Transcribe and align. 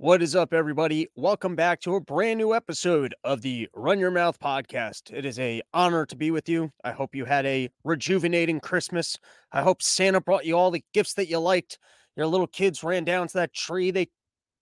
What 0.00 0.22
is 0.22 0.36
up, 0.36 0.54
everybody? 0.54 1.08
Welcome 1.16 1.56
back 1.56 1.80
to 1.80 1.96
a 1.96 2.00
brand 2.00 2.38
new 2.38 2.54
episode 2.54 3.16
of 3.24 3.42
the 3.42 3.68
Run 3.74 3.98
Your 3.98 4.12
Mouth 4.12 4.38
podcast. 4.38 5.12
It 5.12 5.24
is 5.24 5.40
a 5.40 5.60
honor 5.74 6.06
to 6.06 6.14
be 6.14 6.30
with 6.30 6.48
you. 6.48 6.70
I 6.84 6.92
hope 6.92 7.16
you 7.16 7.24
had 7.24 7.44
a 7.46 7.68
rejuvenating 7.82 8.60
Christmas. 8.60 9.18
I 9.50 9.62
hope 9.62 9.82
Santa 9.82 10.20
brought 10.20 10.46
you 10.46 10.56
all 10.56 10.70
the 10.70 10.84
gifts 10.94 11.14
that 11.14 11.28
you 11.28 11.40
liked. 11.40 11.80
Your 12.16 12.28
little 12.28 12.46
kids 12.46 12.84
ran 12.84 13.02
down 13.02 13.26
to 13.26 13.38
that 13.38 13.52
tree. 13.52 13.90
They 13.90 14.06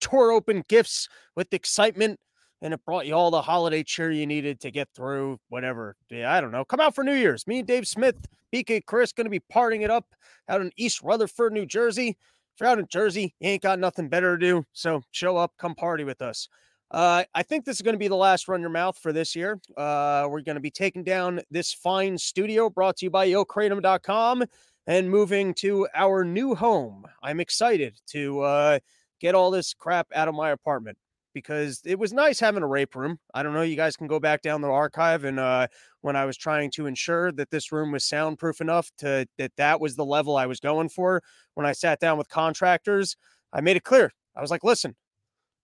tore 0.01 0.33
open 0.33 0.65
gifts 0.71 1.07
with 1.37 1.53
excitement, 1.53 2.19
and 2.63 2.73
it 2.73 2.83
brought 2.87 3.07
you 3.07 3.13
all 3.13 3.31
the 3.31 3.43
holiday 3.43 3.83
cheer 3.83 4.11
you 4.11 4.27
needed 4.27 4.59
to 4.61 4.71
get 4.71 4.89
through 4.97 5.39
whatever. 5.51 5.97
Yeah, 6.09 6.33
I 6.33 6.41
don't 6.41 6.51
know. 6.51 6.65
Come 6.65 6.81
out 6.81 6.95
for 6.95 7.05
New 7.05 7.13
Year's. 7.13 7.47
Me 7.47 7.59
and 7.59 7.69
Dave 7.69 7.87
Smith, 7.87 8.17
BK 8.55 8.87
Chris, 8.87 9.13
going 9.13 9.27
to 9.27 9.31
be 9.31 9.43
partying 9.55 9.83
it 9.83 9.91
up 9.91 10.07
out 10.49 10.63
in 10.63 10.73
East 10.79 11.03
Rutherford, 11.03 11.53
New 11.53 11.67
Jersey. 11.67 12.17
You're 12.61 12.69
out 12.69 12.79
in 12.79 12.87
Jersey, 12.91 13.35
you 13.41 13.51
ain't 13.51 13.63
got 13.63 13.79
nothing 13.79 14.09
better 14.09 14.37
to 14.37 14.47
do. 14.47 14.65
So 14.73 15.03
show 15.11 15.37
up, 15.37 15.53
come 15.59 15.75
party 15.75 16.05
with 16.05 16.23
us. 16.23 16.49
Uh, 16.91 17.25
I 17.35 17.43
think 17.43 17.65
this 17.65 17.77
is 17.77 17.83
going 17.83 17.95
to 17.95 17.99
be 17.99 18.09
the 18.09 18.17
last 18.17 18.47
Run 18.47 18.61
Your 18.61 18.71
Mouth 18.71 18.97
for 18.99 19.13
this 19.13 19.35
year. 19.35 19.59
Uh, 19.77 20.29
we're 20.31 20.41
going 20.41 20.55
to 20.55 20.61
be 20.61 20.71
taking 20.71 21.03
down 21.03 21.41
this 21.51 21.73
fine 21.73 22.17
studio 22.17 22.71
brought 22.71 22.99
to 22.99 23.07
you 23.07 23.11
by 23.11 23.29
YoKratom.com 23.29 24.45
and 24.87 25.11
moving 25.11 25.53
to 25.55 25.89
our 25.95 26.25
new 26.25 26.55
home. 26.55 27.05
I'm 27.23 27.41
excited 27.41 27.99
to 28.11 28.41
uh, 28.43 28.79
get 29.21 29.35
all 29.35 29.51
this 29.51 29.75
crap 29.75 30.07
out 30.15 30.29
of 30.29 30.35
my 30.35 30.51
apartment 30.51 30.97
because 31.37 31.83
it 31.85 31.99
was 31.99 32.15
nice 32.15 32.41
having 32.41 32.63
a 32.63 32.67
rape 32.67 32.97
room. 32.97 33.19
I 33.35 33.43
don't 33.43 33.53
know. 33.53 33.61
You 33.61 33.77
guys 33.77 33.95
can 33.95 34.07
go 34.07 34.19
back 34.19 34.41
down 34.41 34.63
the 34.63 34.71
archive 34.71 35.25
and 35.25 35.39
uh, 35.39 35.67
when 36.01 36.17
I 36.17 36.25
was 36.25 36.39
trying 36.39 36.71
to 36.71 36.87
ensure 36.87 37.31
that 37.33 37.51
this 37.51 37.71
room 37.73 37.93
was 37.93 38.05
soundproof 38.05 38.63
enough 38.63 38.91
to 39.01 39.27
that 39.37 39.53
that 39.59 39.79
was 39.79 39.97
the 39.97 40.05
level 40.05 40.39
I 40.39 40.47
was 40.47 40.61
going 40.61 40.89
for. 40.89 41.23
When 41.53 41.67
I 41.67 41.73
sat 41.73 42.01
down 42.01 42.17
with 42.17 42.31
contractors, 42.31 43.19
I 43.53 43.61
made 43.61 43.77
it 43.77 43.85
clear. 43.85 44.11
I 44.35 44.41
was 44.41 44.51
like, 44.51 44.65
listen, 44.65 44.97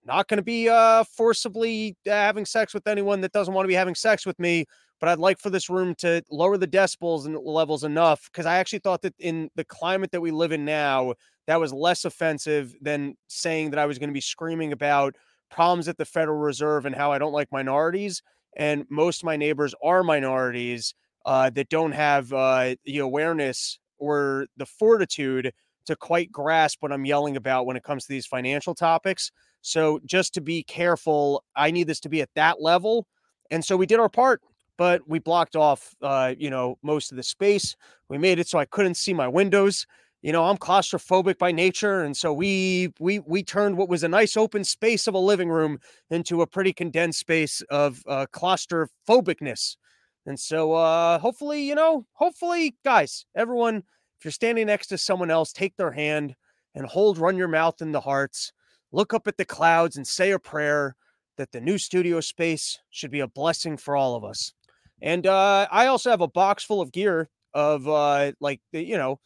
not 0.05 0.29
going 0.29 0.37
to 0.37 0.43
be 0.43 0.69
uh, 0.69 1.05
forcibly 1.05 1.97
uh, 2.07 2.11
having 2.11 2.45
sex 2.45 2.75
with 2.75 2.87
anyone 2.87 3.23
that 3.23 3.33
doesn't 3.33 3.55
want 3.55 3.65
to 3.65 3.69
be 3.69 3.75
having 3.75 3.95
sex 3.95 4.27
with 4.27 4.39
me. 4.39 4.67
But 5.01 5.09
I'd 5.09 5.19
like 5.19 5.39
for 5.39 5.49
this 5.49 5.71
room 5.71 5.95
to 6.01 6.23
lower 6.31 6.59
the 6.59 6.69
decibels 6.69 7.25
and 7.25 7.39
levels 7.39 7.83
enough 7.83 8.29
because 8.31 8.45
I 8.45 8.59
actually 8.59 8.81
thought 8.81 9.01
that 9.03 9.15
in 9.19 9.49
the 9.57 9.65
climate 9.65 10.11
that 10.11 10.21
we 10.21 10.33
live 10.33 10.53
in 10.53 10.67
now, 10.67 11.15
that 11.47 11.59
was 11.59 11.73
less 11.73 12.05
offensive 12.05 12.75
than 12.83 13.17
saying 13.29 13.71
that 13.71 13.79
I 13.79 13.87
was 13.87 13.99
going 13.99 14.11
to 14.11 14.15
be 14.15 14.21
screaming 14.21 14.73
about 14.73 15.17
problems 15.53 15.87
at 15.87 15.99
the 15.99 16.05
Federal 16.05 16.39
Reserve 16.39 16.87
and 16.87 16.97
how 16.97 17.13
I 17.13 17.19
don't 17.19 17.33
like 17.33 17.53
minorities. 17.53 18.23
And 18.57 18.85
most 18.91 19.23
of 19.23 19.27
my 19.27 19.37
neighbors 19.37 19.75
are 19.83 20.03
minorities 20.03 20.95
uh, 21.25 21.51
that 21.51 21.69
don't 21.69 21.93
have 21.93 22.33
uh, 22.33 22.75
the 22.85 22.99
awareness 22.99 23.79
or 23.99 24.47
the 24.57 24.67
fortitude 24.67 25.53
to 25.87 25.97
quite 25.97 26.33
grasp 26.33 26.79
what 26.81 26.93
I'm 26.93 27.05
yelling 27.05 27.37
about 27.37 27.67
when 27.67 27.77
it 27.77 27.85
comes 27.85 28.05
to 28.05 28.13
these 28.13 28.27
financial 28.27 28.75
topics. 28.75 29.31
So 29.61 30.01
just 30.05 30.35
to 30.35 30.41
be 30.41 30.65
careful, 30.65 31.45
I 31.55 31.71
need 31.71 31.87
this 31.87 32.01
to 32.01 32.09
be 32.09 32.21
at 32.21 32.31
that 32.35 32.61
level. 32.61 33.07
And 33.51 33.65
so 33.65 33.77
we 33.77 33.87
did 33.87 34.01
our 34.01 34.09
part, 34.09 34.41
but 34.77 35.03
we 35.09 35.19
blocked 35.19 35.57
off, 35.57 35.95
uh, 36.03 36.35
you 36.37 36.51
know, 36.51 36.79
most 36.83 37.13
of 37.13 37.17
the 37.17 37.23
space. 37.23 37.77
We 38.09 38.19
made 38.19 38.39
it 38.39 38.49
so 38.49 38.59
I 38.59 38.65
couldn't 38.65 38.95
see 38.97 39.15
my 39.15 39.29
windows 39.29 39.87
you 40.23 40.33
know 40.33 40.45
i'm 40.45 40.57
claustrophobic 40.57 41.37
by 41.37 41.53
nature 41.53 42.03
and 42.03 42.17
so 42.17 42.33
we 42.33 42.93
we 43.01 43.19
we 43.21 43.43
turned 43.43 43.77
what 43.77 43.89
was 43.89 44.05
a 44.05 44.09
nice 44.09 44.37
open 44.37 44.65
space 44.65 45.07
of 45.07 45.15
a 45.15 45.19
living 45.19 45.51
room 45.51 45.79
into 46.11 46.41
a 46.41 46.47
pretty 46.47 46.73
condensed 46.73 47.19
space 47.19 47.61
of 47.71 48.03
uh, 48.07 48.27
claustrophobicness. 48.33 49.77
And 50.25 50.39
so 50.39 50.73
uh 50.73 51.19
hopefully 51.19 51.63
you 51.65 51.75
know 51.75 52.07
hopefully 52.13 52.77
guys 52.85 53.27
everyone 53.35 53.79
if 54.19 54.25
you're 54.25 54.33
standing 54.33 54.69
next 54.69 54.87
to 54.89 54.99
someone 54.99 55.33
else 55.33 55.53
take 55.53 55.77
their 55.77 55.91
hand 55.91 56.37
and 56.77 56.87
hold 56.87 57.19
run 57.19 57.37
your 57.37 57.49
mouth 57.49 57.83
in 57.83 57.91
the 57.91 58.01
hearts 58.01 58.53
look 58.93 59.13
up 59.13 59.27
at 59.27 59.37
the 59.37 59.45
clouds 59.45 59.97
and 59.97 60.07
say 60.07 60.31
a 60.31 60.39
prayer 60.39 60.95
that 61.39 61.51
the 61.51 61.61
new 61.61 61.77
studio 61.77 62.21
space 62.21 62.79
should 62.91 63.11
be 63.11 63.21
a 63.21 63.27
blessing 63.27 63.77
for 63.77 63.97
all 63.97 64.15
of 64.15 64.23
us. 64.23 64.53
And 65.01 65.27
uh 65.27 65.67
i 65.73 65.87
also 65.87 66.11
have 66.11 66.21
a 66.21 66.29
box 66.29 66.63
full 66.63 66.81
of 66.81 66.93
gear 66.93 67.29
of 67.53 67.89
uh 67.89 68.31
like 68.41 68.61
the 68.73 68.85
you 68.85 68.97
know 68.97 69.19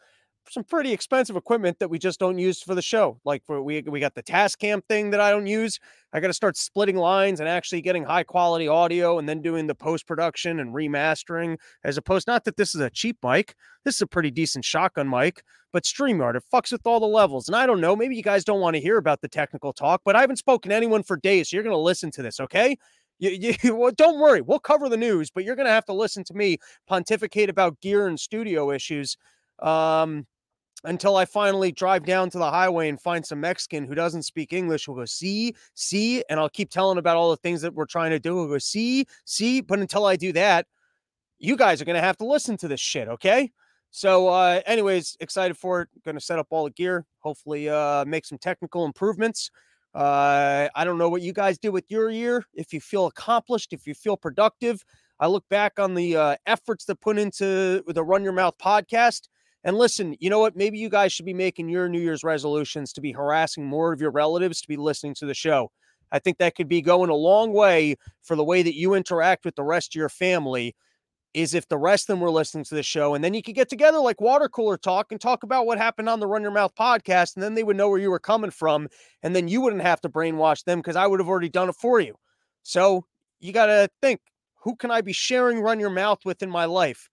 some 0.50 0.64
pretty 0.64 0.92
expensive 0.92 1.36
equipment 1.36 1.78
that 1.78 1.88
we 1.88 1.98
just 1.98 2.20
don't 2.20 2.38
use 2.38 2.62
for 2.62 2.74
the 2.74 2.82
show. 2.82 3.20
Like 3.24 3.44
for 3.44 3.62
we 3.62 3.82
we 3.82 4.00
got 4.00 4.14
the 4.14 4.22
Tascam 4.22 4.82
thing 4.88 5.10
that 5.10 5.20
I 5.20 5.30
don't 5.30 5.46
use. 5.46 5.78
I 6.12 6.20
got 6.20 6.28
to 6.28 6.34
start 6.34 6.56
splitting 6.56 6.96
lines 6.96 7.40
and 7.40 7.48
actually 7.48 7.82
getting 7.82 8.04
high 8.04 8.22
quality 8.22 8.68
audio 8.68 9.18
and 9.18 9.28
then 9.28 9.42
doing 9.42 9.66
the 9.66 9.74
post 9.74 10.06
production 10.06 10.60
and 10.60 10.74
remastering 10.74 11.58
as 11.84 11.98
opposed 11.98 12.26
not 12.26 12.44
that 12.44 12.56
this 12.56 12.74
is 12.74 12.80
a 12.80 12.90
cheap 12.90 13.18
mic. 13.22 13.54
This 13.84 13.96
is 13.96 14.02
a 14.02 14.06
pretty 14.06 14.30
decent 14.30 14.64
shotgun 14.64 15.08
mic, 15.08 15.42
but 15.72 15.84
StreamYard 15.84 16.36
it 16.36 16.44
fucks 16.52 16.72
with 16.72 16.86
all 16.86 17.00
the 17.00 17.06
levels. 17.06 17.48
And 17.48 17.56
I 17.56 17.66
don't 17.66 17.80
know, 17.80 17.96
maybe 17.96 18.16
you 18.16 18.22
guys 18.22 18.44
don't 18.44 18.60
want 18.60 18.76
to 18.76 18.82
hear 18.82 18.98
about 18.98 19.20
the 19.20 19.28
technical 19.28 19.72
talk, 19.72 20.02
but 20.04 20.16
I 20.16 20.20
haven't 20.20 20.36
spoken 20.36 20.70
to 20.70 20.76
anyone 20.76 21.02
for 21.02 21.16
days, 21.16 21.50
so 21.50 21.56
you're 21.56 21.64
going 21.64 21.74
to 21.74 21.78
listen 21.78 22.10
to 22.12 22.22
this, 22.22 22.40
okay? 22.40 22.76
You, 23.18 23.30
you, 23.30 23.92
don't 23.96 24.18
worry, 24.20 24.42
we'll 24.42 24.58
cover 24.58 24.88
the 24.88 24.96
news, 24.96 25.30
but 25.30 25.44
you're 25.44 25.56
going 25.56 25.66
to 25.66 25.72
have 25.72 25.86
to 25.86 25.92
listen 25.92 26.24
to 26.24 26.34
me 26.34 26.58
pontificate 26.86 27.50
about 27.50 27.80
gear 27.80 28.06
and 28.06 28.18
studio 28.18 28.70
issues. 28.70 29.16
Um, 29.60 30.26
until 30.86 31.16
I 31.16 31.24
finally 31.24 31.72
drive 31.72 32.04
down 32.04 32.30
to 32.30 32.38
the 32.38 32.50
highway 32.50 32.88
and 32.88 33.00
find 33.00 33.26
some 33.26 33.40
Mexican 33.40 33.84
who 33.84 33.94
doesn't 33.94 34.22
speak 34.22 34.52
English 34.52 34.86
who'll 34.86 34.94
go, 34.94 35.04
see, 35.04 35.54
see, 35.74 36.22
and 36.30 36.38
I'll 36.38 36.48
keep 36.48 36.70
telling 36.70 36.98
about 36.98 37.16
all 37.16 37.30
the 37.30 37.36
things 37.36 37.60
that 37.62 37.74
we're 37.74 37.86
trying 37.86 38.12
to 38.12 38.20
do. 38.20 38.36
We'll 38.36 38.48
go, 38.48 38.58
see, 38.58 39.06
see. 39.24 39.60
But 39.60 39.80
until 39.80 40.06
I 40.06 40.16
do 40.16 40.32
that, 40.32 40.66
you 41.38 41.56
guys 41.56 41.82
are 41.82 41.84
going 41.84 41.96
to 41.96 42.02
have 42.02 42.16
to 42.18 42.26
listen 42.26 42.56
to 42.58 42.68
this 42.68 42.80
shit, 42.80 43.08
okay? 43.08 43.50
So, 43.90 44.28
uh, 44.28 44.60
anyways, 44.64 45.16
excited 45.20 45.56
for 45.56 45.82
it. 45.82 45.88
Going 46.04 46.16
to 46.16 46.20
set 46.20 46.38
up 46.38 46.46
all 46.50 46.64
the 46.64 46.70
gear, 46.70 47.04
hopefully, 47.18 47.68
uh, 47.68 48.04
make 48.04 48.24
some 48.24 48.38
technical 48.38 48.84
improvements. 48.84 49.50
Uh, 49.92 50.68
I 50.74 50.84
don't 50.84 50.98
know 50.98 51.08
what 51.08 51.22
you 51.22 51.32
guys 51.32 51.58
do 51.58 51.72
with 51.72 51.90
your 51.90 52.10
year. 52.10 52.44
If 52.54 52.72
you 52.72 52.80
feel 52.80 53.06
accomplished, 53.06 53.72
if 53.72 53.86
you 53.86 53.94
feel 53.94 54.16
productive, 54.16 54.84
I 55.18 55.26
look 55.26 55.48
back 55.48 55.78
on 55.78 55.94
the 55.94 56.16
uh, 56.16 56.36
efforts 56.46 56.84
that 56.84 57.00
put 57.00 57.18
into 57.18 57.82
the 57.86 58.04
Run 58.04 58.22
Your 58.22 58.34
Mouth 58.34 58.56
podcast 58.58 59.28
and 59.66 59.76
listen, 59.76 60.14
you 60.20 60.30
know 60.30 60.38
what? 60.38 60.54
Maybe 60.54 60.78
you 60.78 60.88
guys 60.88 61.12
should 61.12 61.26
be 61.26 61.34
making 61.34 61.68
your 61.68 61.88
New 61.88 62.00
Year's 62.00 62.22
resolutions 62.22 62.92
to 62.92 63.00
be 63.00 63.10
harassing 63.10 63.66
more 63.66 63.92
of 63.92 64.00
your 64.00 64.12
relatives 64.12 64.60
to 64.62 64.68
be 64.68 64.76
listening 64.76 65.14
to 65.16 65.26
the 65.26 65.34
show. 65.34 65.72
I 66.12 66.20
think 66.20 66.38
that 66.38 66.54
could 66.54 66.68
be 66.68 66.80
going 66.80 67.10
a 67.10 67.16
long 67.16 67.52
way 67.52 67.96
for 68.22 68.36
the 68.36 68.44
way 68.44 68.62
that 68.62 68.76
you 68.76 68.94
interact 68.94 69.44
with 69.44 69.56
the 69.56 69.64
rest 69.64 69.90
of 69.90 69.98
your 69.98 70.08
family. 70.08 70.76
Is 71.34 71.52
if 71.52 71.68
the 71.68 71.76
rest 71.76 72.04
of 72.08 72.14
them 72.14 72.20
were 72.20 72.30
listening 72.30 72.64
to 72.64 72.74
the 72.74 72.82
show, 72.82 73.14
and 73.14 73.22
then 73.22 73.34
you 73.34 73.42
could 73.42 73.56
get 73.56 73.68
together 73.68 73.98
like 73.98 74.22
water 74.22 74.48
cooler 74.48 74.78
talk 74.78 75.12
and 75.12 75.20
talk 75.20 75.42
about 75.42 75.66
what 75.66 75.76
happened 75.76 76.08
on 76.08 76.18
the 76.18 76.26
Run 76.26 76.40
Your 76.40 76.50
Mouth 76.50 76.74
podcast, 76.74 77.34
and 77.34 77.42
then 77.42 77.54
they 77.54 77.62
would 77.62 77.76
know 77.76 77.90
where 77.90 77.98
you 77.98 78.10
were 78.10 78.18
coming 78.18 78.50
from, 78.50 78.88
and 79.22 79.36
then 79.36 79.46
you 79.46 79.60
wouldn't 79.60 79.82
have 79.82 80.00
to 80.00 80.08
brainwash 80.08 80.64
them 80.64 80.78
because 80.78 80.96
I 80.96 81.06
would 81.06 81.20
have 81.20 81.28
already 81.28 81.50
done 81.50 81.68
it 81.68 81.74
for 81.74 82.00
you. 82.00 82.14
So 82.62 83.04
you 83.38 83.52
got 83.52 83.66
to 83.66 83.90
think 84.00 84.20
who 84.62 84.76
can 84.76 84.90
I 84.90 85.02
be 85.02 85.12
sharing 85.12 85.60
Run 85.60 85.78
Your 85.78 85.90
Mouth 85.90 86.20
with 86.24 86.42
in 86.42 86.48
my 86.48 86.64
life? 86.64 87.10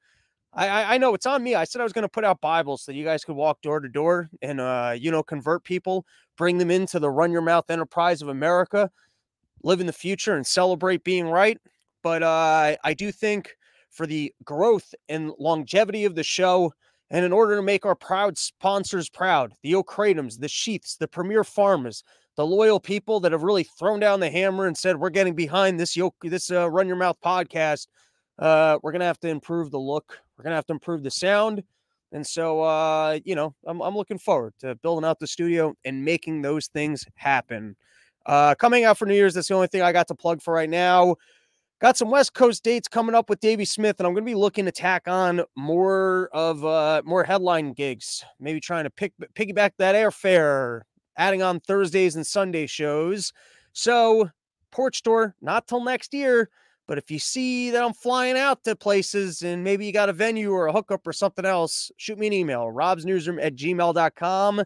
I, 0.56 0.96
I 0.96 0.98
know 1.00 1.14
it's 1.16 1.26
on 1.26 1.42
me. 1.42 1.56
I 1.56 1.64
said 1.64 1.82
I 1.82 1.84
was 1.84 1.94
going 1.94 2.04
to 2.04 2.10
put 2.10 2.24
out 2.24 2.40
Bibles 2.40 2.84
so 2.84 2.92
you 2.92 3.04
guys 3.04 3.24
could 3.24 3.36
walk 3.36 3.62
door 3.62 3.80
to 3.80 3.90
door 3.90 4.30
and 4.42 4.62
uh, 4.62 4.94
you 4.96 5.10
know 5.10 5.24
convert 5.24 5.64
people, 5.64 6.06
bring 6.38 6.58
them 6.58 6.70
into 6.70 7.00
the 7.00 7.10
Run 7.10 7.32
Your 7.32 7.42
Mouth 7.42 7.70
enterprise 7.70 8.22
of 8.22 8.28
America, 8.28 8.90
live 9.64 9.82
in 9.82 9.88
the 9.88 9.94
future 9.94 10.36
and 10.36 10.46
celebrate 10.46 11.04
being 11.04 11.28
right. 11.28 11.58
But 12.04 12.22
uh, 12.22 12.76
I 12.84 12.94
do 12.94 13.12
think 13.12 13.56
for 13.90 14.06
the 14.06 14.34
growth 14.44 14.94
and 15.10 15.32
longevity 15.40 16.06
of 16.06 16.16
the 16.16 16.24
show, 16.24 16.74
and 17.10 17.26
in 17.26 17.34
order 17.34 17.56
to 17.56 17.62
make 17.62 17.86
our 17.86 17.96
proud 17.96 18.38
sponsors 18.38 19.10
proud, 19.10 19.54
the 19.64 19.74
YoKratoms, 19.74 20.40
the 20.40 20.50
Sheaths, 20.50 20.98
the 20.98 21.08
Premier 21.08 21.44
Pharmas, 21.44 22.04
the 22.36 22.46
loyal 22.46 22.80
people 22.80 23.20
that 23.22 23.32
have 23.32 23.44
really 23.44 23.64
thrown 23.64 24.00
down 24.00 24.20
the 24.20 24.30
hammer 24.30 24.66
and 24.66 24.78
said 24.78 25.00
we're 25.00 25.10
getting 25.10 25.36
behind 25.36 25.80
this 25.80 25.96
yoke, 25.96 26.16
this 26.24 26.52
uh, 26.52 26.70
Run 26.70 26.88
Your 26.88 26.98
Mouth 26.98 27.18
podcast. 27.24 27.88
Uh, 28.38 28.78
we're 28.82 28.92
gonna 28.92 29.06
have 29.06 29.20
to 29.20 29.30
improve 29.30 29.72
the 29.72 29.80
look 29.80 30.20
we're 30.38 30.44
gonna 30.44 30.56
have 30.56 30.66
to 30.68 30.74
improve 30.74 31.04
the 31.04 31.12
sound. 31.12 31.64
And 32.14 32.26
so, 32.26 32.62
uh, 32.62 33.20
you 33.26 33.34
know, 33.34 33.56
I'm, 33.66 33.82
I'm 33.82 33.96
looking 33.96 34.20
forward 34.20 34.54
to 34.60 34.76
building 34.76 35.04
out 35.04 35.20
the 35.20 35.28
studio 35.28 35.74
and 35.84 36.06
making 36.06 36.44
those 36.44 36.68
things 36.68 37.06
happen. 37.16 37.76
Uh, 38.26 38.56
coming 38.56 38.86
out 38.86 38.98
for 38.98 39.08
New 39.08 39.16
Year's, 39.16 39.34
that's 39.34 39.48
the 39.48 39.56
only 39.56 39.68
thing 39.68 39.82
I 39.82 39.92
got 39.92 40.08
to 40.10 40.16
plug 40.16 40.42
for 40.42 40.54
right 40.54 40.70
now. 40.70 41.16
Got 41.82 41.98
some 41.98 42.12
West 42.12 42.34
Coast 42.34 42.64
dates 42.64 42.88
coming 42.88 43.16
up 43.16 43.30
with 43.30 43.42
Davey 43.42 43.66
Smith, 43.66 44.00
and 44.00 44.08
I'm 44.08 44.14
going 44.14 44.24
to 44.24 44.30
be 44.32 44.36
looking 44.36 44.64
to 44.66 44.72
tack 44.72 45.08
on 45.08 45.42
more 45.58 46.30
of 46.32 46.64
uh, 46.64 47.02
more 47.04 47.26
headline 47.26 47.74
gigs. 47.74 48.24
Maybe 48.40 48.62
trying 48.62 48.86
to 48.86 48.90
pick 48.90 49.12
piggyback 49.34 49.72
that 49.80 49.96
airfare, 49.96 50.82
adding 51.18 51.42
on 51.42 51.60
Thursdays 51.60 52.16
and 52.16 52.26
Sunday 52.26 52.68
shows. 52.68 53.34
So, 53.74 54.30
Porch 54.72 55.02
Tour, 55.02 55.36
not 55.42 55.68
till 55.68 55.84
next 55.84 56.14
year. 56.14 56.50
But 56.88 56.98
if 56.98 57.10
you 57.10 57.20
see 57.20 57.70
that 57.72 57.84
I'm 57.84 57.94
flying 57.94 58.38
out 58.38 58.64
to 58.66 58.76
places 58.76 59.42
and 59.42 59.64
maybe 59.64 59.86
you 59.86 59.94
got 59.94 60.10
a 60.10 60.14
venue 60.14 60.52
or 60.52 60.68
a 60.68 60.74
hookup 60.74 61.08
or 61.08 61.14
something 61.14 61.46
else, 61.46 61.92
shoot 61.98 62.18
me 62.20 62.28
an 62.28 62.34
email, 62.34 62.66
robsnewsroom 62.66 63.42
at 63.42 63.56
gmail.com. 63.56 64.64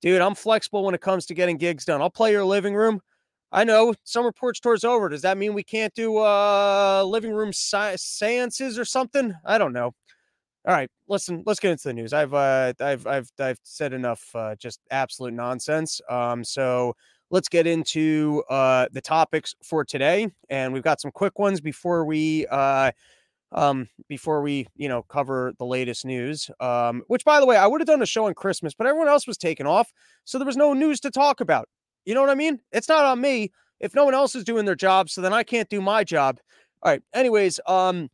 Dude, 0.00 0.20
I'm 0.20 0.34
flexible 0.34 0.84
when 0.84 0.94
it 0.94 1.00
comes 1.00 1.26
to 1.26 1.34
getting 1.34 1.56
gigs 1.58 1.84
done. 1.84 2.00
I'll 2.00 2.10
play 2.10 2.32
your 2.32 2.44
living 2.44 2.74
room. 2.74 3.00
I 3.50 3.64
know 3.64 3.94
summer 4.04 4.32
porch 4.32 4.60
tour's 4.60 4.84
over. 4.84 5.08
Does 5.08 5.22
that 5.22 5.38
mean 5.38 5.54
we 5.54 5.62
can't 5.62 5.94
do 5.94 6.18
uh 6.18 7.02
living 7.04 7.32
room 7.32 7.52
si- 7.52 7.96
seances 7.96 8.78
or 8.78 8.84
something? 8.84 9.34
I 9.44 9.58
don't 9.58 9.72
know. 9.72 9.92
All 10.66 10.74
right, 10.74 10.90
listen, 11.08 11.42
let's 11.46 11.60
get 11.60 11.70
into 11.72 11.88
the 11.88 11.94
news. 11.94 12.12
I've 12.12 12.34
uh 12.34 12.74
I've 12.80 13.06
I've 13.06 13.30
I've 13.40 13.58
said 13.62 13.92
enough 13.92 14.22
uh 14.34 14.54
just 14.56 14.80
absolute 14.90 15.32
nonsense. 15.32 16.00
Um 16.10 16.44
so 16.44 16.94
let's 17.30 17.48
get 17.48 17.66
into 17.66 18.42
uh, 18.48 18.86
the 18.92 19.00
topics 19.00 19.54
for 19.62 19.84
today. 19.84 20.30
And 20.48 20.72
we've 20.72 20.82
got 20.82 21.00
some 21.00 21.10
quick 21.10 21.38
ones 21.38 21.60
before 21.60 22.04
we 22.04 22.46
uh, 22.46 22.92
um, 23.52 23.88
before 24.08 24.42
we, 24.42 24.66
you 24.76 24.88
know, 24.88 25.02
cover 25.02 25.52
the 25.58 25.64
latest 25.64 26.04
news. 26.04 26.50
Um, 26.60 27.02
which, 27.06 27.24
by 27.24 27.40
the 27.40 27.46
way, 27.46 27.56
I 27.56 27.66
would 27.66 27.80
have 27.80 27.86
done 27.88 28.02
a 28.02 28.06
show 28.06 28.26
on 28.26 28.34
Christmas, 28.34 28.74
but 28.74 28.86
everyone 28.86 29.08
else 29.08 29.26
was 29.26 29.38
taken 29.38 29.66
off, 29.66 29.92
so 30.24 30.38
there 30.38 30.46
was 30.46 30.56
no 30.56 30.74
news 30.74 31.00
to 31.00 31.10
talk 31.10 31.40
about. 31.40 31.68
You 32.04 32.14
know 32.14 32.20
what 32.20 32.30
I 32.30 32.34
mean? 32.34 32.60
It's 32.72 32.88
not 32.88 33.04
on 33.04 33.20
me 33.20 33.52
if 33.80 33.94
no 33.94 34.04
one 34.04 34.14
else 34.14 34.34
is 34.34 34.44
doing 34.44 34.64
their 34.64 34.74
job, 34.74 35.08
so 35.08 35.20
then 35.20 35.32
I 35.32 35.42
can't 35.42 35.68
do 35.68 35.80
my 35.80 36.04
job. 36.04 36.38
All 36.82 36.92
right. 36.92 37.02
Anyways, 37.14 37.60
um, 37.66 38.08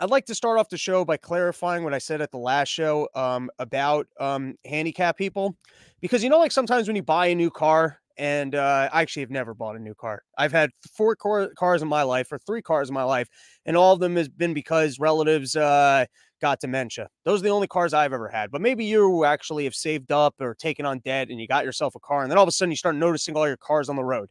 I'd 0.00 0.10
like 0.10 0.26
to 0.26 0.34
start 0.34 0.58
off 0.58 0.68
the 0.68 0.76
show 0.76 1.04
by 1.04 1.16
clarifying 1.16 1.84
what 1.84 1.94
I 1.94 1.98
said 1.98 2.20
at 2.20 2.30
the 2.30 2.38
last 2.38 2.68
show 2.68 3.08
um, 3.14 3.50
about 3.58 4.08
um, 4.18 4.56
handicap 4.64 5.16
people, 5.16 5.56
because 6.00 6.22
you 6.24 6.30
know, 6.30 6.38
like 6.38 6.52
sometimes 6.52 6.88
when 6.88 6.96
you 6.96 7.02
buy 7.02 7.26
a 7.26 7.34
new 7.34 7.50
car 7.50 8.00
and 8.16 8.54
uh, 8.54 8.88
I 8.92 9.02
actually 9.02 9.22
have 9.22 9.30
never 9.30 9.54
bought 9.54 9.76
a 9.76 9.78
new 9.78 9.94
car. 9.94 10.22
I've 10.38 10.52
had 10.52 10.70
four 10.96 11.16
car- 11.16 11.50
cars 11.56 11.82
in 11.82 11.88
my 11.88 12.02
life, 12.02 12.30
or 12.32 12.38
three 12.38 12.62
cars 12.62 12.88
in 12.88 12.94
my 12.94 13.04
life, 13.04 13.28
and 13.66 13.76
all 13.76 13.92
of 13.92 14.00
them 14.00 14.16
has 14.16 14.28
been 14.28 14.54
because 14.54 14.98
relatives 14.98 15.56
uh, 15.56 16.06
got 16.40 16.60
dementia. 16.60 17.08
Those 17.24 17.40
are 17.40 17.44
the 17.44 17.50
only 17.50 17.66
cars 17.66 17.92
I've 17.94 18.12
ever 18.12 18.28
had. 18.28 18.50
But 18.50 18.60
maybe 18.60 18.84
you 18.84 19.24
actually 19.24 19.64
have 19.64 19.74
saved 19.74 20.12
up 20.12 20.34
or 20.40 20.54
taken 20.54 20.86
on 20.86 21.00
debt, 21.00 21.28
and 21.30 21.40
you 21.40 21.46
got 21.46 21.64
yourself 21.64 21.94
a 21.94 22.00
car, 22.00 22.22
and 22.22 22.30
then 22.30 22.38
all 22.38 22.44
of 22.44 22.48
a 22.48 22.52
sudden 22.52 22.70
you 22.70 22.76
start 22.76 22.96
noticing 22.96 23.36
all 23.36 23.48
your 23.48 23.56
cars 23.56 23.88
on 23.88 23.96
the 23.96 24.04
road. 24.04 24.28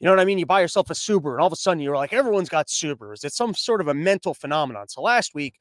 You 0.00 0.04
know 0.04 0.12
what 0.12 0.20
I 0.20 0.26
mean? 0.26 0.38
You 0.38 0.44
buy 0.46 0.60
yourself 0.60 0.90
a 0.90 0.94
Subaru, 0.94 1.32
and 1.32 1.40
all 1.40 1.46
of 1.46 1.52
a 1.52 1.56
sudden 1.56 1.80
you're 1.80 1.96
like, 1.96 2.12
everyone's 2.12 2.50
got 2.50 2.66
Subarus. 2.66 3.24
It's 3.24 3.36
some 3.36 3.54
sort 3.54 3.80
of 3.80 3.88
a 3.88 3.94
mental 3.94 4.34
phenomenon. 4.34 4.88
So 4.88 5.00
last 5.00 5.34
week, 5.34 5.54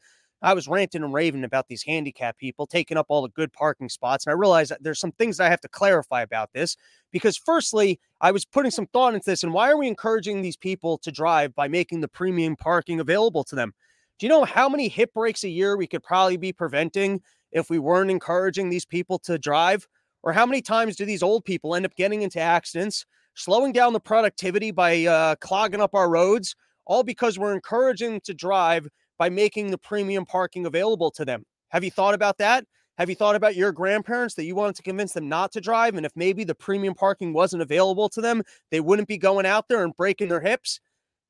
I 0.45 0.53
was 0.53 0.67
ranting 0.67 1.01
and 1.01 1.11
raving 1.11 1.43
about 1.43 1.67
these 1.67 1.81
handicap 1.81 2.37
people 2.37 2.67
taking 2.67 2.97
up 2.97 3.07
all 3.09 3.23
the 3.23 3.29
good 3.29 3.51
parking 3.51 3.89
spots. 3.89 4.25
And 4.25 4.31
I 4.31 4.35
realized 4.35 4.69
that 4.69 4.83
there's 4.83 4.99
some 4.99 5.11
things 5.13 5.39
I 5.39 5.49
have 5.49 5.59
to 5.61 5.67
clarify 5.67 6.21
about 6.21 6.53
this 6.53 6.77
because, 7.11 7.35
firstly, 7.35 7.99
I 8.21 8.31
was 8.31 8.45
putting 8.45 8.69
some 8.69 8.85
thought 8.85 9.15
into 9.15 9.27
this. 9.27 9.43
And 9.43 9.53
why 9.53 9.71
are 9.71 9.77
we 9.77 9.87
encouraging 9.87 10.43
these 10.43 10.55
people 10.55 10.99
to 10.99 11.11
drive 11.11 11.55
by 11.55 11.67
making 11.67 12.01
the 12.01 12.07
premium 12.07 12.55
parking 12.55 12.99
available 12.99 13.43
to 13.43 13.55
them? 13.55 13.73
Do 14.19 14.27
you 14.27 14.29
know 14.29 14.45
how 14.45 14.69
many 14.69 14.87
hip 14.87 15.15
breaks 15.15 15.43
a 15.43 15.49
year 15.49 15.77
we 15.77 15.87
could 15.87 16.03
probably 16.03 16.37
be 16.37 16.53
preventing 16.53 17.21
if 17.51 17.71
we 17.71 17.79
weren't 17.79 18.11
encouraging 18.11 18.69
these 18.69 18.85
people 18.85 19.17
to 19.19 19.39
drive? 19.39 19.87
Or 20.21 20.31
how 20.31 20.45
many 20.45 20.61
times 20.61 20.95
do 20.95 21.05
these 21.05 21.23
old 21.23 21.43
people 21.43 21.73
end 21.73 21.87
up 21.87 21.95
getting 21.95 22.21
into 22.21 22.39
accidents, 22.39 23.07
slowing 23.33 23.71
down 23.71 23.93
the 23.93 23.99
productivity 23.99 24.69
by 24.69 25.05
uh, 25.05 25.35
clogging 25.37 25.81
up 25.81 25.95
our 25.95 26.07
roads, 26.07 26.55
all 26.85 27.01
because 27.01 27.39
we're 27.39 27.55
encouraging 27.55 28.11
them 28.11 28.21
to 28.25 28.33
drive 28.35 28.87
by 29.17 29.29
making 29.29 29.71
the 29.71 29.77
premium 29.77 30.25
parking 30.25 30.65
available 30.65 31.11
to 31.11 31.25
them. 31.25 31.43
Have 31.69 31.83
you 31.83 31.91
thought 31.91 32.13
about 32.13 32.37
that? 32.37 32.65
Have 32.97 33.09
you 33.09 33.15
thought 33.15 33.35
about 33.35 33.55
your 33.55 33.73
grandparents 33.73 34.35
that 34.35 34.45
you 34.45 34.55
wanted 34.55 34.75
to 34.77 34.83
convince 34.83 35.13
them 35.13 35.27
not 35.27 35.51
to 35.51 35.61
drive? 35.61 35.95
And 35.95 36.05
if 36.05 36.13
maybe 36.15 36.45
the 36.45 36.55
premium 36.55 36.93
parking 36.93 37.33
wasn't 37.33 37.61
available 37.61 38.07
to 38.09 38.21
them, 38.21 38.41
they 38.71 38.79
wouldn't 38.79 39.09
be 39.09 39.17
going 39.17 39.45
out 39.45 39.67
there 39.67 39.83
and 39.83 39.95
breaking 39.95 40.29
their 40.29 40.39
hips? 40.39 40.79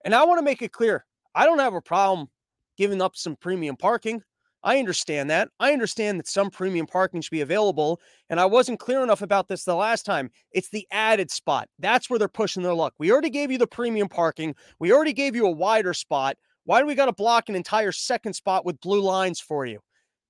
And 0.04 0.14
I 0.14 0.24
want 0.26 0.38
to 0.38 0.46
make 0.46 0.62
it 0.62 0.72
clear 0.72 1.06
I 1.34 1.46
don't 1.46 1.60
have 1.60 1.74
a 1.74 1.82
problem 1.82 2.30
giving 2.78 3.02
up 3.02 3.16
some 3.16 3.36
premium 3.36 3.76
parking. 3.76 4.22
I 4.64 4.80
understand 4.80 5.30
that. 5.30 5.50
I 5.60 5.74
understand 5.74 6.20
that 6.20 6.28
some 6.28 6.50
premium 6.50 6.88
parking 6.88 7.22
should 7.22 7.32
be 7.32 7.42
available. 7.42 8.00
And 8.30 8.40
I 8.40 8.46
wasn't 8.46 8.80
clear 8.80 9.04
enough 9.04 9.22
about 9.22 9.48
this 9.48 9.64
the 9.64 9.76
last 9.76 10.06
time. 10.06 10.32
It's 10.52 10.70
the 10.70 10.88
added 10.92 11.30
spot. 11.30 11.70
That's 11.78 12.10
where 12.10 12.18
they're 12.18 12.28
pushing 12.28 12.64
their 12.64 12.74
luck. 12.74 12.94
We 12.98 13.12
already 13.12 13.30
gave 13.30 13.52
you 13.52 13.60
the 13.60 13.68
premium 13.68 14.10
parking, 14.10 14.56
we 14.80 14.92
already 14.92 15.14
gave 15.14 15.36
you 15.36 15.46
a 15.46 15.52
wider 15.52 15.94
spot. 15.94 16.38
Why 16.66 16.80
do 16.80 16.86
we 16.86 16.96
got 16.96 17.06
to 17.06 17.14
block 17.14 17.48
an 17.50 17.56
entire 17.56 17.92
second 17.92 18.34
spot 18.34 18.66
with 18.66 18.82
blue 18.82 19.02
lines 19.02 19.40
for 19.40 19.66
you? 19.66 19.80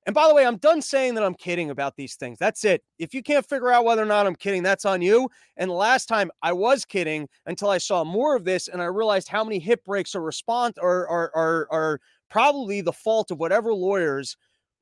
And 0.06 0.14
by 0.14 0.28
the 0.28 0.36
way, 0.36 0.46
I'm 0.46 0.58
done 0.58 0.84
saying 0.84 1.16
that 1.16 1.24
I'm 1.24 1.34
kidding 1.34 1.72
about 1.72 1.96
these 1.96 2.16
things. 2.16 2.38
That's 2.38 2.64
it. 2.64 2.84
If 3.00 3.14
you 3.14 3.24
can't 3.24 3.48
figure 3.48 3.72
out 3.72 3.86
whether 3.86 4.04
or 4.04 4.08
not 4.08 4.28
I'm 4.28 4.36
kidding, 4.36 4.62
that's 4.62 4.86
on 4.86 5.02
you. 5.02 5.30
And 5.58 5.72
last 5.72 6.06
time 6.06 6.30
I 6.44 6.54
was 6.54 6.86
kidding 6.86 7.28
until 7.48 7.70
I 7.70 7.80
saw 7.80 8.04
more 8.04 8.36
of 8.36 8.46
this 8.46 8.68
and 8.68 8.82
I 8.82 8.86
realized 8.86 9.28
how 9.28 9.44
many 9.44 9.58
hip 9.58 9.84
breaks 9.84 10.14
are 10.14 10.22
response 10.22 10.78
are 10.78 11.08
are 11.08 11.32
are, 11.34 11.68
are 11.72 12.00
probably 12.30 12.82
the 12.82 12.94
fault 12.94 13.32
of 13.32 13.40
whatever 13.40 13.74
lawyers 13.74 14.38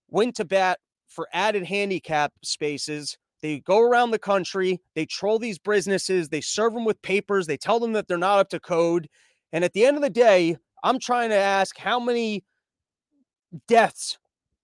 went 0.10 0.36
to 0.36 0.46
bat 0.46 0.80
for 1.08 1.30
added 1.32 1.64
handicap 1.64 2.34
spaces. 2.44 3.18
They 3.42 3.60
go 3.60 3.80
around 3.80 4.12
the 4.12 4.20
country, 4.20 4.82
they 4.96 5.06
troll 5.06 5.40
these 5.40 5.60
businesses, 5.60 6.30
they 6.30 6.42
serve 6.42 6.74
them 6.74 6.86
with 6.86 7.02
papers, 7.02 7.48
they 7.48 7.58
tell 7.58 7.80
them 7.80 7.94
that 7.94 8.08
they're 8.08 8.18
not 8.18 8.40
up 8.40 8.50
to 8.50 8.60
code. 8.60 9.08
And 9.54 9.64
at 9.64 9.74
the 9.74 9.86
end 9.86 9.98
of 9.98 10.04
the 10.04 10.10
day, 10.10 10.58
I'm 10.84 11.00
trying 11.00 11.30
to 11.30 11.36
ask 11.36 11.78
how 11.78 12.00
many 12.00 12.44
deaths 13.68 14.18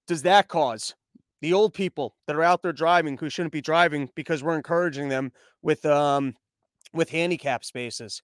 does 0.07 0.23
that 0.23 0.47
cause? 0.47 0.95
The 1.41 1.53
old 1.53 1.73
people 1.73 2.15
that 2.27 2.35
are 2.35 2.43
out 2.43 2.61
there 2.61 2.73
driving 2.73 3.17
who 3.17 3.29
shouldn't 3.29 3.53
be 3.53 3.61
driving 3.61 4.09
because 4.15 4.43
we're 4.43 4.57
encouraging 4.57 5.07
them 5.09 5.31
with 5.61 5.85
um 5.85 6.35
with 6.93 7.09
handicap 7.09 7.63
spaces. 7.63 8.21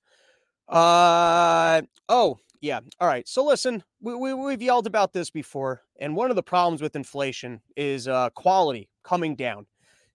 Uh 0.67 1.81
oh, 2.09 2.39
yeah. 2.61 2.79
All 2.99 3.07
right. 3.07 3.27
So 3.27 3.45
listen, 3.45 3.83
we, 4.01 4.15
we 4.15 4.33
we've 4.33 4.61
yelled 4.61 4.87
about 4.87 5.13
this 5.13 5.29
before, 5.29 5.83
and 5.99 6.15
one 6.15 6.29
of 6.29 6.35
the 6.35 6.43
problems 6.43 6.81
with 6.81 6.95
inflation 6.95 7.61
is 7.77 8.07
uh 8.07 8.29
quality 8.31 8.89
coming 9.03 9.35
down. 9.35 9.65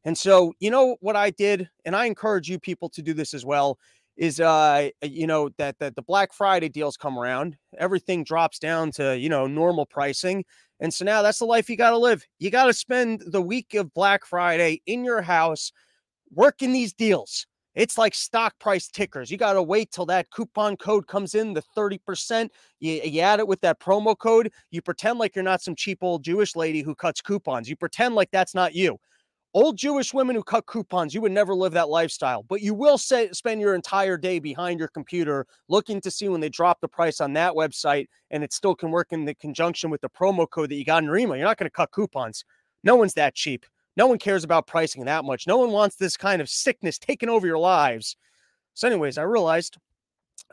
And 0.05 0.17
so, 0.17 0.55
you 0.61 0.71
know 0.71 0.97
what 1.01 1.17
I 1.17 1.31
did, 1.31 1.69
and 1.85 1.95
I 1.95 2.07
encourage 2.07 2.49
you 2.49 2.59
people 2.59 2.89
to 2.91 3.03
do 3.03 3.13
this 3.15 3.35
as 3.35 3.45
well, 3.45 3.79
is 4.21 4.39
uh 4.39 4.91
you 5.03 5.27
know 5.27 5.49
that 5.57 5.79
that 5.79 5.97
the 5.97 6.03
Black 6.03 6.33
Friday 6.35 6.69
deals 6.69 6.97
come 6.97 7.19
around, 7.19 7.57
everything 7.79 8.23
drops 8.23 8.59
down 8.59 8.93
to, 8.93 9.19
you 9.19 9.31
know, 9.31 9.47
normal 9.47 9.87
pricing. 9.87 10.45
And 10.79 10.93
so 10.93 11.07
now 11.07 11.23
that's 11.23 11.39
the 11.39 11.47
life 11.47 11.71
you 11.71 11.77
got 11.77 11.91
to 11.91 11.99
live. 11.99 12.25
You 12.39 12.51
got 12.51 12.67
to 12.67 12.75
spend 12.75 13.23
the 13.27 13.41
week 13.41 13.75
of 13.75 13.93
Black 13.95 14.27
Friday 14.27 14.83
in 14.87 15.05
your 15.05 15.23
house 15.23 15.73
working 16.33 16.73
these 16.73 16.93
deals. 16.93 17.47
It's 17.75 17.97
like 17.97 18.15
stock 18.15 18.59
price 18.59 18.89
tickers. 18.89 19.31
You 19.31 19.39
got 19.39 19.55
to 19.55 19.63
wait 19.63 19.91
till 19.91 20.07
that 20.07 20.31
coupon 20.31 20.77
code 20.77 21.07
comes 21.07 21.35
in, 21.35 21.55
the 21.55 21.63
30%. 21.77 22.51
You, 22.81 23.01
you 23.05 23.21
add 23.21 23.39
it 23.39 23.49
with 23.49 23.61
that 23.63 23.81
promo 23.81 24.19
code. 24.19 24.53
You 24.71 24.83
pretend 24.83 25.19
like 25.19 25.35
you're 25.35 25.45
not 25.45 25.63
some 25.63 25.77
cheap 25.77 25.99
old 26.03 26.25
Jewish 26.25 26.57
lady 26.57 26.83
who 26.83 26.95
cuts 26.95 27.23
coupons. 27.23 27.71
You 27.71 27.77
pretend 27.77 28.17
like 28.17 28.31
that's 28.33 28.55
not 28.55 28.75
you. 28.75 28.99
Old 29.53 29.77
Jewish 29.77 30.15
women 30.15 30.37
who 30.37 30.45
cut 30.45 30.67
coupons, 30.67 31.13
you 31.13 31.21
would 31.21 31.33
never 31.33 31.57
live 31.57 31.73
that 31.73 31.89
lifestyle, 31.89 32.45
but 32.45 32.61
you 32.61 32.73
will 32.73 32.97
say, 32.97 33.31
spend 33.33 33.61
your 33.61 33.75
entire 33.75 34.17
day 34.17 34.39
behind 34.39 34.79
your 34.79 34.89
computer 34.89 35.45
looking 35.69 36.01
to 36.03 36.11
see 36.11 36.29
when 36.29 36.41
they 36.41 36.49
drop 36.49 36.81
the 36.81 36.87
price 36.87 37.21
on 37.21 37.33
that 37.33 37.55
website 37.55 38.07
and 38.31 38.45
it 38.45 38.53
still 38.53 38.77
can 38.77 38.93
work 38.93 39.09
in 39.11 39.25
the 39.25 39.35
conjunction 39.35 39.91
with 39.91 40.01
the 40.03 40.09
promo 40.09 40.49
code 40.49 40.71
that 40.71 40.77
you 40.77 40.85
got 40.85 41.03
in 41.03 41.07
your 41.07 41.19
email. 41.19 41.37
You're 41.37 41.47
not 41.47 41.57
going 41.57 41.67
to 41.67 41.71
cut 41.71 41.91
coupons. 41.91 42.45
No 42.85 42.95
one's 42.95 43.15
that 43.15 43.35
cheap. 43.35 43.67
No 43.97 44.07
one 44.07 44.19
cares 44.19 44.45
about 44.45 44.69
pricing 44.69 45.05
that 45.07 45.25
much. 45.25 45.49
No 45.49 45.59
one 45.59 45.73
wants 45.73 45.97
this 45.97 46.17
kind 46.17 46.41
of 46.41 46.49
sickness 46.49 46.97
taking 46.97 47.29
over 47.29 47.45
your 47.45 47.59
lives. 47.59 48.17
So, 48.75 48.87
anyways, 48.87 49.19
I 49.19 49.23
realized, 49.23 49.79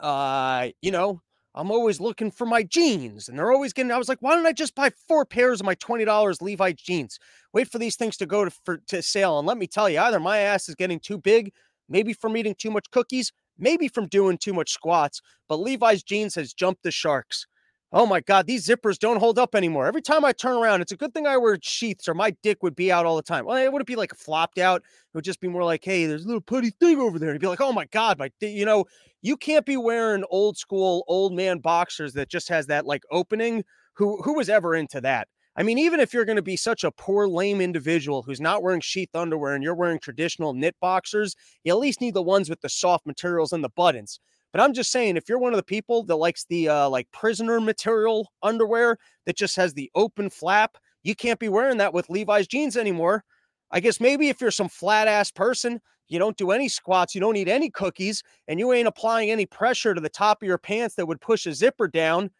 uh, 0.01 0.69
you 0.81 0.89
know, 0.89 1.21
I'm 1.57 1.71
always 1.71 1.99
looking 1.99 2.29
for 2.29 2.45
my 2.45 2.61
jeans 2.61 3.27
and 3.27 3.37
they're 3.37 3.51
always 3.51 3.73
getting. 3.73 3.91
I 3.91 3.97
was 3.97 4.07
like, 4.07 4.21
why 4.21 4.35
don't 4.35 4.45
I 4.45 4.51
just 4.51 4.75
buy 4.75 4.91
four 5.07 5.25
pairs 5.25 5.59
of 5.59 5.65
my 5.65 5.73
$20 5.73 6.41
Levi 6.41 6.73
jeans? 6.73 7.17
Wait 7.51 7.67
for 7.67 7.79
these 7.79 7.95
things 7.95 8.15
to 8.17 8.27
go 8.27 8.45
to, 8.45 8.51
for, 8.63 8.77
to 8.89 9.01
sale. 9.01 9.39
And 9.39 9.47
let 9.47 9.57
me 9.57 9.65
tell 9.65 9.89
you, 9.89 9.99
either 9.99 10.19
my 10.19 10.37
ass 10.37 10.69
is 10.69 10.75
getting 10.75 10.99
too 10.99 11.17
big, 11.17 11.51
maybe 11.89 12.13
from 12.13 12.37
eating 12.37 12.53
too 12.55 12.69
much 12.69 12.91
cookies, 12.91 13.31
maybe 13.57 13.87
from 13.87 14.05
doing 14.07 14.37
too 14.37 14.53
much 14.53 14.71
squats, 14.71 15.19
but 15.49 15.59
Levi's 15.59 16.03
jeans 16.03 16.35
has 16.35 16.53
jumped 16.53 16.83
the 16.83 16.91
sharks. 16.91 17.47
Oh 17.93 18.05
my 18.05 18.19
God, 18.19 18.47
these 18.47 18.67
zippers 18.67 18.99
don't 18.99 19.19
hold 19.19 19.39
up 19.39 19.55
anymore. 19.55 19.87
Every 19.87 20.01
time 20.01 20.25
I 20.25 20.33
turn 20.33 20.57
around, 20.57 20.81
it's 20.81 20.91
a 20.91 20.97
good 20.97 21.13
thing 21.13 21.25
I 21.25 21.37
wear 21.37 21.57
sheaths 21.61 22.09
or 22.09 22.13
my 22.13 22.31
dick 22.43 22.61
would 22.61 22.75
be 22.75 22.91
out 22.91 23.05
all 23.05 23.15
the 23.15 23.21
time. 23.21 23.45
Well, 23.45 23.55
it 23.55 23.71
wouldn't 23.71 23.87
be 23.87 23.95
like 23.95 24.13
flopped 24.13 24.57
out. 24.57 24.81
It 24.81 25.15
would 25.15 25.23
just 25.23 25.39
be 25.39 25.47
more 25.47 25.63
like, 25.63 25.85
hey, 25.85 26.05
there's 26.05 26.25
a 26.25 26.27
little 26.27 26.41
putty 26.41 26.69
thing 26.69 26.99
over 26.99 27.17
there. 27.17 27.29
And 27.29 27.39
be 27.39 27.47
like, 27.47 27.61
oh 27.61 27.71
my 27.71 27.85
God, 27.85 28.19
my, 28.19 28.29
you 28.41 28.65
know, 28.65 28.85
you 29.21 29.37
can't 29.37 29.65
be 29.65 29.77
wearing 29.77 30.25
old 30.29 30.57
school 30.57 31.05
old 31.07 31.33
man 31.33 31.59
boxers 31.59 32.13
that 32.13 32.29
just 32.29 32.49
has 32.49 32.67
that 32.67 32.85
like 32.85 33.03
opening. 33.09 33.63
Who 33.93 34.21
who 34.21 34.33
was 34.33 34.49
ever 34.49 34.75
into 34.75 34.99
that? 35.01 35.29
I 35.55 35.63
mean, 35.63 35.79
even 35.79 36.01
if 36.01 36.13
you're 36.13 36.25
going 36.25 36.35
to 36.35 36.41
be 36.41 36.57
such 36.57 36.83
a 36.83 36.91
poor, 36.91 37.27
lame 37.27 37.61
individual 37.61 38.21
who's 38.21 38.41
not 38.41 38.61
wearing 38.61 38.81
sheath 38.81 39.15
underwear 39.15 39.55
and 39.55 39.63
you're 39.63 39.73
wearing 39.73 39.97
traditional 39.99 40.53
knit 40.53 40.75
boxers, 40.81 41.35
you 41.63 41.71
at 41.73 41.79
least 41.79 42.01
need 42.01 42.13
the 42.13 42.21
ones 42.21 42.49
with 42.49 42.61
the 42.61 42.69
soft 42.69 43.07
materials 43.07 43.53
and 43.53 43.63
the 43.63 43.69
buttons. 43.69 44.19
But 44.57 44.63
I'm 44.63 44.73
just 44.73 44.91
saying, 44.91 45.17
if 45.17 45.29
you're 45.29 45.37
one 45.37 45.53
of 45.53 45.57
the 45.57 45.61
people 45.61 46.01
that 46.05 46.15
likes 46.15 46.45
the 46.45 46.67
uh, 46.67 46.89
like 46.89 47.07
prisoner 47.11 47.61
material 47.61 48.31
underwear 48.41 48.97
that 49.27 49.37
just 49.37 49.55
has 49.55 49.75
the 49.75 49.91
open 49.93 50.31
flap, 50.31 50.77
you 51.03 51.13
can't 51.13 51.37
be 51.37 51.47
wearing 51.47 51.77
that 51.77 51.93
with 51.93 52.09
Levi's 52.09 52.47
jeans 52.47 52.75
anymore. 52.75 53.23
I 53.69 53.81
guess 53.81 54.01
maybe 54.01 54.29
if 54.29 54.41
you're 54.41 54.49
some 54.49 54.67
flat 54.67 55.07
ass 55.07 55.29
person, 55.29 55.79
you 56.07 56.17
don't 56.17 56.37
do 56.37 56.49
any 56.49 56.69
squats, 56.69 57.13
you 57.13 57.21
don't 57.21 57.35
eat 57.35 57.47
any 57.47 57.69
cookies, 57.69 58.23
and 58.47 58.59
you 58.59 58.73
ain't 58.73 58.87
applying 58.87 59.29
any 59.29 59.45
pressure 59.45 59.93
to 59.93 60.01
the 60.01 60.09
top 60.09 60.41
of 60.41 60.47
your 60.47 60.57
pants 60.57 60.95
that 60.95 61.05
would 61.05 61.21
push 61.21 61.45
a 61.45 61.53
zipper 61.53 61.87
down. 61.87 62.31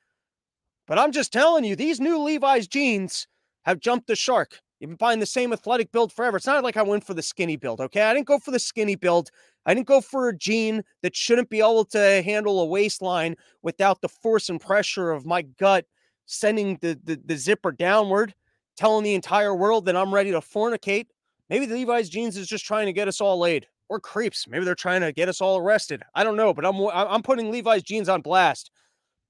But 0.88 0.98
I'm 0.98 1.12
just 1.12 1.32
telling 1.32 1.66
you, 1.66 1.76
these 1.76 2.00
new 2.00 2.18
Levi's 2.18 2.68
jeans 2.68 3.28
have 3.66 3.80
jumped 3.80 4.08
the 4.08 4.16
shark. 4.16 4.60
You've 4.80 4.90
been 4.90 4.98
buying 4.98 5.20
the 5.20 5.28
same 5.28 5.54
athletic 5.54 5.92
build 5.92 6.12
forever. 6.12 6.38
It's 6.38 6.48
not 6.48 6.64
like 6.64 6.78
I 6.78 6.82
went 6.82 7.04
for 7.04 7.14
the 7.14 7.22
skinny 7.22 7.58
build, 7.58 7.80
okay? 7.80 8.02
I 8.02 8.14
didn't 8.16 8.26
go 8.26 8.40
for 8.40 8.50
the 8.50 8.60
skinny 8.60 8.96
build. 8.96 9.30
I 9.68 9.76
didn't 9.76 9.88
go 9.88 10.02
for 10.02 10.30
a 10.30 10.36
jean 10.36 10.82
that 11.04 11.16
shouldn't 11.16 11.50
be 11.52 11.60
able 11.60 11.86
to 11.86 12.24
handle 12.24 12.62
a 12.62 12.66
waistline 12.66 13.36
without 13.62 14.02
the 14.02 14.10
force 14.10 14.50
and 14.50 14.60
pressure 14.60 15.12
of 15.12 15.26
my 15.26 15.44
gut 15.44 15.86
sending 16.26 16.78
the, 16.82 17.00
the, 17.04 17.22
the 17.24 17.38
zipper 17.38 17.72
downward, 17.72 18.34
telling 18.78 19.04
the 19.04 19.14
entire 19.14 19.54
world 19.54 19.86
that 19.86 19.96
I'm 19.96 20.14
ready 20.14 20.32
to 20.32 20.40
fornicate. 20.40 21.08
Maybe 21.50 21.66
the 21.66 21.76
Levi's 21.76 22.10
jeans 22.10 22.38
is 22.38 22.48
just 22.48 22.66
trying 22.66 22.88
to 22.88 22.94
get 22.94 23.08
us 23.08 23.22
all 23.22 23.38
laid. 23.38 23.68
or 23.90 24.00
creeps. 24.00 24.48
Maybe 24.48 24.66
they're 24.66 24.76
trying 24.76 25.02
to 25.02 25.12
get 25.12 25.30
us 25.30 25.42
all 25.42 25.58
arrested. 25.58 26.04
I 26.14 26.24
don't 26.24 26.36
know, 26.36 26.54
but 26.54 26.66
I'm 26.66 26.76
I'm 26.94 27.22
putting 27.22 27.52
Levi's 27.52 27.84
jeans 27.84 28.10
on 28.10 28.22
blast. 28.22 28.72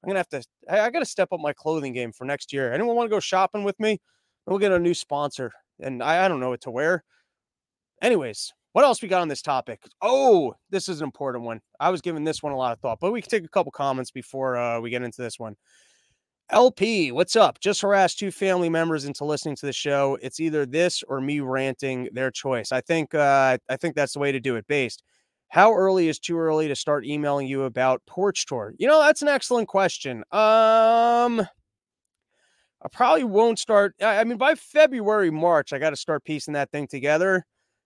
I'm 0.04 0.10
gonna 0.10 0.20
have 0.20 0.30
to. 0.30 0.44
I, 0.70 0.82
I 0.82 0.90
got 0.90 1.00
to 1.00 1.06
step 1.06 1.30
up 1.32 1.40
my 1.40 1.54
clothing 1.54 1.94
game 1.94 2.12
for 2.12 2.26
next 2.26 2.54
year. 2.54 2.74
Anyone 2.74 2.96
want 2.96 3.10
to 3.10 3.16
go 3.16 3.20
shopping 3.20 3.64
with 3.64 3.80
me? 3.80 4.00
We'll 4.46 4.60
get 4.60 4.72
a 4.72 4.80
new 4.80 4.94
sponsor, 4.94 5.52
and 5.80 6.02
I, 6.02 6.26
I 6.26 6.28
don't 6.28 6.40
know 6.40 6.50
what 6.50 6.62
to 6.62 6.72
wear. 6.72 7.04
Anyways, 8.02 8.54
what 8.78 8.86
else 8.86 9.02
we 9.02 9.08
got 9.08 9.22
on 9.24 9.28
this 9.28 9.42
topic? 9.42 9.82
Oh, 10.04 10.54
this 10.70 10.88
is 10.88 11.02
an 11.02 11.06
important 11.06 11.44
one. 11.44 11.62
I 11.80 11.90
was 11.90 12.00
giving 12.00 12.24
this 12.24 12.44
one 12.44 12.54
a 12.54 12.56
lot 12.56 12.74
of 12.74 12.80
thought, 12.80 13.00
but 13.02 13.12
we 13.12 13.24
can 13.24 13.30
take 13.32 13.44
a 13.44 13.48
couple 13.48 13.72
comments 13.72 14.12
before 14.12 14.56
uh, 14.56 14.80
we 14.80 14.92
get 14.92 15.02
into 15.02 15.20
this 15.20 15.40
one. 15.40 15.56
LP, 16.52 17.12
what's 17.12 17.36
up? 17.36 17.60
Just 17.60 17.82
harassed 17.82 18.20
two 18.20 18.30
family 18.30 18.70
members 18.70 19.06
into 19.06 19.26
listening 19.26 19.56
to 19.56 19.66
the 19.66 19.74
show. 19.74 20.20
It's 20.22 20.40
either 20.40 20.64
this 20.68 21.02
or 21.08 21.20
me 21.20 21.40
ranting. 21.40 22.10
Their 22.12 22.30
choice. 22.30 22.72
I 22.72 22.82
think. 22.82 23.16
Uh, 23.16 23.58
I 23.68 23.78
think 23.78 23.96
that's 23.96 24.14
the 24.14 24.20
way 24.20 24.32
to 24.32 24.40
do 24.40 24.58
it. 24.58 24.68
Based. 24.68 25.02
How 25.48 25.74
early 25.74 26.08
is 26.08 26.20
too 26.20 26.38
early 26.38 26.68
to 26.68 26.76
start 26.76 27.04
emailing 27.04 27.48
you 27.48 27.64
about 27.64 28.04
porch 28.06 28.46
tour? 28.46 28.76
You 28.78 28.88
know, 28.88 29.02
that's 29.02 29.24
an 29.24 29.28
excellent 29.28 29.70
question. 29.70 30.18
Um, 30.32 31.42
I 31.42 32.90
probably 32.92 33.24
won't 33.24 33.58
start. 33.58 33.96
I 34.04 34.24
mean, 34.24 34.38
by 34.38 34.54
February, 34.54 35.32
March, 35.32 35.74
I 35.74 35.80
got 35.80 35.90
to 35.90 35.96
start 35.96 36.24
piecing 36.26 36.54
that 36.54 36.70
thing 36.70 36.86
together. 36.86 37.44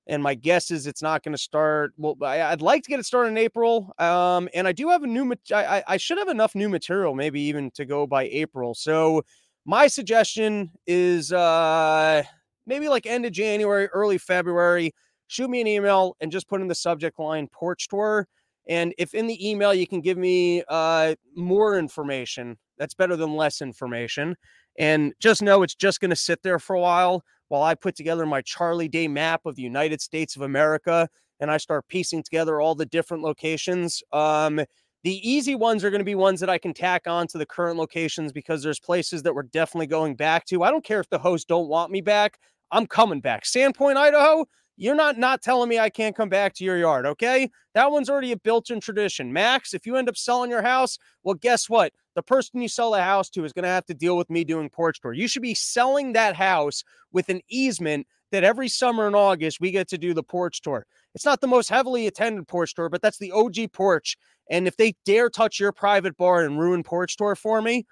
And 0.08 0.24
my 0.24 0.34
guess 0.34 0.72
is 0.72 0.88
it's 0.88 1.01
not 1.01 1.24
going 1.24 1.34
to 1.34 1.41
start. 1.41 1.93
Well, 1.98 2.17
I, 2.24 2.50
would 2.50 2.62
like 2.62 2.84
to 2.84 2.89
get 2.89 3.00
it 3.00 3.05
started 3.05 3.29
in 3.29 3.38
April. 3.38 3.93
Um, 4.00 4.50
and 4.53 4.67
I 4.67 4.72
do 4.72 4.89
have 4.89 5.03
a 5.03 5.08
new. 5.08 5.34
I, 5.53 5.84
I 5.88 5.98
should 5.98 6.17
have 6.17 6.27
enough 6.27 6.55
new 6.55 6.70
material, 6.70 7.13
maybe 7.13 7.41
even 7.41 7.72
to 7.72 7.86
go 7.86 8.08
by 8.08 8.24
April. 8.24 8.74
So 8.74 9.24
my 9.65 9.88
suggestion 9.88 10.72
is 10.88 11.31
uh 11.31 12.24
maybe 12.65 12.89
like 12.89 13.05
end 13.05 13.25
of 13.25 13.31
January, 13.31 13.88
early 13.88 14.17
February 14.17 14.93
shoot 15.31 15.50
me 15.50 15.62
an 15.62 15.67
email 15.67 16.17
and 16.20 16.29
just 16.29 16.50
put 16.50 16.60
in 16.60 16.67
the 16.67 16.75
subject 16.75 17.17
line 17.17 17.48
porch 17.48 17.88
tour. 17.88 18.27
And 18.67 18.93
if 18.98 19.13
in 19.13 19.27
the 19.27 19.50
email 19.50 19.74
you 19.74 19.88
can 19.88 20.01
give 20.01 20.17
me 20.17 20.62
uh, 20.67 21.15
more 21.38 21.79
information, 21.79 22.58
that's 22.77 22.93
better 22.93 23.15
than 23.15 23.36
less 23.36 23.62
information. 23.62 24.36
And 24.77 25.13
just 25.20 25.41
know 25.41 25.63
it's 25.63 25.74
just 25.74 26.01
going 26.01 26.10
to 26.10 26.17
sit 26.17 26.43
there 26.43 26.60
for 26.60 26.75
a 26.75 26.81
while 26.81 27.24
while 27.51 27.63
I 27.63 27.75
put 27.75 27.98
together 27.98 28.25
my 28.25 28.41
Charlie 28.41 28.88
Day 28.88 29.10
map 29.10 29.46
of 29.46 29.55
the 29.55 29.62
United 29.62 30.00
States 30.00 30.38
of 30.38 30.41
America 30.41 31.10
and 31.41 31.51
I 31.51 31.58
start 31.58 31.86
piecing 31.89 32.24
together 32.24 32.62
all 32.62 32.75
the 32.75 32.86
different 32.86 33.24
locations. 33.24 34.01
Um, 34.13 34.62
the 35.03 35.29
easy 35.29 35.55
ones 35.55 35.84
are 35.84 35.89
going 35.89 36.00
to 36.00 36.05
be 36.05 36.15
ones 36.15 36.39
that 36.39 36.50
I 36.50 36.58
can 36.58 36.74
tack 36.74 37.08
on 37.08 37.27
to 37.27 37.38
the 37.38 37.46
current 37.46 37.77
locations 37.77 38.31
because 38.31 38.63
there's 38.63 38.79
places 38.79 39.22
that 39.24 39.36
we're 39.36 39.43
definitely 39.43 39.88
going 39.88 40.15
back 40.15 40.46
to. 40.46 40.63
I 40.63 40.72
don't 40.72 40.86
care 40.86 41.01
if 41.01 41.10
the 41.10 41.20
hosts 41.20 41.43
don't 41.46 41.67
want 41.67 41.91
me 41.91 42.00
back. 42.00 42.38
I'm 42.72 42.88
coming 42.88 43.20
back. 43.20 43.43
Sandpoint, 43.43 43.98
Idaho, 43.98 44.46
you're 44.77 44.96
not 44.96 45.17
not 45.17 45.41
telling 45.41 45.67
me 45.67 45.77
I 45.77 45.89
can't 45.89 46.15
come 46.15 46.29
back 46.29 46.53
to 46.53 46.63
your 46.63 46.77
yard, 46.77 47.05
okay? 47.05 47.50
That 47.74 47.91
one's 47.91 48.10
already 48.10 48.31
a 48.31 48.38
built-in 48.38 48.79
tradition. 48.79 49.34
Max, 49.34 49.74
if 49.74 49.86
you 49.86 49.98
end 49.98 50.08
up 50.08 50.15
selling 50.15 50.51
your 50.51 50.62
house, 50.62 50.98
well, 51.24 51.36
guess 51.36 51.70
what? 51.70 51.91
The 52.15 52.23
person 52.23 52.61
you 52.61 52.67
sell 52.67 52.91
the 52.91 53.01
house 53.01 53.29
to 53.31 53.45
is 53.45 53.53
going 53.53 53.63
to 53.63 53.69
have 53.69 53.85
to 53.85 53.93
deal 53.93 54.17
with 54.17 54.29
me 54.29 54.43
doing 54.43 54.69
porch 54.69 54.99
tour. 55.01 55.13
You 55.13 55.27
should 55.27 55.41
be 55.41 55.55
selling 55.55 56.13
that 56.13 56.35
house 56.35 56.83
with 57.11 57.29
an 57.29 57.41
easement 57.49 58.07
that 58.31 58.43
every 58.43 58.67
summer 58.67 59.07
in 59.07 59.15
August 59.15 59.59
we 59.59 59.71
get 59.71 59.87
to 59.89 59.97
do 59.97 60.13
the 60.13 60.23
porch 60.23 60.61
tour. 60.61 60.85
It's 61.13 61.25
not 61.25 61.41
the 61.41 61.47
most 61.47 61.69
heavily 61.69 62.07
attended 62.07 62.47
porch 62.47 62.73
tour, 62.73 62.89
but 62.89 63.01
that's 63.01 63.17
the 63.17 63.31
OG 63.31 63.73
porch. 63.73 64.17
And 64.49 64.67
if 64.67 64.77
they 64.77 64.95
dare 65.05 65.29
touch 65.29 65.59
your 65.59 65.71
private 65.71 66.17
bar 66.17 66.43
and 66.43 66.59
ruin 66.59 66.83
porch 66.83 67.15
tour 67.17 67.35
for 67.35 67.61
me, 67.61 67.85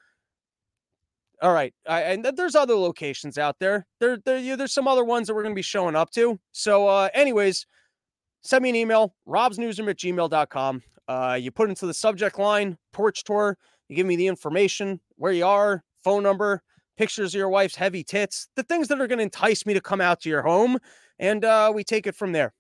all 1.42 1.54
right. 1.54 1.74
I, 1.88 2.02
and 2.02 2.26
there's 2.26 2.56
other 2.56 2.76
locations 2.76 3.38
out 3.38 3.58
there. 3.60 3.86
There, 4.00 4.18
there 4.26 4.58
there's 4.58 4.74
some 4.74 4.88
other 4.88 5.06
ones 5.06 5.28
that 5.28 5.34
we're 5.34 5.44
going 5.44 5.56
to 5.56 5.60
be 5.60 5.62
showing 5.62 5.96
up 5.96 6.12
to. 6.12 6.40
So, 6.52 6.88
uh, 6.88 7.10
anyways, 7.14 7.66
send 8.42 8.64
me 8.64 8.70
an 8.70 8.76
email, 8.76 9.16
robsnewsroom 9.28 9.90
at 9.90 9.98
gmail.com. 9.98 10.84
Uh, 11.08 11.38
you 11.40 11.52
put 11.52 11.70
into 11.70 11.86
the 11.86 11.94
subject 11.94 12.38
line 12.38 12.78
porch 12.92 13.24
tour. 13.24 13.58
You 13.90 13.96
give 13.96 14.08
me 14.08 14.16
the 14.16 14.28
information, 14.28 15.00
where 15.18 15.32
you 15.32 15.46
are, 15.46 15.84
phone 16.04 16.24
number, 16.24 16.62
pictures 16.98 17.34
of 17.34 17.40
your 17.40 17.50
wife's 17.50 17.76
heavy 17.76 18.04
tits, 18.04 18.48
the 18.56 18.64
things 18.64 18.88
that 18.88 19.02
are 19.02 19.08
going 19.08 19.18
to 19.18 19.24
entice 19.24 19.66
me 19.66 19.74
to 19.74 19.82
come 19.82 20.00
out 20.00 20.22
to 20.22 20.30
your 20.30 20.44
home. 20.44 20.78
And 21.18 21.44
uh, 21.44 21.72
we 21.74 21.84
take 21.84 22.08
it 22.08 22.16
from 22.16 22.32
there. 22.32 22.54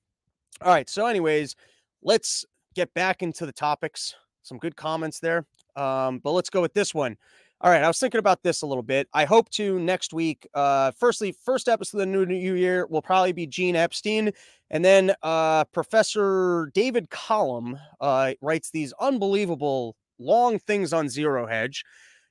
All 0.61 0.73
right. 0.73 0.89
So, 0.89 1.05
anyways, 1.05 1.55
let's 2.01 2.45
get 2.75 2.93
back 2.93 3.21
into 3.21 3.45
the 3.45 3.53
topics. 3.53 4.15
Some 4.43 4.57
good 4.57 4.75
comments 4.75 5.19
there. 5.19 5.45
Um, 5.75 6.19
but 6.19 6.31
let's 6.31 6.49
go 6.49 6.61
with 6.61 6.73
this 6.73 6.93
one. 6.93 7.15
All 7.61 7.69
right, 7.69 7.83
I 7.83 7.87
was 7.87 7.99
thinking 7.99 8.19
about 8.19 8.41
this 8.41 8.61
a 8.61 8.65
little 8.65 8.83
bit. 8.83 9.09
I 9.13 9.25
hope 9.25 9.49
to 9.51 9.77
next 9.79 10.13
week. 10.13 10.47
Uh, 10.53 10.91
firstly, 10.97 11.35
first 11.43 11.67
episode 11.67 11.97
of 11.97 11.99
the 11.99 12.05
new, 12.05 12.25
new 12.25 12.55
year 12.55 12.87
will 12.87 13.01
probably 13.01 13.33
be 13.33 13.45
Gene 13.45 13.75
Epstein, 13.75 14.31
and 14.71 14.85
then 14.85 15.13
uh, 15.23 15.65
Professor 15.65 16.71
David 16.73 17.09
Collum 17.09 17.77
uh, 17.99 18.31
writes 18.41 18.71
these 18.71 18.93
unbelievable 19.01 19.97
long 20.19 20.59
things 20.59 20.93
on 20.93 21.09
Zero 21.09 21.47
Hedge, 21.47 21.83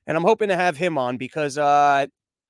and 0.07 0.15
I'm 0.15 0.23
hoping 0.23 0.49
to 0.49 0.55
have 0.55 0.77
him 0.77 0.97
on 0.97 1.17
because 1.17 1.57
uh, 1.57 2.05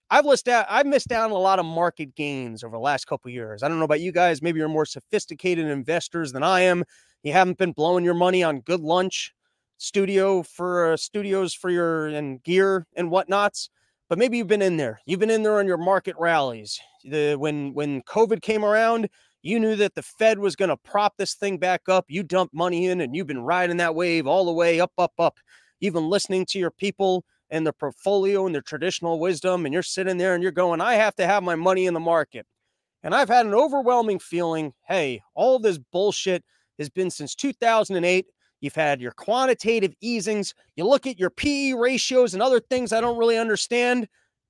I've 0.10 0.26
listed 0.26 0.54
out, 0.54 0.66
I've 0.70 0.86
missed 0.86 1.12
out 1.12 1.26
on 1.26 1.32
a 1.32 1.40
lot 1.40 1.60
of 1.60 1.66
market 1.66 2.16
gains 2.16 2.64
over 2.64 2.76
the 2.76 2.82
last 2.82 3.06
couple 3.06 3.32
years. 3.32 3.64
I 3.64 3.68
don't 3.68 3.80
know 3.80 3.86
about 3.86 4.02
you 4.02 4.12
guys. 4.12 4.42
Maybe 4.42 4.60
you're 4.60 4.70
more 4.70 4.86
sophisticated 4.86 5.68
investors 5.68 6.32
than 6.32 6.44
I 6.44 6.62
am. 6.62 6.84
You 7.24 7.34
haven't 7.34 7.58
been 7.58 7.74
blowing 7.74 8.06
your 8.06 8.14
money 8.14 8.44
on 8.44 8.62
good 8.62 8.82
lunch 8.82 9.34
studio 9.80 10.44
for 10.44 10.92
uh, 10.92 10.98
studios 10.98 11.54
for 11.54 11.70
your 11.70 12.08
and 12.08 12.44
gear 12.44 12.86
and 12.98 13.10
whatnots 13.10 13.70
but 14.10 14.18
maybe 14.18 14.38
you've 14.38 14.48
been 14.48 14.62
in 14.62 14.76
there 14.76 15.00
you've 15.06 15.22
been 15.22 15.30
in 15.30 15.42
there 15.42 15.58
on 15.58 15.66
your 15.66 15.78
market 15.78 16.16
rallies 16.20 16.80
the 17.06 17.36
when 17.36 17.74
when 17.74 18.02
covid 18.02 18.42
came 18.42 18.66
around 18.66 19.10
you 19.42 19.60
knew 19.60 19.76
that 19.76 19.96
the 19.96 20.02
fed 20.02 20.40
was 20.40 20.56
going 20.56 20.70
to 20.70 20.78
prop 20.78 21.16
this 21.18 21.34
thing 21.34 21.58
back 21.58 21.88
up 21.88 22.06
you 22.08 22.24
dumped 22.24 22.54
money 22.54 22.88
in 22.88 23.02
and 23.02 23.16
you've 23.16 23.28
been 23.28 23.42
riding 23.42 23.78
that 23.78 23.96
wave 23.96 24.28
all 24.28 24.46
the 24.46 24.52
way 24.52 24.80
up 24.80 24.92
up 24.98 25.14
up 25.20 25.38
been 25.80 26.10
listening 26.10 26.46
to 26.46 26.60
your 26.60 26.72
people 26.72 27.24
and 27.50 27.66
their 27.66 27.74
portfolio 27.74 28.46
and 28.46 28.54
their 28.54 28.62
traditional 28.62 29.20
wisdom 29.20 29.66
and 29.66 29.74
you're 29.74 29.82
sitting 29.82 30.18
there 30.18 30.34
and 30.34 30.44
you're 30.44 30.52
going 30.52 30.82
i 30.82 30.96
have 30.96 31.16
to 31.16 31.26
have 31.26 31.44
my 31.44 31.56
money 31.56 31.86
in 31.86 31.94
the 31.94 32.00
market 32.00 32.46
and 33.04 33.16
i've 33.16 33.30
had 33.30 33.46
an 33.46 33.54
overwhelming 33.54 34.20
feeling 34.20 34.74
hey 34.88 35.22
all 35.36 35.58
this 35.58 35.78
bullshit 35.78 36.44
has 36.78 36.90
been 36.90 37.10
since 37.10 37.36
2008 37.36 38.26
You've 38.62 38.76
had 38.76 39.02
your 39.02 39.12
quantitative 39.12 39.94
easings. 40.02 40.54
You 40.76 40.86
look 40.86 41.08
at 41.08 41.20
your 41.20 41.30
PE 41.30 41.74
ratios 41.74 42.34
and 42.34 42.44
other 42.44 42.60
things 42.60 42.92
I 42.92 43.02
don't 43.02 43.18
really 43.18 43.38
understand. 43.38 44.08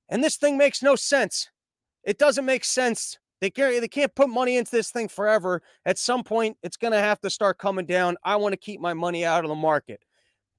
And 0.08 0.22
this 0.22 0.36
thing 0.36 0.58
makes 0.58 0.82
no 0.82 0.96
sense. 0.96 1.48
It 2.02 2.18
doesn't 2.18 2.44
make 2.44 2.64
sense. 2.64 3.18
They 3.40 3.50
can't, 3.50 3.80
they 3.80 3.88
can't 3.88 4.14
put 4.14 4.28
money 4.28 4.56
into 4.56 4.70
this 4.70 4.90
thing 4.90 5.08
forever. 5.08 5.62
At 5.86 5.98
some 5.98 6.22
point, 6.22 6.56
it's 6.62 6.76
going 6.76 6.92
to 6.92 6.98
have 6.98 7.20
to 7.20 7.30
start 7.30 7.58
coming 7.58 7.86
down. 7.86 8.16
I 8.24 8.36
want 8.36 8.52
to 8.52 8.58
keep 8.58 8.80
my 8.80 8.94
money 8.94 9.24
out 9.24 9.44
of 9.44 9.48
the 9.48 9.54
market. 9.54 10.00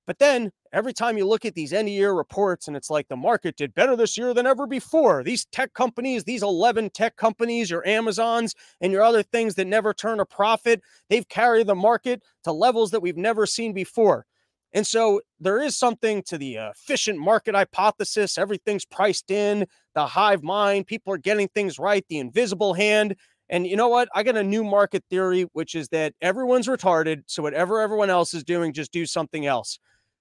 But 0.07 0.19
then 0.19 0.51
every 0.73 0.93
time 0.93 1.17
you 1.17 1.27
look 1.27 1.45
at 1.45 1.53
these 1.53 1.73
end 1.73 1.87
of 1.87 1.93
year 1.93 2.13
reports 2.13 2.67
and 2.67 2.75
it's 2.75 2.89
like 2.89 3.07
the 3.07 3.15
market 3.15 3.55
did 3.55 3.73
better 3.73 3.95
this 3.95 4.17
year 4.17 4.33
than 4.33 4.47
ever 4.47 4.65
before. 4.65 5.23
These 5.23 5.45
tech 5.45 5.73
companies, 5.73 6.23
these 6.23 6.43
11 6.43 6.89
tech 6.89 7.15
companies, 7.15 7.69
your 7.69 7.85
Amazons 7.87 8.55
and 8.81 8.91
your 8.91 9.03
other 9.03 9.23
things 9.23 9.55
that 9.55 9.67
never 9.67 9.93
turn 9.93 10.19
a 10.19 10.25
profit, 10.25 10.81
they've 11.09 11.27
carried 11.29 11.67
the 11.67 11.75
market 11.75 12.23
to 12.43 12.51
levels 12.51 12.91
that 12.91 13.01
we've 13.01 13.17
never 13.17 13.45
seen 13.45 13.73
before. 13.73 14.25
And 14.73 14.87
so 14.87 15.21
there 15.39 15.61
is 15.61 15.75
something 15.77 16.23
to 16.23 16.37
the 16.37 16.55
efficient 16.55 17.19
market 17.19 17.55
hypothesis. 17.55 18.37
Everything's 18.37 18.85
priced 18.85 19.29
in, 19.29 19.65
the 19.95 20.05
hive 20.05 20.43
mind, 20.43 20.87
people 20.87 21.13
are 21.13 21.17
getting 21.17 21.49
things 21.49 21.77
right, 21.77 22.05
the 22.09 22.19
invisible 22.19 22.73
hand. 22.73 23.15
And 23.49 23.67
you 23.67 23.75
know 23.75 23.89
what? 23.89 24.07
I 24.15 24.23
got 24.23 24.37
a 24.37 24.43
new 24.43 24.63
market 24.63 25.03
theory, 25.09 25.45
which 25.51 25.75
is 25.75 25.89
that 25.89 26.13
everyone's 26.21 26.67
retarded. 26.67 27.23
So 27.25 27.43
whatever 27.43 27.81
everyone 27.81 28.09
else 28.09 28.33
is 28.33 28.45
doing, 28.45 28.71
just 28.71 28.93
do 28.93 29.05
something 29.05 29.45
else. 29.45 29.77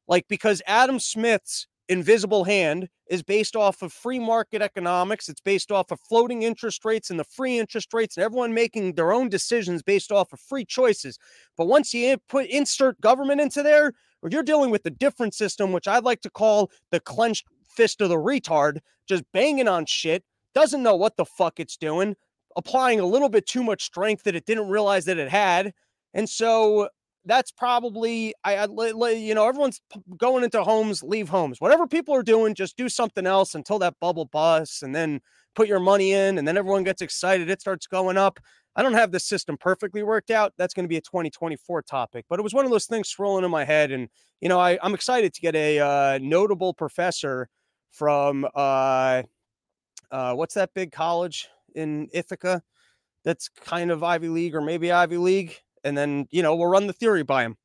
Like, 0.09 0.27
because 0.29 0.61
Adam 0.67 0.99
Smith's 0.99 1.69
invisible 1.91 2.45
hand 2.45 2.89
is 3.09 3.23
based 3.23 3.57
off 3.57 3.83
of 3.83 3.93
free 3.93 4.21
market 4.21 4.63
economics. 4.63 5.29
It's 5.29 5.41
based 5.41 5.73
off 5.73 5.91
of 5.91 5.99
floating 6.01 6.43
interest 6.43 6.85
rates 6.85 7.11
and 7.11 7.19
the 7.19 7.25
free 7.25 7.59
interest 7.59 7.93
rates, 7.93 8.17
and 8.17 8.25
everyone 8.25 8.55
making 8.55 8.95
their 8.95 9.13
own 9.13 9.29
decisions 9.29 9.83
based 9.83 10.13
off 10.13 10.33
of 10.33 10.39
free 10.41 10.65
choices. 10.65 11.19
But 11.57 11.67
once 11.67 11.93
you 11.93 12.17
put 12.29 12.47
insert 12.47 13.01
government 13.01 13.41
into 13.41 13.63
there, 13.65 13.93
you're 14.31 14.45
dealing 14.45 14.71
with 14.71 14.87
a 14.87 14.91
different 14.91 15.35
system, 15.35 15.73
which 15.73 15.89
I'd 15.89 16.05
like 16.05 16.21
to 16.21 16.31
call 16.31 16.71
the 16.93 17.01
clenched 17.01 17.47
fist 17.69 18.01
of 18.01 18.09
the 18.09 18.17
retard, 18.17 18.79
just 19.09 19.25
banging 19.33 19.67
on 19.67 19.85
shit, 19.85 20.23
doesn't 20.55 20.83
know 20.83 20.95
what 20.95 21.17
the 21.17 21.25
fuck 21.25 21.59
it's 21.59 21.77
doing, 21.77 22.15
applying 22.57 23.01
a 23.01 23.07
little 23.07 23.29
bit 23.29 23.47
too 23.47 23.65
much 23.65 23.83
strength 23.83 24.23
that 24.25 24.37
it 24.37 24.47
didn't 24.47 24.69
realize 24.69 25.07
that 25.07 25.19
it 25.19 25.29
had. 25.29 25.73
And 26.15 26.29
so 26.29 26.89
that's 27.25 27.51
probably 27.51 28.35
I, 28.45 28.57
I 28.57 28.67
you 29.11 29.35
know 29.35 29.47
everyone's 29.47 29.81
going 30.17 30.45
into 30.45 30.63
homes 30.63 31.03
leave 31.03 31.29
homes. 31.29 31.61
Whatever 31.61 31.87
people 31.87 32.15
are 32.15 32.23
doing 32.23 32.55
just 32.55 32.77
do 32.77 32.89
something 32.89 33.27
else 33.27 33.55
until 33.55 33.79
that 33.81 33.95
bubble 34.01 34.25
busts 34.25 34.83
and 34.83 34.95
then 34.95 35.21
put 35.55 35.69
your 35.69 35.81
money 35.81 36.13
in 36.13 36.39
and 36.39 36.47
then 36.47 36.57
everyone 36.57 36.85
gets 36.85 37.03
excited 37.03 37.51
it 37.51 37.61
starts 37.61 37.87
going 37.87 38.17
up. 38.17 38.41
I 38.77 38.83
don't 38.83 38.95
have 38.95 39.13
the 39.13 39.21
system 39.21 39.57
perfectly 39.59 40.03
worked 40.03 40.31
out 40.31 40.55
that's 40.57 40.75
going 40.75 40.85
to 40.85 40.89
be 40.89 40.97
a 40.97 41.01
2024 41.01 41.83
topic 41.83 42.25
but 42.29 42.39
it 42.39 42.43
was 42.43 42.55
one 42.55 42.65
of 42.65 42.71
those 42.71 42.87
things 42.87 43.09
swirling 43.09 43.45
in 43.45 43.51
my 43.51 43.65
head 43.65 43.91
and 43.91 44.09
you 44.41 44.49
know 44.49 44.61
I, 44.61 44.79
i'm 44.83 44.95
excited 44.95 45.35
to 45.35 45.41
get 45.41 45.55
a 45.57 45.81
uh, 45.81 46.19
notable 46.23 46.73
professor 46.73 47.49
from 47.91 48.47
uh, 48.55 49.23
uh, 50.11 50.35
what's 50.35 50.55
that 50.55 50.73
big 50.73 50.93
college 50.93 51.49
in 51.75 52.09
ithaca 52.13 52.63
that's 53.25 53.49
kind 53.49 53.91
of 53.91 54.05
ivy 54.05 54.29
league 54.29 54.55
or 54.55 54.61
maybe 54.61 54.93
ivy 54.93 55.17
league 55.17 55.59
and 55.85 55.97
then 55.97 56.27
you 56.31 56.43
know 56.43 56.57
we'll 56.57 56.69
run 56.69 56.87
the 56.87 56.93
theory 56.93 57.23
by 57.23 57.45
him. 57.45 57.57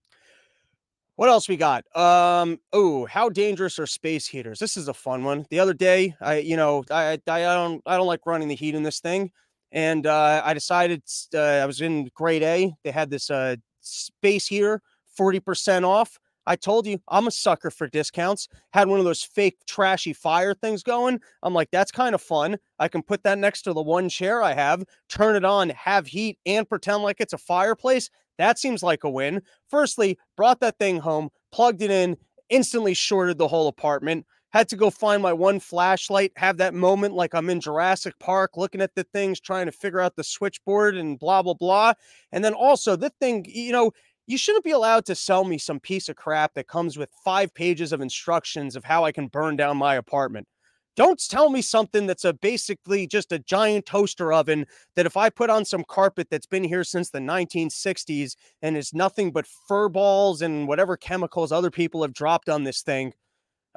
What 1.18 1.30
else 1.30 1.48
we 1.48 1.56
got? 1.56 1.86
Um, 1.96 2.60
oh, 2.74 3.06
how 3.06 3.30
dangerous 3.30 3.80
are 3.80 3.88
space 3.88 4.28
heaters? 4.28 4.60
This 4.60 4.76
is 4.76 4.90
a 4.90 4.94
fun 4.94 5.24
one. 5.24 5.46
The 5.50 5.62
other 5.62 5.74
day, 5.74 6.14
I, 6.20 6.40
you 6.40 6.58
know, 6.58 6.84
I, 6.92 7.18
I, 7.26 7.36
I 7.36 7.56
don't, 7.56 7.82
I 7.86 7.96
don't 7.96 8.08
like 8.08 8.26
running 8.26 8.50
the 8.50 8.56
heat 8.56 8.76
in 8.76 8.84
this 8.84 9.00
thing, 9.00 9.32
and 9.72 10.06
uh, 10.06 10.42
I 10.44 10.54
decided 10.54 11.04
uh, 11.34 11.40
I 11.40 11.66
was 11.66 11.80
in 11.80 12.10
grade 12.14 12.44
A. 12.44 12.74
They 12.84 12.92
had 12.92 13.10
this 13.10 13.30
uh, 13.30 13.56
space 13.80 14.48
heater, 14.48 14.82
forty 15.16 15.40
percent 15.40 15.86
off. 15.86 16.20
I 16.48 16.56
told 16.56 16.88
you 16.88 17.00
I'm 17.08 17.28
a 17.28 17.32
sucker 17.32 17.72
for 17.72 17.88
discounts. 17.88 18.48
Had 18.74 18.88
one 18.88 19.00
of 19.00 19.06
those 19.06 19.24
fake 19.24 19.58
trashy 19.68 20.14
fire 20.14 20.54
things 20.54 20.84
going. 20.84 21.20
I'm 21.44 21.54
like, 21.54 21.70
that's 21.72 21.92
kind 21.92 22.16
of 22.16 22.22
fun. 22.22 22.58
I 22.80 22.88
can 22.88 23.02
put 23.02 23.24
that 23.24 23.38
next 23.38 23.64
to 23.64 23.74
the 23.74 23.82
one 23.82 24.10
chair 24.10 24.42
I 24.42 24.54
have, 24.54 24.84
turn 25.10 25.36
it 25.36 25.46
on, 25.46 25.70
have 25.70 26.08
heat, 26.08 26.38
and 26.46 26.68
pretend 26.68 27.04
like 27.04 27.18
it's 27.20 27.34
a 27.34 27.38
fireplace. 27.38 28.10
That 28.38 28.60
seems 28.60 28.84
like 28.84 29.04
a 29.04 29.10
win. 29.10 29.42
Firstly, 29.70 30.18
brought 30.36 30.60
that 30.60 30.78
thing 30.78 31.00
home, 31.00 31.30
plugged 31.52 31.82
it 31.82 31.92
in, 31.92 32.18
instantly 32.50 32.94
shorted 32.94 33.38
the 33.38 33.48
whole 33.48 33.68
apartment. 33.68 34.26
Had 34.50 34.70
to 34.70 34.78
go 34.78 34.90
find 34.90 35.22
my 35.22 35.34
one 35.34 35.60
flashlight, 35.60 36.32
have 36.38 36.58
that 36.58 36.74
moment 36.74 37.14
like 37.14 37.34
I'm 37.34 37.50
in 37.50 37.60
Jurassic 37.60 38.18
Park 38.20 38.52
looking 38.56 38.80
at 38.80 38.96
the 38.96 39.04
things, 39.04 39.40
trying 39.42 39.66
to 39.66 39.72
figure 39.72 40.00
out 40.00 40.16
the 40.16 40.24
switchboard 40.24 40.96
and 40.96 41.20
blah, 41.20 41.42
blah, 41.42 41.56
blah. 41.56 41.94
And 42.32 42.44
then 42.44 42.54
also, 42.54 42.96
the 42.96 43.12
thing, 43.20 43.46
you 43.50 43.74
know, 43.74 43.92
you 44.28 44.38
shouldn't 44.38 44.64
be 44.64 44.72
allowed 44.72 45.06
to 45.06 45.16
sell 45.16 45.44
me 45.44 45.58
some 45.58 45.80
piece 45.80 46.10
of 46.10 46.16
crap 46.16 46.54
that 46.56 46.68
comes 46.68 46.98
with 46.98 47.10
five 47.24 47.54
pages 47.54 47.92
of 47.92 48.02
instructions 48.02 48.76
of 48.76 48.84
how 48.84 49.04
I 49.04 49.12
can 49.12 49.28
burn 49.28 49.56
down 49.56 49.78
my 49.78 49.96
apartment. 49.96 50.48
Don't 50.96 51.22
tell 51.30 51.50
me 51.50 51.62
something 51.62 52.08
that's 52.08 52.24
a 52.24 52.34
basically 52.34 53.06
just 53.06 53.34
a 53.34 53.40
giant 53.40 53.86
toaster 53.86 54.32
oven 54.32 54.66
that 54.96 55.06
if 55.06 55.18
I 55.18 55.30
put 55.30 55.50
on 55.50 55.66
some 55.66 55.84
carpet 55.84 56.28
that's 56.32 56.46
been 56.46 56.64
here 56.64 56.86
since 56.86 57.10
the 57.10 57.20
1960s 57.20 58.36
and 58.62 58.78
is 58.78 58.94
nothing 58.94 59.32
but 59.32 59.46
fur 59.68 59.90
balls 59.90 60.42
and 60.42 60.68
whatever 60.68 60.96
chemicals 60.96 61.52
other 61.52 61.70
people 61.70 62.02
have 62.02 62.14
dropped 62.14 62.48
on 62.48 62.64
this 62.64 62.82
thing. 62.82 63.14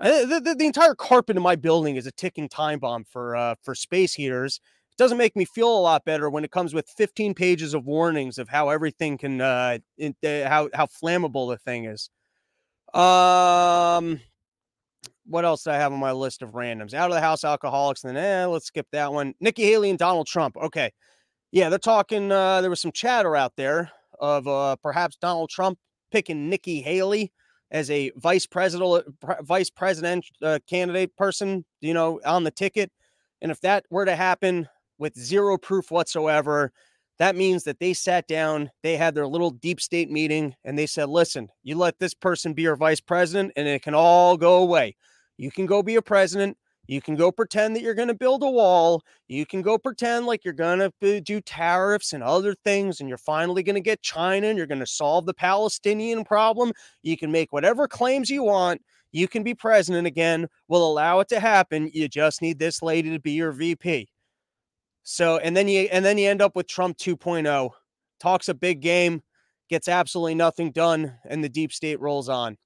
Uh, 0.00 0.26
the, 0.26 0.40
the, 0.40 0.54
the 0.54 0.66
entire 0.66 0.94
carpet 0.94 1.36
in 1.36 1.42
my 1.42 1.56
building 1.56 1.96
is 1.96 2.06
a 2.06 2.12
ticking 2.12 2.48
time 2.48 2.78
bomb 2.78 3.04
for 3.04 3.34
uh, 3.34 3.56
for 3.62 3.74
space 3.74 4.14
heaters. 4.14 4.60
Doesn't 4.98 5.18
make 5.18 5.36
me 5.36 5.44
feel 5.44 5.68
a 5.68 5.80
lot 5.80 6.04
better 6.04 6.28
when 6.28 6.44
it 6.44 6.50
comes 6.50 6.74
with 6.74 6.88
15 6.96 7.34
pages 7.34 7.72
of 7.72 7.86
warnings 7.86 8.36
of 8.36 8.48
how 8.48 8.68
everything 8.68 9.16
can 9.16 9.40
uh, 9.40 9.78
in, 9.96 10.14
uh 10.24 10.48
how 10.48 10.68
how 10.74 10.86
flammable 10.86 11.48
the 11.50 11.56
thing 11.58 11.84
is. 11.84 12.10
Um, 12.94 14.20
what 15.26 15.44
else 15.44 15.62
do 15.64 15.70
I 15.70 15.74
have 15.74 15.92
on 15.92 16.00
my 16.00 16.12
list 16.12 16.42
of 16.42 16.50
randoms? 16.50 16.94
Out 16.94 17.10
of 17.10 17.14
the 17.14 17.20
house 17.20 17.44
alcoholics. 17.44 18.02
And 18.04 18.16
then, 18.16 18.24
eh, 18.42 18.46
let's 18.46 18.66
skip 18.66 18.86
that 18.92 19.12
one. 19.12 19.34
Nikki 19.40 19.64
Haley 19.64 19.90
and 19.90 19.98
Donald 19.98 20.26
Trump. 20.26 20.56
Okay. 20.56 20.90
Yeah, 21.52 21.68
they're 21.68 21.78
talking. 21.78 22.32
Uh, 22.32 22.60
there 22.60 22.70
was 22.70 22.80
some 22.80 22.92
chatter 22.92 23.36
out 23.36 23.52
there 23.56 23.90
of 24.18 24.46
uh, 24.48 24.76
perhaps 24.82 25.16
Donald 25.16 25.50
Trump 25.50 25.78
picking 26.10 26.48
Nikki 26.48 26.80
Haley 26.80 27.32
as 27.70 27.90
a 27.90 28.10
vice 28.16 28.46
president, 28.46 29.04
vice 29.42 29.70
president 29.70 30.24
uh, 30.42 30.58
candidate 30.68 31.14
person, 31.16 31.64
you 31.80 31.94
know, 31.94 32.20
on 32.24 32.44
the 32.44 32.50
ticket. 32.50 32.90
And 33.40 33.52
if 33.52 33.60
that 33.60 33.84
were 33.90 34.04
to 34.04 34.16
happen 34.16 34.68
with 34.98 35.18
zero 35.18 35.56
proof 35.56 35.90
whatsoever, 35.90 36.72
that 37.18 37.36
means 37.36 37.64
that 37.64 37.80
they 37.80 37.94
sat 37.94 38.28
down, 38.28 38.70
they 38.82 38.96
had 38.96 39.14
their 39.14 39.26
little 39.26 39.50
deep 39.50 39.80
state 39.80 40.10
meeting, 40.10 40.54
and 40.64 40.78
they 40.78 40.86
said, 40.86 41.08
listen, 41.08 41.48
you 41.64 41.76
let 41.76 41.98
this 41.98 42.14
person 42.14 42.52
be 42.52 42.62
your 42.62 42.76
vice 42.76 43.00
president, 43.00 43.52
and 43.56 43.66
it 43.66 43.82
can 43.82 43.94
all 43.94 44.36
go 44.36 44.58
away. 44.58 44.96
You 45.36 45.50
can 45.50 45.66
go 45.66 45.82
be 45.82 45.96
a 45.96 46.02
president. 46.02 46.56
You 46.86 47.02
can 47.02 47.16
go 47.16 47.30
pretend 47.30 47.76
that 47.76 47.82
you're 47.82 47.94
going 47.94 48.08
to 48.08 48.14
build 48.14 48.42
a 48.42 48.50
wall. 48.50 49.02
You 49.26 49.44
can 49.44 49.60
go 49.60 49.76
pretend 49.76 50.24
like 50.24 50.42
you're 50.42 50.54
going 50.54 50.78
to 50.78 51.20
do 51.20 51.40
tariffs 51.42 52.14
and 52.14 52.22
other 52.22 52.54
things, 52.64 53.00
and 53.00 53.08
you're 53.08 53.18
finally 53.18 53.62
going 53.62 53.74
to 53.74 53.80
get 53.80 54.00
China 54.00 54.46
and 54.46 54.56
you're 54.56 54.66
going 54.66 54.78
to 54.80 54.86
solve 54.86 55.26
the 55.26 55.34
Palestinian 55.34 56.24
problem. 56.24 56.72
You 57.02 57.18
can 57.18 57.30
make 57.30 57.52
whatever 57.52 57.86
claims 57.86 58.30
you 58.30 58.42
want. 58.42 58.80
You 59.12 59.28
can 59.28 59.42
be 59.42 59.54
president 59.54 60.06
again. 60.06 60.48
We'll 60.66 60.86
allow 60.86 61.20
it 61.20 61.28
to 61.28 61.40
happen. 61.40 61.90
You 61.92 62.08
just 62.08 62.40
need 62.40 62.58
this 62.58 62.80
lady 62.80 63.10
to 63.10 63.20
be 63.20 63.32
your 63.32 63.52
VP. 63.52 64.08
So, 65.02 65.38
and 65.38 65.56
then 65.56 65.68
you 65.68 65.88
and 65.90 66.04
then 66.04 66.18
you 66.18 66.28
end 66.28 66.42
up 66.42 66.54
with 66.54 66.66
Trump 66.66 66.98
2.0. 66.98 67.70
Talks 68.20 68.48
a 68.48 68.54
big 68.54 68.80
game, 68.80 69.22
gets 69.70 69.88
absolutely 69.88 70.34
nothing 70.34 70.72
done, 70.72 71.14
and 71.28 71.42
the 71.42 71.48
deep 71.48 71.72
state 71.72 72.00
rolls 72.00 72.28
on. 72.28 72.56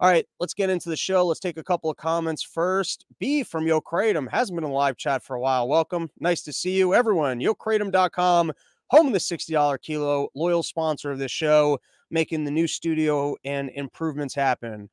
All 0.00 0.08
right, 0.08 0.24
let's 0.38 0.54
get 0.54 0.70
into 0.70 0.90
the 0.90 0.96
show. 0.96 1.26
Let's 1.26 1.40
take 1.40 1.56
a 1.56 1.64
couple 1.64 1.90
of 1.90 1.96
comments 1.96 2.44
first. 2.44 3.04
B 3.18 3.42
from 3.42 3.66
Yo 3.66 3.80
Kratom 3.80 4.30
hasn't 4.30 4.56
been 4.56 4.64
in 4.64 4.70
live 4.70 4.96
chat 4.96 5.24
for 5.24 5.34
a 5.34 5.40
while. 5.40 5.66
Welcome. 5.66 6.08
Nice 6.20 6.42
to 6.42 6.52
see 6.52 6.76
you, 6.76 6.94
everyone. 6.94 7.40
YoKratom.com, 7.40 8.52
home 8.90 9.06
of 9.08 9.12
the 9.12 9.18
$60 9.18 9.82
kilo, 9.82 10.28
loyal 10.36 10.62
sponsor 10.62 11.10
of 11.10 11.18
this 11.18 11.32
show, 11.32 11.80
making 12.12 12.44
the 12.44 12.50
new 12.52 12.68
studio 12.68 13.34
and 13.44 13.70
improvements 13.70 14.36
happen. 14.36 14.88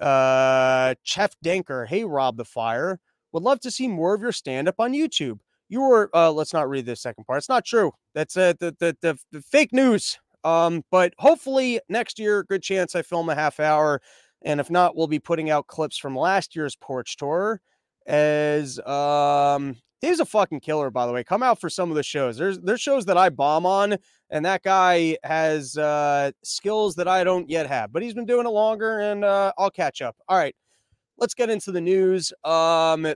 Uh, 0.00 0.96
Chef 1.04 1.36
Denker, 1.44 1.86
hey, 1.86 2.04
Rob 2.04 2.36
the 2.36 2.44
Fire. 2.44 2.98
Would 3.30 3.44
love 3.44 3.60
to 3.60 3.70
see 3.70 3.86
more 3.86 4.12
of 4.14 4.22
your 4.22 4.32
stand 4.32 4.66
up 4.66 4.80
on 4.80 4.92
YouTube. 4.92 5.38
You 5.68 5.80
were, 5.80 6.10
uh, 6.14 6.30
let's 6.30 6.52
not 6.52 6.68
read 6.68 6.86
the 6.86 6.96
second 6.96 7.24
part. 7.24 7.38
It's 7.38 7.48
not 7.48 7.64
true. 7.64 7.92
That's 8.14 8.36
uh, 8.36 8.54
the, 8.60 8.74
the, 8.78 8.96
the, 9.00 9.18
the 9.32 9.42
fake 9.42 9.72
news 9.72 10.18
um, 10.46 10.84
but 10.92 11.12
hopefully 11.18 11.80
next 11.88 12.20
year, 12.20 12.44
good 12.44 12.62
chance 12.62 12.94
I 12.94 13.02
film 13.02 13.28
a 13.28 13.34
half 13.34 13.58
hour. 13.58 14.00
And 14.42 14.60
if 14.60 14.70
not, 14.70 14.96
we'll 14.96 15.08
be 15.08 15.18
putting 15.18 15.50
out 15.50 15.66
clips 15.66 15.98
from 15.98 16.16
last 16.16 16.54
year's 16.54 16.76
porch 16.76 17.16
tour. 17.16 17.60
As 18.06 18.78
um, 18.86 19.76
Dave's 20.00 20.20
a 20.20 20.24
fucking 20.24 20.60
killer, 20.60 20.88
by 20.90 21.04
the 21.04 21.12
way. 21.12 21.24
Come 21.24 21.42
out 21.42 21.60
for 21.60 21.68
some 21.68 21.90
of 21.90 21.96
the 21.96 22.04
shows. 22.04 22.36
There's 22.36 22.60
there's 22.60 22.80
shows 22.80 23.06
that 23.06 23.16
I 23.16 23.28
bomb 23.30 23.66
on, 23.66 23.96
and 24.30 24.44
that 24.44 24.62
guy 24.62 25.16
has 25.24 25.76
uh, 25.76 26.30
skills 26.44 26.94
that 26.94 27.08
I 27.08 27.24
don't 27.24 27.50
yet 27.50 27.66
have. 27.66 27.92
But 27.92 28.04
he's 28.04 28.14
been 28.14 28.26
doing 28.26 28.46
it 28.46 28.50
longer, 28.50 29.00
and 29.00 29.24
uh, 29.24 29.52
I'll 29.58 29.70
catch 29.70 30.00
up. 30.00 30.16
All 30.28 30.38
right, 30.38 30.54
let's 31.18 31.34
get 31.34 31.50
into 31.50 31.72
the 31.72 31.80
news. 31.80 32.32
Um, 32.44 33.12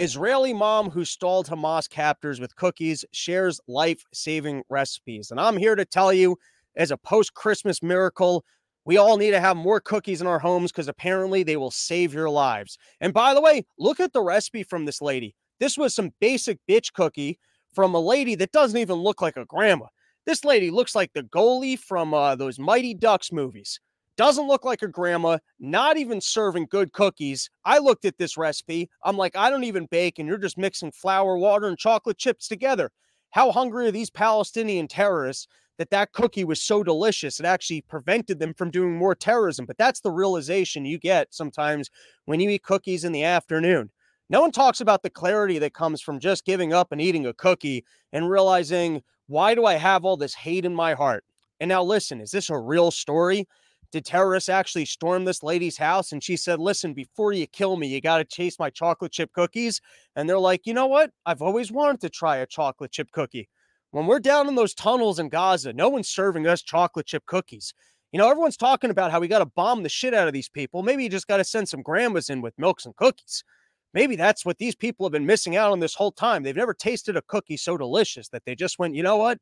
Israeli 0.00 0.54
mom 0.54 0.88
who 0.88 1.04
stalled 1.04 1.46
Hamas 1.46 1.86
captors 1.86 2.40
with 2.40 2.56
cookies 2.56 3.04
shares 3.12 3.60
life 3.68 4.02
saving 4.14 4.62
recipes. 4.70 5.30
And 5.30 5.38
I'm 5.38 5.58
here 5.58 5.74
to 5.74 5.84
tell 5.84 6.10
you, 6.10 6.38
as 6.74 6.90
a 6.90 6.96
post 6.96 7.34
Christmas 7.34 7.82
miracle, 7.82 8.42
we 8.86 8.96
all 8.96 9.18
need 9.18 9.32
to 9.32 9.40
have 9.40 9.58
more 9.58 9.78
cookies 9.78 10.22
in 10.22 10.26
our 10.26 10.38
homes 10.38 10.72
because 10.72 10.88
apparently 10.88 11.42
they 11.42 11.58
will 11.58 11.70
save 11.70 12.14
your 12.14 12.30
lives. 12.30 12.78
And 13.02 13.12
by 13.12 13.34
the 13.34 13.42
way, 13.42 13.66
look 13.78 14.00
at 14.00 14.14
the 14.14 14.22
recipe 14.22 14.62
from 14.62 14.86
this 14.86 15.02
lady. 15.02 15.34
This 15.58 15.76
was 15.76 15.94
some 15.94 16.14
basic 16.18 16.60
bitch 16.66 16.94
cookie 16.94 17.38
from 17.74 17.94
a 17.94 18.00
lady 18.00 18.34
that 18.36 18.52
doesn't 18.52 18.80
even 18.80 18.96
look 18.96 19.20
like 19.20 19.36
a 19.36 19.44
grandma. 19.44 19.84
This 20.24 20.46
lady 20.46 20.70
looks 20.70 20.94
like 20.94 21.12
the 21.12 21.24
goalie 21.24 21.78
from 21.78 22.14
uh, 22.14 22.36
those 22.36 22.58
Mighty 22.58 22.94
Ducks 22.94 23.30
movies 23.32 23.78
doesn't 24.20 24.48
look 24.48 24.66
like 24.66 24.82
a 24.82 24.86
grandma, 24.86 25.38
not 25.58 25.96
even 25.96 26.20
serving 26.20 26.66
good 26.68 26.92
cookies. 26.92 27.48
I 27.64 27.78
looked 27.78 28.04
at 28.04 28.18
this 28.18 28.36
recipe. 28.36 28.90
I'm 29.02 29.16
like, 29.16 29.34
I 29.34 29.48
don't 29.48 29.64
even 29.64 29.86
bake, 29.86 30.18
and 30.18 30.28
you're 30.28 30.36
just 30.36 30.58
mixing 30.58 30.92
flour, 30.92 31.38
water, 31.38 31.68
and 31.68 31.78
chocolate 31.78 32.18
chips 32.18 32.46
together. 32.46 32.90
How 33.30 33.50
hungry 33.50 33.86
are 33.86 33.90
these 33.90 34.10
Palestinian 34.10 34.88
terrorists 34.88 35.46
that 35.78 35.88
that 35.88 36.12
cookie 36.12 36.44
was 36.44 36.60
so 36.60 36.82
delicious? 36.82 37.40
It 37.40 37.46
actually 37.46 37.80
prevented 37.80 38.38
them 38.38 38.52
from 38.52 38.70
doing 38.70 38.94
more 38.94 39.14
terrorism. 39.14 39.64
But 39.64 39.78
that's 39.78 40.02
the 40.02 40.10
realization 40.10 40.84
you 40.84 40.98
get 40.98 41.32
sometimes 41.32 41.88
when 42.26 42.40
you 42.40 42.50
eat 42.50 42.62
cookies 42.62 43.04
in 43.04 43.12
the 43.12 43.24
afternoon. 43.24 43.88
No 44.28 44.42
one 44.42 44.52
talks 44.52 44.82
about 44.82 45.02
the 45.02 45.08
clarity 45.08 45.58
that 45.60 45.72
comes 45.72 46.02
from 46.02 46.20
just 46.20 46.44
giving 46.44 46.74
up 46.74 46.92
and 46.92 47.00
eating 47.00 47.24
a 47.24 47.32
cookie 47.32 47.86
and 48.12 48.28
realizing, 48.28 49.00
why 49.28 49.54
do 49.54 49.64
I 49.64 49.76
have 49.76 50.04
all 50.04 50.18
this 50.18 50.34
hate 50.34 50.66
in 50.66 50.74
my 50.74 50.92
heart? 50.92 51.24
And 51.58 51.70
now, 51.70 51.82
listen, 51.82 52.20
is 52.20 52.32
this 52.32 52.50
a 52.50 52.58
real 52.58 52.90
story? 52.90 53.48
Did 53.92 54.04
terrorists 54.04 54.48
actually 54.48 54.84
storm 54.84 55.24
this 55.24 55.42
lady's 55.42 55.76
house? 55.76 56.12
And 56.12 56.22
she 56.22 56.36
said, 56.36 56.60
Listen, 56.60 56.94
before 56.94 57.32
you 57.32 57.46
kill 57.46 57.76
me, 57.76 57.88
you 57.88 58.00
got 58.00 58.18
to 58.18 58.24
chase 58.24 58.58
my 58.58 58.70
chocolate 58.70 59.12
chip 59.12 59.32
cookies. 59.32 59.80
And 60.16 60.28
they're 60.28 60.38
like, 60.38 60.66
You 60.66 60.74
know 60.74 60.86
what? 60.86 61.10
I've 61.26 61.42
always 61.42 61.72
wanted 61.72 62.00
to 62.02 62.10
try 62.10 62.36
a 62.38 62.46
chocolate 62.46 62.92
chip 62.92 63.10
cookie. 63.10 63.48
When 63.90 64.06
we're 64.06 64.20
down 64.20 64.46
in 64.46 64.54
those 64.54 64.74
tunnels 64.74 65.18
in 65.18 65.28
Gaza, 65.28 65.72
no 65.72 65.88
one's 65.88 66.08
serving 66.08 66.46
us 66.46 66.62
chocolate 66.62 67.06
chip 67.06 67.26
cookies. 67.26 67.74
You 68.12 68.18
know, 68.18 68.30
everyone's 68.30 68.56
talking 68.56 68.90
about 68.90 69.10
how 69.10 69.20
we 69.20 69.28
got 69.28 69.40
to 69.40 69.46
bomb 69.46 69.82
the 69.82 69.88
shit 69.88 70.14
out 70.14 70.28
of 70.28 70.32
these 70.32 70.48
people. 70.48 70.82
Maybe 70.82 71.02
you 71.02 71.08
just 71.08 71.28
got 71.28 71.38
to 71.38 71.44
send 71.44 71.68
some 71.68 71.82
grandmas 71.82 72.30
in 72.30 72.40
with 72.40 72.58
milks 72.58 72.86
and 72.86 72.94
cookies. 72.96 73.44
Maybe 73.92 74.14
that's 74.14 74.44
what 74.44 74.58
these 74.58 74.76
people 74.76 75.06
have 75.06 75.12
been 75.12 75.26
missing 75.26 75.56
out 75.56 75.72
on 75.72 75.80
this 75.80 75.94
whole 75.94 76.12
time. 76.12 76.42
They've 76.42 76.54
never 76.54 76.74
tasted 76.74 77.16
a 77.16 77.22
cookie 77.22 77.56
so 77.56 77.76
delicious 77.76 78.28
that 78.28 78.44
they 78.44 78.54
just 78.54 78.78
went, 78.78 78.94
you 78.94 79.02
know 79.02 79.16
what? 79.16 79.38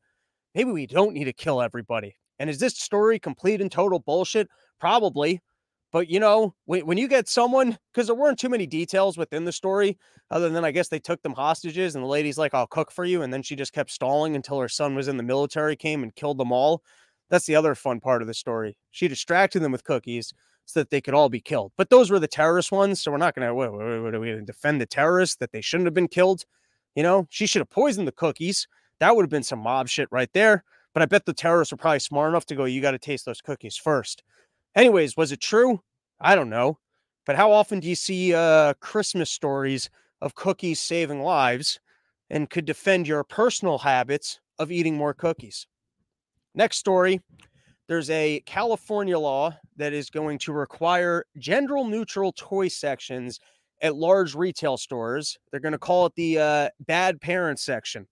Maybe 0.54 0.70
we 0.70 0.86
don't 0.86 1.12
need 1.12 1.24
to 1.24 1.32
kill 1.32 1.60
everybody. 1.60 2.16
And 2.38 2.48
is 2.48 2.58
this 2.58 2.76
story 2.78 3.18
complete 3.18 3.60
and 3.60 3.70
total 3.70 3.98
bullshit? 3.98 4.48
Probably. 4.80 5.40
But 5.90 6.10
you 6.10 6.20
know, 6.20 6.54
when, 6.66 6.86
when 6.86 6.98
you 6.98 7.08
get 7.08 7.28
someone, 7.28 7.78
because 7.92 8.06
there 8.06 8.16
weren't 8.16 8.38
too 8.38 8.50
many 8.50 8.66
details 8.66 9.16
within 9.16 9.44
the 9.44 9.52
story, 9.52 9.98
other 10.30 10.50
than 10.50 10.64
I 10.64 10.70
guess 10.70 10.88
they 10.88 10.98
took 10.98 11.22
them 11.22 11.32
hostages, 11.32 11.94
and 11.94 12.04
the 12.04 12.08
lady's 12.08 12.38
like, 12.38 12.52
"I'll 12.54 12.66
cook 12.66 12.90
for 12.90 13.04
you," 13.04 13.22
and 13.22 13.32
then 13.32 13.42
she 13.42 13.56
just 13.56 13.72
kept 13.72 13.90
stalling 13.90 14.36
until 14.36 14.60
her 14.60 14.68
son 14.68 14.94
was 14.94 15.08
in 15.08 15.16
the 15.16 15.22
military, 15.22 15.76
came 15.76 16.02
and 16.02 16.14
killed 16.14 16.38
them 16.38 16.52
all. 16.52 16.82
That's 17.30 17.46
the 17.46 17.56
other 17.56 17.74
fun 17.74 18.00
part 18.00 18.22
of 18.22 18.28
the 18.28 18.34
story. 18.34 18.76
She 18.90 19.08
distracted 19.08 19.60
them 19.60 19.72
with 19.72 19.84
cookies 19.84 20.32
so 20.66 20.80
that 20.80 20.90
they 20.90 21.00
could 21.00 21.14
all 21.14 21.30
be 21.30 21.40
killed. 21.40 21.72
But 21.78 21.88
those 21.88 22.10
were 22.10 22.18
the 22.18 22.28
terrorist 22.28 22.70
ones, 22.70 23.00
so 23.00 23.10
we're 23.10 23.16
not 23.16 23.34
going 23.34 23.48
to. 23.48 23.54
What, 23.54 23.68
are 23.68 24.20
we 24.20 24.28
going 24.28 24.38
to 24.38 24.42
defend 24.42 24.80
the 24.80 24.86
terrorists 24.86 25.36
that 25.36 25.52
they 25.52 25.62
shouldn't 25.62 25.86
have 25.86 25.94
been 25.94 26.08
killed? 26.08 26.44
You 26.94 27.02
know, 27.02 27.26
she 27.30 27.46
should 27.46 27.60
have 27.60 27.70
poisoned 27.70 28.06
the 28.06 28.12
cookies. 28.12 28.68
That 29.00 29.16
would 29.16 29.22
have 29.22 29.30
been 29.30 29.42
some 29.42 29.60
mob 29.60 29.88
shit 29.88 30.08
right 30.10 30.30
there. 30.34 30.64
But 30.94 31.02
I 31.02 31.06
bet 31.06 31.26
the 31.26 31.32
terrorists 31.32 31.72
were 31.72 31.78
probably 31.78 32.00
smart 32.00 32.30
enough 32.30 32.46
to 32.46 32.54
go, 32.54 32.64
you 32.64 32.80
got 32.80 32.92
to 32.92 32.98
taste 32.98 33.24
those 33.24 33.40
cookies 33.40 33.76
first. 33.76 34.22
Anyways, 34.74 35.16
was 35.16 35.32
it 35.32 35.40
true? 35.40 35.80
I 36.20 36.34
don't 36.34 36.50
know. 36.50 36.78
But 37.26 37.36
how 37.36 37.52
often 37.52 37.80
do 37.80 37.88
you 37.88 37.94
see 37.94 38.34
uh, 38.34 38.74
Christmas 38.80 39.30
stories 39.30 39.90
of 40.20 40.34
cookies 40.34 40.80
saving 40.80 41.22
lives 41.22 41.78
and 42.30 42.48
could 42.48 42.64
defend 42.64 43.06
your 43.06 43.22
personal 43.24 43.78
habits 43.78 44.40
of 44.58 44.72
eating 44.72 44.96
more 44.96 45.14
cookies? 45.14 45.66
Next 46.54 46.78
story 46.78 47.20
there's 47.88 48.10
a 48.10 48.40
California 48.44 49.18
law 49.18 49.56
that 49.76 49.94
is 49.94 50.10
going 50.10 50.38
to 50.40 50.52
require 50.52 51.24
gender 51.38 51.82
neutral 51.84 52.32
toy 52.32 52.68
sections 52.68 53.40
at 53.80 53.96
large 53.96 54.34
retail 54.34 54.76
stores. 54.76 55.38
They're 55.50 55.60
going 55.60 55.72
to 55.72 55.78
call 55.78 56.06
it 56.06 56.14
the 56.14 56.38
uh, 56.38 56.68
bad 56.80 57.20
parent 57.20 57.58
section. 57.58 58.06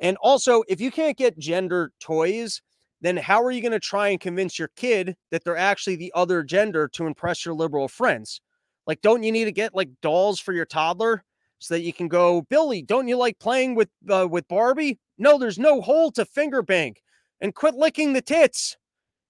And 0.00 0.16
also, 0.18 0.62
if 0.68 0.80
you 0.80 0.90
can't 0.90 1.16
get 1.16 1.38
gender 1.38 1.92
toys, 2.00 2.60
then 3.00 3.16
how 3.16 3.42
are 3.42 3.50
you 3.50 3.60
going 3.60 3.72
to 3.72 3.80
try 3.80 4.08
and 4.08 4.20
convince 4.20 4.58
your 4.58 4.70
kid 4.76 5.14
that 5.30 5.44
they're 5.44 5.56
actually 5.56 5.96
the 5.96 6.12
other 6.14 6.42
gender 6.42 6.88
to 6.88 7.06
impress 7.06 7.44
your 7.44 7.54
liberal 7.54 7.86
friends? 7.86 8.40
Like, 8.86 9.00
don't 9.02 9.22
you 9.22 9.32
need 9.32 9.44
to 9.44 9.52
get 9.52 9.74
like 9.74 9.90
dolls 10.02 10.40
for 10.40 10.52
your 10.52 10.64
toddler 10.66 11.24
so 11.58 11.74
that 11.74 11.82
you 11.82 11.92
can 11.92 12.08
go, 12.08 12.42
Billy? 12.42 12.82
Don't 12.82 13.08
you 13.08 13.16
like 13.16 13.38
playing 13.38 13.74
with 13.74 13.88
uh, 14.10 14.26
with 14.30 14.48
Barbie? 14.48 14.98
No, 15.18 15.38
there's 15.38 15.58
no 15.58 15.80
hole 15.80 16.10
to 16.12 16.24
finger 16.24 16.62
bank, 16.62 17.02
and 17.40 17.54
quit 17.54 17.74
licking 17.74 18.12
the 18.12 18.22
tits. 18.22 18.76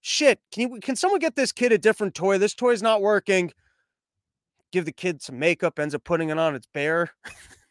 Shit, 0.00 0.40
can 0.52 0.72
you 0.72 0.80
can 0.80 0.96
someone 0.96 1.20
get 1.20 1.36
this 1.36 1.52
kid 1.52 1.72
a 1.72 1.78
different 1.78 2.14
toy? 2.14 2.38
This 2.38 2.54
toy's 2.54 2.82
not 2.82 3.02
working. 3.02 3.52
Give 4.72 4.84
the 4.84 4.92
kid 4.92 5.22
some 5.22 5.38
makeup, 5.38 5.78
ends 5.78 5.94
up 5.94 6.04
putting 6.04 6.30
it 6.30 6.38
on 6.38 6.54
its 6.54 6.66
bear. 6.72 7.10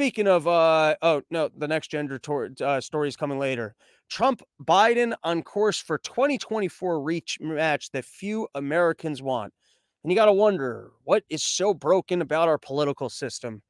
Speaking 0.00 0.28
of, 0.28 0.48
uh, 0.48 0.96
oh 1.02 1.20
no, 1.30 1.50
the 1.54 1.68
next 1.68 1.88
gender 1.90 2.18
tor- 2.18 2.48
uh, 2.64 2.80
story 2.80 3.08
is 3.08 3.16
coming 3.16 3.38
later. 3.38 3.74
Trump 4.08 4.40
Biden 4.64 5.12
on 5.24 5.42
course 5.42 5.78
for 5.78 5.98
2024 5.98 7.02
reach 7.02 7.36
match 7.38 7.90
that 7.90 8.06
few 8.06 8.48
Americans 8.54 9.20
want. 9.20 9.52
And 10.02 10.10
you 10.10 10.16
got 10.16 10.24
to 10.24 10.32
wonder 10.32 10.92
what 11.04 11.24
is 11.28 11.42
so 11.42 11.74
broken 11.74 12.22
about 12.22 12.48
our 12.48 12.56
political 12.56 13.10
system 13.10 13.60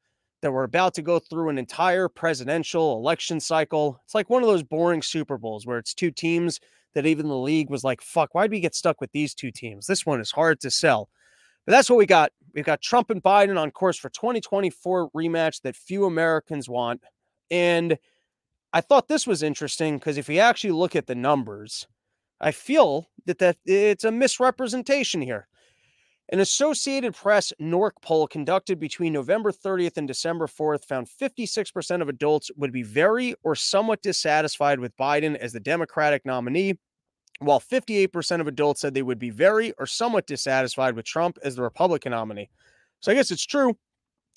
that 0.41 0.53
we're 0.53 0.63
about 0.63 0.95
to 0.95 1.03
go 1.03 1.19
through 1.19 1.49
an 1.49 1.59
entire 1.59 2.09
presidential 2.09 2.97
election 2.97 3.41
cycle. 3.41 4.01
It's 4.05 4.15
like 4.15 4.31
one 4.31 4.45
of 4.45 4.49
those 4.49 4.63
boring 4.63 5.03
Super 5.03 5.37
Bowls 5.37 5.67
where 5.67 5.79
it's 5.79 5.95
two 5.95 6.13
teams 6.13 6.61
that 6.95 7.07
even 7.07 7.27
the 7.27 7.37
league 7.37 7.71
was 7.71 7.83
like, 7.83 8.01
fuck, 8.01 8.37
why'd 8.37 8.53
we 8.53 8.61
get 8.61 8.77
stuck 8.77 9.01
with 9.01 9.11
these 9.11 9.35
two 9.35 9.51
teams? 9.51 9.89
This 9.89 10.07
one 10.07 10.21
is 10.21 10.31
hard 10.31 10.61
to 10.61 10.71
sell. 10.71 11.09
But 11.67 11.73
that's 11.73 11.91
what 11.91 11.99
we 11.99 12.07
got. 12.07 12.33
We've 12.55 12.65
got 12.65 12.83
Trump 12.83 13.11
and 13.11 13.23
Biden 13.23 13.59
on 13.59 13.71
course 13.71 13.97
for 13.97 14.09
2024 14.09 15.11
rematch 15.11 15.63
that 15.63 15.77
few 15.77 16.05
Americans 16.05 16.69
want. 16.69 17.03
And 17.51 17.99
I 18.73 18.81
thought 18.81 19.09
this 19.09 19.27
was 19.27 19.43
interesting 19.43 19.99
because 19.99 20.19
if 20.19 20.29
you 20.29 20.39
actually 20.39 20.73
look 20.73 20.97
at 20.97 21.07
the 21.07 21.15
numbers, 21.15 21.87
I 22.41 22.53
feel 22.53 23.09
that, 23.27 23.39
that 23.39 23.57
it's 23.65 24.05
a 24.05 24.13
misrepresentation 24.13 25.21
here. 25.21 25.49
An 26.33 26.39
Associated 26.39 27.15
Press 27.15 27.53
NORC 27.61 27.91
poll 28.03 28.29
conducted 28.29 28.79
between 28.79 29.13
November 29.13 29.51
30th 29.51 29.97
and 29.97 30.07
December 30.07 30.47
4th 30.47 30.85
found 30.85 31.09
56% 31.09 32.03
of 32.03 32.09
adults 32.09 32.53
would 32.57 32.73
be 32.73 32.85
very 32.85 33.35
or 33.43 33.57
somewhat 33.57 34.01
dissatisfied 34.01 34.79
with 34.79 34.97
Biden 34.97 35.37
as 35.37 35.53
the 35.53 35.59
Democratic 35.59 36.25
nominee, 36.25 36.79
while 37.41 37.61
58% 37.61 38.41
of 38.41 38.47
adults 38.47 38.81
said 38.81 38.95
they 38.95 39.03
would 39.03 39.19
be 39.19 39.31
very 39.31 39.73
or 39.79 39.87
somewhat 39.87 40.27
dissatisfied 40.27 40.95
with 40.95 41.07
Trump 41.07 41.39
as 41.43 41.57
the 41.57 41.63
Republican 41.63 42.13
nominee. 42.13 42.51
So 43.01 43.11
I 43.11 43.15
guess 43.15 43.31
it's 43.31 43.47
true 43.47 43.77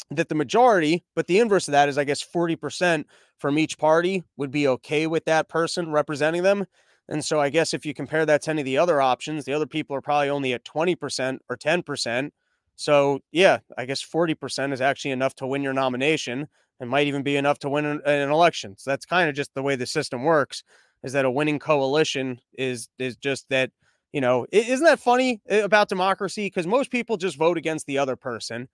that 0.10 0.30
the 0.30 0.36
majority, 0.36 1.04
but 1.16 1.28
the 1.28 1.40
inverse 1.40 1.68
of 1.68 1.74
that 1.74 1.90
is, 1.90 1.98
I 1.98 2.06
guess, 2.06 2.24
40% 2.24 3.04
from 3.38 3.60
each 3.60 3.78
party 3.78 4.24
would 4.38 4.52
be 4.52 4.68
okay 4.70 5.06
with 5.08 5.26
that 5.26 5.50
person 5.50 5.92
representing 5.92 6.44
them. 6.44 6.66
And 7.10 7.24
so 7.24 7.42
I 7.42 7.50
guess 7.50 7.74
if 7.74 7.86
you 7.86 7.94
compare 7.94 8.26
that 8.26 8.44
to 8.44 8.52
any 8.52 8.62
of 8.62 8.66
the 8.66 8.78
other 8.78 9.02
options, 9.02 9.44
the 9.44 9.54
other 9.54 9.68
people 9.68 9.96
are 9.96 10.02
probably 10.02 10.30
only 10.30 10.54
at 10.54 10.64
20% 10.64 11.40
or 11.50 11.58
10%. 11.58 12.30
So 12.78 13.20
yeah, 13.34 13.60
I 13.78 13.86
guess 13.86 14.02
40% 14.02 14.72
is 14.72 14.80
actually 14.80 15.12
enough 15.12 15.36
to 15.36 15.48
win 15.48 15.62
your 15.62 15.74
nomination 15.74 16.48
and 16.80 16.90
might 16.90 17.08
even 17.08 17.22
be 17.22 17.36
enough 17.36 17.60
to 17.60 17.70
win 17.70 17.86
an, 17.86 18.02
an 18.06 18.30
election. 18.30 18.76
So 18.78 18.92
that's 18.92 19.06
kind 19.06 19.30
of 19.30 19.36
just 19.36 19.54
the 19.54 19.62
way 19.62 19.76
the 19.76 19.86
system 19.86 20.24
works 20.24 20.64
is 21.04 21.14
that 21.14 21.26
a 21.26 21.32
winning 21.32 21.60
coalition 21.60 22.40
is 22.58 22.90
is 23.00 23.16
just 23.18 23.48
that 23.50 23.72
you 24.12 24.22
know 24.22 24.46
isn't 24.52 24.86
that 24.86 25.00
funny 25.00 25.42
eh, 25.50 25.60
about 25.60 25.90
democracy 25.90 26.46
because 26.48 26.68
most 26.68 26.92
people 26.92 27.18
just 27.18 27.38
vote 27.38 27.58
against 27.58 27.86
the 27.86 27.98
other 27.98 28.16
person 28.16 28.68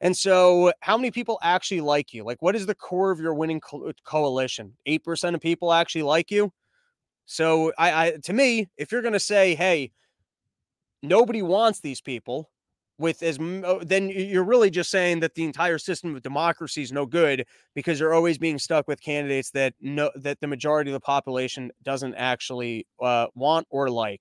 and 0.00 0.16
so, 0.16 0.72
how 0.80 0.96
many 0.96 1.10
people 1.10 1.38
actually 1.42 1.82
like 1.82 2.14
you? 2.14 2.24
Like, 2.24 2.40
what 2.40 2.56
is 2.56 2.64
the 2.64 2.74
core 2.74 3.10
of 3.10 3.20
your 3.20 3.34
winning 3.34 3.60
co- 3.60 3.88
uh, 3.88 3.92
coalition? 4.04 4.74
8% 4.86 5.34
of 5.34 5.42
people 5.42 5.72
actually 5.72 6.04
like 6.04 6.30
you. 6.30 6.52
So, 7.26 7.72
I, 7.78 8.06
I 8.06 8.10
to 8.24 8.32
me, 8.32 8.68
if 8.78 8.92
you're 8.92 9.02
going 9.02 9.12
to 9.12 9.20
say, 9.20 9.54
hey, 9.54 9.92
nobody 11.02 11.42
wants 11.42 11.80
these 11.80 12.00
people, 12.00 12.50
with 13.00 13.22
as 13.22 13.38
uh, 13.38 13.78
then 13.82 14.10
you're 14.10 14.44
really 14.44 14.70
just 14.70 14.90
saying 14.90 15.20
that 15.20 15.34
the 15.34 15.44
entire 15.44 15.78
system 15.78 16.14
of 16.14 16.22
democracy 16.22 16.82
is 16.82 16.92
no 16.92 17.06
good 17.06 17.46
because 17.74 17.98
you're 17.98 18.14
always 18.14 18.38
being 18.38 18.58
stuck 18.58 18.86
with 18.86 19.00
candidates 19.00 19.50
that 19.50 19.74
no 19.80 20.10
that 20.14 20.38
the 20.40 20.46
majority 20.46 20.90
of 20.90 20.92
the 20.92 21.00
population 21.00 21.72
doesn't 21.82 22.14
actually 22.14 22.86
uh, 23.02 23.26
want 23.34 23.66
or 23.70 23.90
like. 23.90 24.20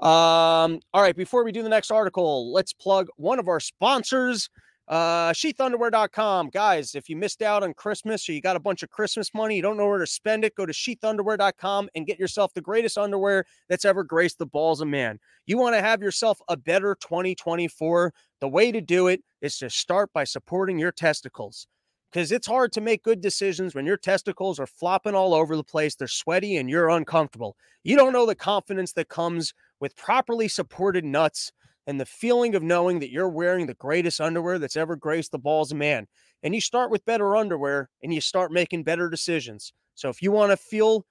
Um, 0.00 0.80
all 0.92 1.00
right, 1.00 1.16
before 1.16 1.44
we 1.44 1.52
do 1.52 1.62
the 1.62 1.68
next 1.68 1.92
article, 1.92 2.52
let's 2.52 2.72
plug 2.72 3.06
one 3.16 3.38
of 3.38 3.46
our 3.46 3.60
sponsors. 3.60 4.50
Uh, 4.88 5.32
sheathunderwear.com. 5.32 6.50
Guys, 6.50 6.94
if 6.94 7.08
you 7.08 7.16
missed 7.16 7.40
out 7.40 7.62
on 7.62 7.72
Christmas 7.72 8.28
or 8.28 8.32
you 8.32 8.40
got 8.40 8.56
a 8.56 8.60
bunch 8.60 8.82
of 8.82 8.90
Christmas 8.90 9.32
money, 9.32 9.56
you 9.56 9.62
don't 9.62 9.76
know 9.76 9.86
where 9.86 9.98
to 9.98 10.06
spend 10.06 10.44
it, 10.44 10.54
go 10.54 10.66
to 10.66 10.72
sheathunderwear.com 10.72 11.88
and 11.94 12.06
get 12.06 12.18
yourself 12.18 12.52
the 12.52 12.60
greatest 12.60 12.98
underwear 12.98 13.44
that's 13.68 13.84
ever 13.84 14.02
graced 14.02 14.38
the 14.38 14.46
balls 14.46 14.80
of 14.80 14.88
man. 14.88 15.18
You 15.46 15.56
want 15.56 15.76
to 15.76 15.82
have 15.82 16.02
yourself 16.02 16.40
a 16.48 16.56
better 16.56 16.96
2024? 17.00 18.12
The 18.40 18.48
way 18.48 18.72
to 18.72 18.80
do 18.80 19.06
it 19.06 19.22
is 19.40 19.56
to 19.58 19.70
start 19.70 20.12
by 20.12 20.24
supporting 20.24 20.78
your 20.78 20.92
testicles 20.92 21.68
because 22.12 22.30
it's 22.30 22.46
hard 22.46 22.72
to 22.72 22.80
make 22.80 23.02
good 23.02 23.20
decisions 23.20 23.74
when 23.74 23.86
your 23.86 23.96
testicles 23.96 24.60
are 24.60 24.66
flopping 24.66 25.14
all 25.14 25.32
over 25.32 25.56
the 25.56 25.64
place. 25.64 25.94
They're 25.94 26.08
sweaty 26.08 26.56
and 26.56 26.68
you're 26.68 26.90
uncomfortable. 26.90 27.56
You 27.84 27.96
don't 27.96 28.12
know 28.12 28.26
the 28.26 28.34
confidence 28.34 28.92
that 28.94 29.08
comes 29.08 29.54
with 29.80 29.96
properly 29.96 30.48
supported 30.48 31.04
nuts 31.04 31.52
and 31.86 32.00
the 32.00 32.06
feeling 32.06 32.54
of 32.54 32.62
knowing 32.62 33.00
that 33.00 33.10
you're 33.10 33.28
wearing 33.28 33.66
the 33.66 33.74
greatest 33.74 34.20
underwear 34.20 34.58
that's 34.58 34.76
ever 34.76 34.96
graced 34.96 35.32
the 35.32 35.38
balls 35.38 35.72
of 35.72 35.78
man. 35.78 36.06
And 36.42 36.54
you 36.54 36.60
start 36.60 36.90
with 36.90 37.04
better 37.04 37.36
underwear 37.36 37.88
and 38.02 38.12
you 38.12 38.20
start 38.20 38.52
making 38.52 38.84
better 38.84 39.08
decisions. 39.08 39.72
So 39.94 40.08
if 40.08 40.22
you 40.22 40.32
want 40.32 40.50
to 40.50 40.56
feel 40.56 41.06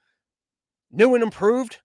new 0.92 1.14
and 1.16 1.24
improved, 1.24 1.80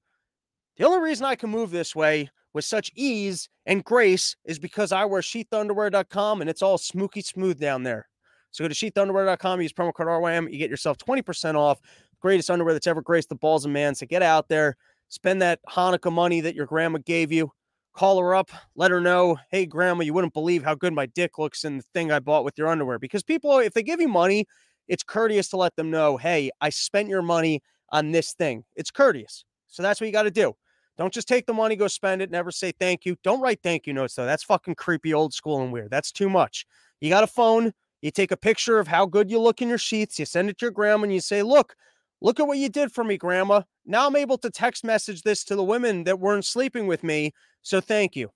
the 0.77 0.85
only 0.85 1.01
reason 1.01 1.27
I 1.27 1.37
can 1.37 1.51
move 1.51 1.71
this 1.71 1.95
way 1.95 2.31
with 2.53 2.65
such 2.65 2.91
ease 2.95 3.49
and 3.67 3.85
grace 3.85 4.37
is 4.45 4.59
because 4.59 4.93
I 4.93 5.05
wear 5.05 5.21
sheathunderwear.com 5.21 6.41
and 6.41 6.51
it's 6.51 6.63
all 6.63 6.79
smooky 6.79 7.23
smooth 7.23 7.61
down 7.61 7.83
there. 7.83 8.09
So 8.51 8.65
go 8.65 8.69
to 8.69 8.75
sheathunderwear.com, 8.75 9.61
use 9.61 9.73
promo 9.73 9.93
code 9.93 10.07
RYM, 10.07 10.51
you 10.51 10.59
get 10.59 10.71
yourself 10.71 10.97
20% 10.99 11.55
off. 11.57 11.81
Greatest 12.21 12.51
underwear 12.51 12.73
that's 12.73 12.87
ever 12.87 13.03
graced 13.03 13.29
the 13.29 13.35
balls 13.35 13.67
of 13.67 13.71
man. 13.71 13.95
So 13.95 14.07
get 14.07 14.23
out 14.23 14.49
there, 14.49 14.77
spend 15.09 15.43
that 15.43 15.61
Hanukkah 15.69 16.13
money 16.13 16.41
that 16.41 16.55
your 16.55 16.67
grandma 16.67 16.99
gave 17.05 17.31
you 17.31 17.53
call 17.97 18.21
her 18.21 18.35
up, 18.35 18.51
let 18.77 18.91
her 18.91 19.01
know, 19.01 19.39
hey, 19.51 19.67
grandma, 19.67 20.05
you 20.05 20.13
wouldn't 20.13 20.35
believe 20.35 20.63
how 20.63 20.75
good 20.75 20.93
my 20.93 21.07
dick 21.07 21.39
looks 21.39 21.65
in 21.65 21.79
the 21.79 21.83
thing 21.95 22.13
I 22.13 22.21
bought 22.21 22.45
with 22.45 22.57
your 22.59 22.69
underwear. 22.69 22.99
Because 22.99 23.23
people, 23.23 23.59
if 23.59 23.73
they 23.73 23.83
give 23.83 24.01
you 24.01 24.09
money, 24.09 24.47
it's 24.87 25.03
courteous 25.03 25.49
to 25.49 25.57
let 25.57 25.75
them 25.77 25.91
know, 25.91 26.17
hey, 26.17 26.51
I 26.61 26.69
spent 26.69 27.09
your 27.09 27.23
money 27.23 27.63
on 27.91 28.13
this 28.13 28.35
thing. 28.35 28.65
It's 28.77 28.91
courteous. 28.91 29.45
So 29.67 29.83
that's 29.83 30.01
what 30.01 30.07
you 30.07 30.13
got 30.13 30.25
to 30.25 30.31
do. 30.31 30.55
Don't 30.99 31.13
just 31.13 31.29
take 31.29 31.47
the 31.47 31.53
money, 31.53 31.77
go 31.77 31.89
spend 31.89 32.23
it, 32.23 32.31
never 32.31 32.51
say 32.51 32.73
thank 32.79 33.05
you. 33.05 33.17
Don't 33.23 33.41
write 33.41 33.61
thank 33.63 33.87
you 33.87 33.93
notes, 33.93 34.15
though. 34.15 34.25
That's 34.25 34.45
fucking 34.45 34.77
creepy, 34.77 35.13
old 35.13 35.35
school, 35.35 35.63
and 35.63 35.73
weird. 35.73 35.91
That's 35.91 36.13
too 36.13 36.31
much. 36.31 36.67
You 37.01 37.11
got 37.11 37.25
a 37.25 37.27
phone, 37.27 37.73
you 38.01 38.11
take 38.11 38.31
a 38.31 38.37
picture 38.37 38.79
of 38.79 38.89
how 38.89 39.05
good 39.05 39.31
you 39.31 39.39
look 39.41 39.61
in 39.61 39.69
your 39.69 39.79
sheets, 39.79 40.19
you 40.19 40.25
send 40.25 40.49
it 40.49 40.59
to 40.59 40.67
your 40.67 40.73
grandma, 40.73 41.05
and 41.05 41.13
you 41.13 41.21
say, 41.21 41.43
look, 41.43 41.75
look 42.21 42.41
at 42.41 42.47
what 42.47 42.59
you 42.59 42.69
did 42.69 42.93
for 42.93 43.05
me, 43.05 43.17
grandma. 43.17 43.63
Now 43.85 44.07
I'm 44.07 44.17
able 44.17 44.39
to 44.39 44.51
text 44.51 44.85
message 44.85 45.23
this 45.23 45.45
to 45.45 45.57
the 45.57 45.65
women 45.65 46.05
that 46.05 46.21
weren't 46.21 46.45
sleeping 46.45 46.87
with 46.87 47.03
me 47.05 47.33
so 47.67 47.81
thank 47.81 48.15
you. 48.15 48.31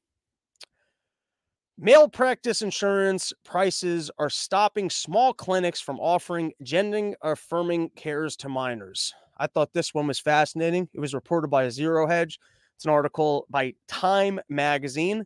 Malpractice 1.79 2.63
insurance 2.63 3.33
prices 3.45 4.11
are 4.19 4.29
stopping 4.29 4.91
small 4.91 5.33
clinics 5.33 5.81
from 5.81 6.01
offering 6.01 6.53
gender 6.65 7.15
affirming 7.23 7.91
cares 7.91 8.35
to 8.39 8.49
minors. 8.49 9.15
I 9.39 9.47
thought 9.47 9.73
this 9.73 9.95
one 9.95 10.09
was 10.09 10.19
fascinating. 10.19 10.89
It 10.93 10.99
was 10.99 11.15
reported 11.15 11.47
by 11.47 11.69
Zero 11.69 12.09
Hedge. 12.09 12.41
It's 12.75 12.87
an 12.87 12.91
article 12.91 13.47
by 13.49 13.75
Time 13.87 14.41
Magazine. 14.49 15.25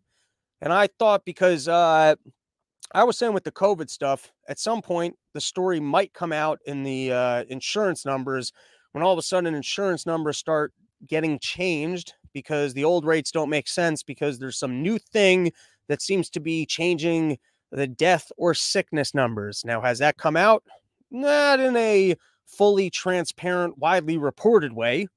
And 0.60 0.70
I 0.70 0.88
thought 0.98 1.24
because 1.24 1.66
uh, 1.66 2.16
I 2.94 3.02
was 3.02 3.18
saying 3.18 3.32
with 3.32 3.42
the 3.42 3.50
COVID 3.50 3.90
stuff, 3.90 4.30
at 4.48 4.60
some 4.60 4.80
point 4.80 5.16
the 5.32 5.40
story 5.40 5.80
might 5.80 6.14
come 6.14 6.32
out 6.32 6.60
in 6.64 6.84
the 6.84 7.10
uh, 7.10 7.44
insurance 7.48 8.06
numbers 8.06 8.52
when 8.92 9.02
all 9.02 9.12
of 9.12 9.18
a 9.18 9.22
sudden 9.22 9.52
insurance 9.52 10.06
numbers 10.06 10.36
start 10.36 10.72
getting 11.04 11.40
changed 11.40 12.14
because 12.32 12.72
the 12.72 12.84
old 12.84 13.04
rates 13.04 13.32
don't 13.32 13.50
make 13.50 13.66
sense 13.66 14.04
because 14.04 14.38
there's 14.38 14.56
some 14.56 14.80
new 14.80 14.96
thing 14.96 15.50
that 15.88 16.02
seems 16.02 16.30
to 16.30 16.40
be 16.40 16.64
changing 16.64 17.36
the 17.72 17.88
death 17.88 18.30
or 18.36 18.54
sickness 18.54 19.12
numbers. 19.12 19.64
Now, 19.64 19.80
has 19.80 19.98
that 19.98 20.16
come 20.16 20.36
out? 20.36 20.62
Not 21.10 21.58
in 21.58 21.76
a 21.76 22.14
fully 22.46 22.90
transparent, 22.90 23.76
widely 23.76 24.18
reported 24.18 24.72
way. 24.72 25.08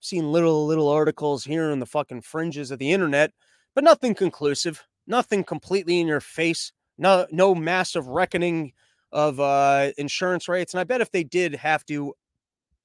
Seen 0.00 0.32
little 0.32 0.64
little 0.66 0.88
articles 0.88 1.44
here 1.44 1.70
in 1.70 1.78
the 1.78 1.86
fucking 1.86 2.22
fringes 2.22 2.70
of 2.70 2.78
the 2.78 2.92
internet, 2.92 3.32
but 3.74 3.84
nothing 3.84 4.14
conclusive, 4.14 4.82
nothing 5.06 5.44
completely 5.44 6.00
in 6.00 6.06
your 6.06 6.20
face, 6.20 6.72
no 6.98 7.26
no 7.30 7.54
massive 7.54 8.06
reckoning 8.08 8.72
of 9.12 9.40
uh, 9.40 9.92
insurance 9.96 10.48
rates. 10.48 10.74
And 10.74 10.80
I 10.80 10.84
bet 10.84 11.00
if 11.00 11.10
they 11.10 11.24
did 11.24 11.54
have 11.54 11.84
to 11.86 12.14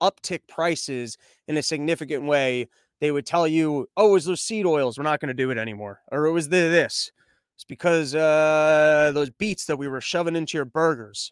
uptick 0.01 0.47
prices 0.47 1.17
in 1.47 1.57
a 1.57 1.63
significant 1.63 2.23
way, 2.25 2.67
they 3.01 3.11
would 3.11 3.25
tell 3.25 3.47
you, 3.47 3.87
"Oh, 3.97 4.09
it 4.09 4.13
was 4.13 4.25
those 4.25 4.41
seed 4.41 4.65
oils. 4.65 4.97
We're 4.97 5.03
not 5.03 5.19
going 5.19 5.27
to 5.27 5.33
do 5.33 5.51
it 5.51 5.57
anymore," 5.57 6.01
or 6.11 6.25
"It 6.25 6.31
was 6.31 6.49
the 6.49 6.57
this." 6.57 7.11
It's 7.55 7.65
because 7.65 8.15
uh, 8.15 9.11
those 9.13 9.29
beets 9.29 9.65
that 9.65 9.77
we 9.77 9.87
were 9.87 10.01
shoving 10.01 10.35
into 10.35 10.57
your 10.57 10.65
burgers. 10.65 11.31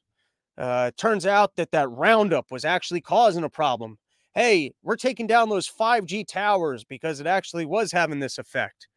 Uh, 0.58 0.92
turns 0.98 1.26
out 1.26 1.56
that 1.56 1.72
that 1.72 1.90
Roundup 1.90 2.52
was 2.52 2.66
actually 2.66 3.02
causing 3.02 3.44
a 3.44 3.50
problem. 3.50 3.98
Hey, 4.36 4.74
we're 4.84 4.96
taking 4.96 5.28
down 5.28 5.50
those 5.50 5.68
5G 5.68 6.28
towers 6.28 6.84
because 6.84 7.20
it 7.20 7.28
actually 7.28 7.66
was 7.66 7.92
having 7.92 8.20
this 8.20 8.38
effect. 8.38 8.88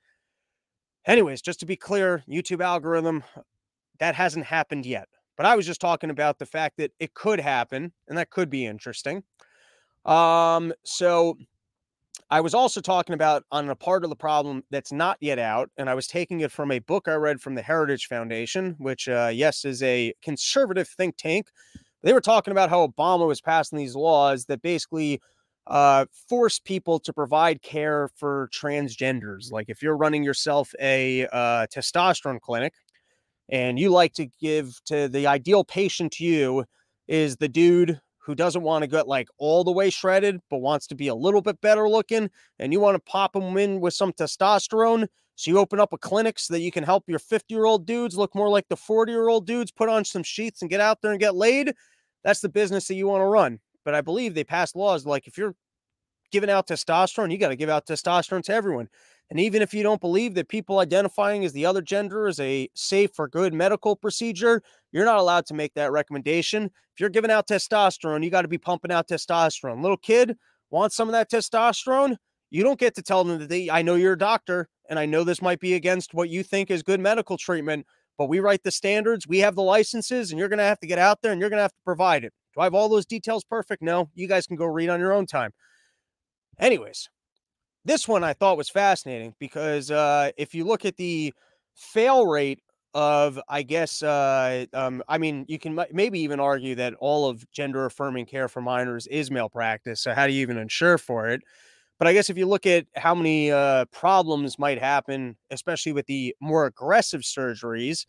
Anyways, 1.06 1.42
just 1.42 1.60
to 1.60 1.66
be 1.66 1.76
clear, 1.76 2.22
YouTube 2.28 2.62
algorithm, 2.62 3.24
that 3.98 4.14
hasn't 4.14 4.46
happened 4.46 4.86
yet. 4.86 5.08
But 5.36 5.46
I 5.46 5.56
was 5.56 5.66
just 5.66 5.80
talking 5.80 6.10
about 6.10 6.38
the 6.38 6.46
fact 6.46 6.76
that 6.78 6.92
it 6.98 7.14
could 7.14 7.40
happen, 7.40 7.92
and 8.08 8.16
that 8.18 8.30
could 8.30 8.50
be 8.50 8.66
interesting. 8.66 9.24
Um, 10.04 10.72
so 10.84 11.36
I 12.30 12.40
was 12.40 12.54
also 12.54 12.80
talking 12.80 13.14
about 13.14 13.44
on 13.50 13.68
a 13.68 13.74
part 13.74 14.04
of 14.04 14.10
the 14.10 14.16
problem 14.16 14.62
that's 14.70 14.92
not 14.92 15.16
yet 15.20 15.38
out, 15.38 15.70
and 15.76 15.90
I 15.90 15.94
was 15.94 16.06
taking 16.06 16.40
it 16.40 16.52
from 16.52 16.70
a 16.70 16.78
book 16.78 17.08
I 17.08 17.14
read 17.14 17.40
from 17.40 17.54
the 17.54 17.62
Heritage 17.62 18.06
Foundation, 18.06 18.76
which, 18.78 19.08
uh, 19.08 19.30
yes, 19.32 19.64
is 19.64 19.82
a 19.82 20.14
conservative 20.22 20.88
think 20.88 21.16
tank. 21.16 21.48
They 22.02 22.12
were 22.12 22.20
talking 22.20 22.52
about 22.52 22.70
how 22.70 22.86
Obama 22.86 23.26
was 23.26 23.40
passing 23.40 23.78
these 23.78 23.96
laws 23.96 24.44
that 24.46 24.62
basically 24.62 25.20
uh, 25.66 26.06
force 26.28 26.58
people 26.58 26.98
to 27.00 27.12
provide 27.12 27.62
care 27.62 28.08
for 28.16 28.48
transgenders. 28.52 29.50
Like 29.50 29.68
if 29.68 29.82
you're 29.82 29.96
running 29.96 30.22
yourself 30.22 30.74
a 30.80 31.26
uh, 31.32 31.66
testosterone 31.74 32.40
clinic, 32.40 32.74
and 33.48 33.78
you 33.78 33.90
like 33.90 34.14
to 34.14 34.26
give 34.40 34.78
to 34.86 35.08
the 35.08 35.26
ideal 35.26 35.64
patient 35.64 36.18
you 36.20 36.64
is 37.08 37.36
the 37.36 37.48
dude 37.48 38.00
who 38.18 38.34
doesn't 38.34 38.62
want 38.62 38.82
to 38.82 38.88
get 38.88 39.06
like 39.06 39.28
all 39.38 39.64
the 39.64 39.72
way 39.72 39.90
shredded 39.90 40.40
but 40.48 40.58
wants 40.58 40.86
to 40.86 40.94
be 40.94 41.08
a 41.08 41.14
little 41.14 41.42
bit 41.42 41.60
better 41.60 41.88
looking 41.88 42.30
and 42.58 42.72
you 42.72 42.80
want 42.80 42.94
to 42.94 43.10
pop 43.10 43.36
him 43.36 43.56
in 43.58 43.80
with 43.80 43.92
some 43.92 44.12
testosterone 44.12 45.06
so 45.36 45.50
you 45.50 45.58
open 45.58 45.80
up 45.80 45.92
a 45.92 45.98
clinic 45.98 46.38
so 46.38 46.54
that 46.54 46.60
you 46.60 46.70
can 46.70 46.84
help 46.84 47.04
your 47.06 47.18
50 47.18 47.52
year 47.52 47.64
old 47.64 47.86
dudes 47.86 48.16
look 48.16 48.34
more 48.34 48.48
like 48.48 48.66
the 48.68 48.76
40 48.76 49.12
year 49.12 49.28
old 49.28 49.46
dudes 49.46 49.70
put 49.70 49.88
on 49.88 50.04
some 50.04 50.22
sheets 50.22 50.62
and 50.62 50.70
get 50.70 50.80
out 50.80 51.02
there 51.02 51.10
and 51.10 51.20
get 51.20 51.34
laid 51.34 51.74
that's 52.22 52.40
the 52.40 52.48
business 52.48 52.88
that 52.88 52.94
you 52.94 53.06
want 53.06 53.20
to 53.20 53.26
run. 53.26 53.60
But 53.84 53.94
i 53.94 54.00
believe 54.00 54.34
they 54.34 54.44
passed 54.44 54.74
laws 54.74 55.04
like 55.04 55.26
if 55.26 55.36
you're 55.36 55.54
giving 56.32 56.50
out 56.50 56.66
testosterone 56.66 57.30
you 57.30 57.38
got 57.38 57.48
to 57.48 57.56
give 57.56 57.68
out 57.68 57.86
testosterone 57.86 58.42
to 58.44 58.54
everyone 58.54 58.88
and 59.34 59.40
even 59.40 59.62
if 59.62 59.74
you 59.74 59.82
don't 59.82 60.00
believe 60.00 60.34
that 60.34 60.48
people 60.48 60.78
identifying 60.78 61.44
as 61.44 61.52
the 61.52 61.66
other 61.66 61.82
gender 61.82 62.28
is 62.28 62.38
a 62.38 62.68
safe 62.74 63.18
or 63.18 63.26
good 63.26 63.52
medical 63.52 63.96
procedure, 63.96 64.62
you're 64.92 65.04
not 65.04 65.18
allowed 65.18 65.44
to 65.46 65.54
make 65.54 65.74
that 65.74 65.90
recommendation. 65.90 66.66
If 66.66 67.00
you're 67.00 67.10
giving 67.10 67.32
out 67.32 67.48
testosterone, 67.48 68.22
you 68.22 68.30
got 68.30 68.42
to 68.42 68.48
be 68.48 68.58
pumping 68.58 68.92
out 68.92 69.08
testosterone. 69.08 69.82
Little 69.82 69.96
kid 69.96 70.36
wants 70.70 70.94
some 70.94 71.08
of 71.08 71.14
that 71.14 71.32
testosterone. 71.32 72.14
You 72.50 72.62
don't 72.62 72.78
get 72.78 72.94
to 72.94 73.02
tell 73.02 73.24
them 73.24 73.40
that 73.40 73.48
they, 73.48 73.68
I 73.68 73.82
know 73.82 73.96
you're 73.96 74.12
a 74.12 74.18
doctor 74.18 74.68
and 74.88 75.00
I 75.00 75.06
know 75.06 75.24
this 75.24 75.42
might 75.42 75.58
be 75.58 75.74
against 75.74 76.14
what 76.14 76.28
you 76.28 76.44
think 76.44 76.70
is 76.70 76.84
good 76.84 77.00
medical 77.00 77.36
treatment, 77.36 77.86
but 78.16 78.28
we 78.28 78.38
write 78.38 78.62
the 78.62 78.70
standards, 78.70 79.26
we 79.26 79.40
have 79.40 79.56
the 79.56 79.62
licenses, 79.62 80.30
and 80.30 80.38
you're 80.38 80.48
going 80.48 80.58
to 80.58 80.64
have 80.64 80.78
to 80.78 80.86
get 80.86 81.00
out 81.00 81.22
there 81.22 81.32
and 81.32 81.40
you're 81.40 81.50
going 81.50 81.58
to 81.58 81.62
have 81.62 81.72
to 81.72 81.84
provide 81.84 82.22
it. 82.22 82.32
Do 82.54 82.60
I 82.60 82.64
have 82.66 82.74
all 82.74 82.88
those 82.88 83.04
details 83.04 83.42
perfect? 83.42 83.82
No, 83.82 84.10
you 84.14 84.28
guys 84.28 84.46
can 84.46 84.54
go 84.54 84.66
read 84.66 84.90
on 84.90 85.00
your 85.00 85.12
own 85.12 85.26
time. 85.26 85.50
Anyways, 86.60 87.08
this 87.84 88.08
one 88.08 88.24
I 88.24 88.32
thought 88.32 88.56
was 88.56 88.68
fascinating 88.68 89.34
because 89.38 89.90
uh, 89.90 90.30
if 90.36 90.54
you 90.54 90.64
look 90.64 90.84
at 90.84 90.96
the 90.96 91.32
fail 91.74 92.26
rate 92.26 92.60
of, 92.94 93.40
I 93.48 93.62
guess, 93.62 94.02
uh, 94.02 94.66
um, 94.72 95.02
I 95.08 95.18
mean, 95.18 95.44
you 95.48 95.58
can 95.58 95.78
maybe 95.92 96.20
even 96.20 96.40
argue 96.40 96.74
that 96.76 96.94
all 97.00 97.28
of 97.28 97.50
gender 97.50 97.84
affirming 97.86 98.26
care 98.26 98.48
for 98.48 98.62
minors 98.62 99.06
is 99.08 99.30
malpractice. 99.30 100.00
So, 100.00 100.14
how 100.14 100.26
do 100.26 100.32
you 100.32 100.42
even 100.42 100.56
insure 100.58 100.98
for 100.98 101.28
it? 101.28 101.42
But 101.98 102.08
I 102.08 102.12
guess 102.14 102.30
if 102.30 102.38
you 102.38 102.46
look 102.46 102.66
at 102.66 102.86
how 102.96 103.14
many 103.14 103.52
uh, 103.52 103.86
problems 103.86 104.58
might 104.58 104.78
happen, 104.80 105.36
especially 105.50 105.92
with 105.92 106.06
the 106.06 106.36
more 106.40 106.66
aggressive 106.66 107.22
surgeries, 107.22 108.06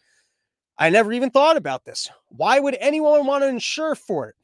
I 0.77 0.89
never 0.89 1.13
even 1.13 1.31
thought 1.31 1.57
about 1.57 1.85
this. 1.85 2.09
Why 2.29 2.59
would 2.59 2.77
anyone 2.79 3.25
want 3.25 3.43
to 3.43 3.47
insure 3.49 3.95
for 3.95 4.29
it? 4.29 4.35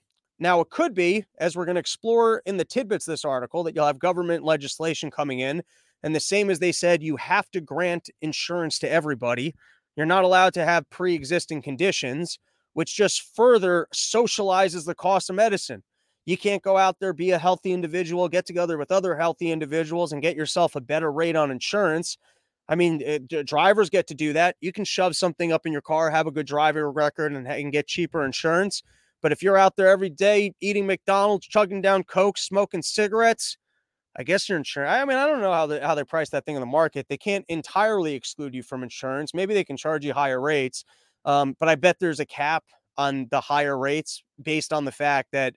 Now, 0.42 0.60
it 0.60 0.72
could 0.72 0.96
be, 0.96 1.24
as 1.38 1.56
we're 1.56 1.66
going 1.66 1.76
to 1.76 1.80
explore 1.80 2.42
in 2.48 2.58
the 2.58 2.66
tidbits 2.66 3.06
this 3.06 3.24
article, 3.24 3.64
that 3.64 3.76
you'll 3.76 3.86
have 3.86 4.00
government 4.00 4.44
legislation 4.44 5.12
coming 5.12 5.40
in. 5.40 5.62
And 6.02 6.16
the 6.16 6.20
same 6.20 6.50
as 6.50 6.58
they 6.58 6.72
said, 6.72 7.04
you 7.04 7.16
have 7.18 7.52
to 7.52 7.62
grant 7.62 8.10
insurance 8.22 8.80
to 8.80 8.92
everybody. 8.92 9.54
You're 9.96 10.08
not 10.08 10.24
allowed 10.24 10.56
to 10.56 10.66
have 10.66 10.90
pre 10.90 11.14
existing 11.14 11.62
conditions, 11.62 12.40
which 12.74 12.96
just 12.96 13.36
further 13.36 13.88
socializes 13.94 14.84
the 14.84 14.96
cost 14.96 15.30
of 15.30 15.36
medicine. 15.36 15.84
You 16.26 16.38
can't 16.38 16.64
go 16.64 16.76
out 16.76 16.98
there, 17.00 17.14
be 17.14 17.30
a 17.32 17.38
healthy 17.38 17.72
individual, 17.72 18.28
get 18.28 18.48
together 18.48 18.80
with 18.80 18.92
other 18.92 19.16
healthy 19.16 19.52
individuals, 19.52 20.12
and 20.12 20.24
get 20.24 20.36
yourself 20.36 20.76
a 20.76 20.82
better 20.82 21.12
rate 21.12 21.36
on 21.36 21.52
insurance. 21.52 22.18
I 22.68 22.74
mean, 22.74 23.00
it, 23.02 23.32
eh, 23.32 23.44
drivers 23.46 23.92
get 23.92 24.08
to 24.08 24.16
do 24.16 24.34
that. 24.34 24.56
You 24.60 24.72
can 24.72 24.86
shove 24.86 25.16
something 25.16 25.52
up 25.52 25.68
in 25.68 25.72
your 25.72 25.82
car, 25.82 26.10
have 26.10 26.26
a 26.26 26.32
good 26.32 26.48
driving 26.48 26.82
record, 26.84 27.32
and, 27.32 27.48
and 27.48 27.72
get 27.72 27.86
cheaper 27.86 28.26
insurance. 28.26 28.82
But 29.22 29.32
if 29.32 29.44
you're 29.44 29.58
out 29.58 29.76
there 29.76 29.88
every 29.88 30.10
day 30.10 30.54
eating 30.62 30.88
McDonald's, 30.88 31.48
chugging 31.48 31.82
down 31.82 32.04
Coke, 32.04 32.38
smoking 32.38 32.82
cigarettes, 32.82 33.58
I 34.16 34.24
guess 34.24 34.50
you're 34.50 34.58
insurance. 34.58 34.92
I 34.92 35.06
mean, 35.06 35.18
I 35.18 35.26
don't 35.26 35.42
know 35.42 35.54
how 35.54 35.68
they 35.68 35.80
how 35.80 35.96
they 35.96 36.04
price 36.04 36.30
that 36.30 36.46
thing 36.46 36.56
in 36.56 36.62
the 36.62 36.66
market. 36.66 37.08
They 37.08 37.18
can't 37.18 37.46
entirely 37.48 38.14
exclude 38.14 38.54
you 38.54 38.64
from 38.64 38.84
insurance. 38.84 39.34
Maybe 39.34 39.54
they 39.54 39.64
can 39.64 39.78
charge 39.78 40.04
you 40.04 40.14
higher 40.14 40.42
rates, 40.42 40.84
um, 41.26 41.56
but 41.60 41.70
I 41.70 41.76
bet 41.76 41.98
there's 42.00 42.20
a 42.20 42.26
cap 42.26 42.64
on 42.98 43.28
the 43.32 43.40
higher 43.40 43.78
rates 43.78 44.24
based 44.42 44.74
on 44.74 44.84
the 44.86 44.92
fact 44.92 45.30
that 45.32 45.56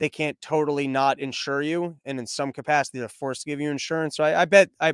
they 0.00 0.08
can't 0.08 0.38
totally 0.42 0.86
not 0.86 1.18
insure 1.18 1.62
you, 1.62 1.96
and 2.04 2.18
in 2.18 2.26
some 2.26 2.52
capacity 2.52 2.98
they're 2.98 3.08
forced 3.08 3.42
to 3.42 3.50
give 3.50 3.60
you 3.60 3.70
insurance. 3.70 4.16
So 4.16 4.24
I, 4.24 4.42
I 4.42 4.44
bet 4.44 4.68
I, 4.80 4.92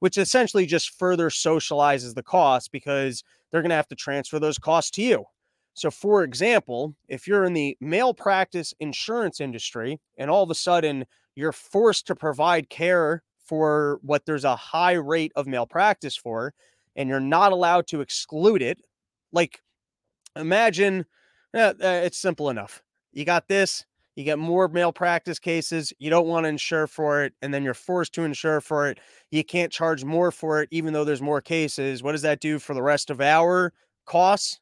which 0.00 0.18
essentially 0.18 0.66
just 0.66 0.98
further 0.98 1.30
socializes 1.30 2.14
the 2.14 2.22
cost 2.22 2.70
because 2.70 3.24
they're 3.50 3.62
going 3.62 3.70
to 3.70 3.76
have 3.76 3.88
to 3.88 3.96
transfer 3.96 4.38
those 4.38 4.58
costs 4.58 4.90
to 4.92 5.02
you. 5.02 5.24
So, 5.76 5.90
for 5.90 6.24
example, 6.24 6.96
if 7.06 7.28
you're 7.28 7.44
in 7.44 7.52
the 7.52 7.76
malpractice 7.82 8.72
insurance 8.80 9.40
industry 9.42 10.00
and 10.16 10.30
all 10.30 10.42
of 10.42 10.50
a 10.50 10.54
sudden 10.54 11.04
you're 11.34 11.52
forced 11.52 12.06
to 12.06 12.16
provide 12.16 12.70
care 12.70 13.22
for 13.44 14.00
what 14.02 14.24
there's 14.24 14.44
a 14.44 14.56
high 14.56 14.94
rate 14.94 15.32
of 15.36 15.46
malpractice 15.46 16.16
for, 16.16 16.54
and 16.96 17.10
you're 17.10 17.20
not 17.20 17.52
allowed 17.52 17.86
to 17.88 18.00
exclude 18.00 18.62
it, 18.62 18.80
like 19.32 19.60
imagine 20.36 21.06
eh, 21.54 21.74
it's 21.80 22.18
simple 22.18 22.50
enough. 22.50 22.82
You 23.12 23.24
got 23.26 23.48
this, 23.48 23.84
you 24.16 24.24
get 24.24 24.38
more 24.38 24.68
malpractice 24.68 25.38
cases, 25.38 25.92
you 25.98 26.10
don't 26.10 26.26
want 26.26 26.44
to 26.44 26.48
insure 26.48 26.86
for 26.86 27.24
it, 27.24 27.34
and 27.42 27.52
then 27.52 27.64
you're 27.64 27.74
forced 27.74 28.14
to 28.14 28.24
insure 28.24 28.62
for 28.62 28.88
it. 28.88 28.98
You 29.30 29.44
can't 29.44 29.72
charge 29.72 30.04
more 30.04 30.32
for 30.32 30.62
it, 30.62 30.68
even 30.72 30.94
though 30.94 31.04
there's 31.04 31.22
more 31.22 31.42
cases. 31.42 32.02
What 32.02 32.12
does 32.12 32.22
that 32.22 32.40
do 32.40 32.58
for 32.58 32.74
the 32.74 32.82
rest 32.82 33.10
of 33.10 33.20
our 33.20 33.74
costs? 34.06 34.60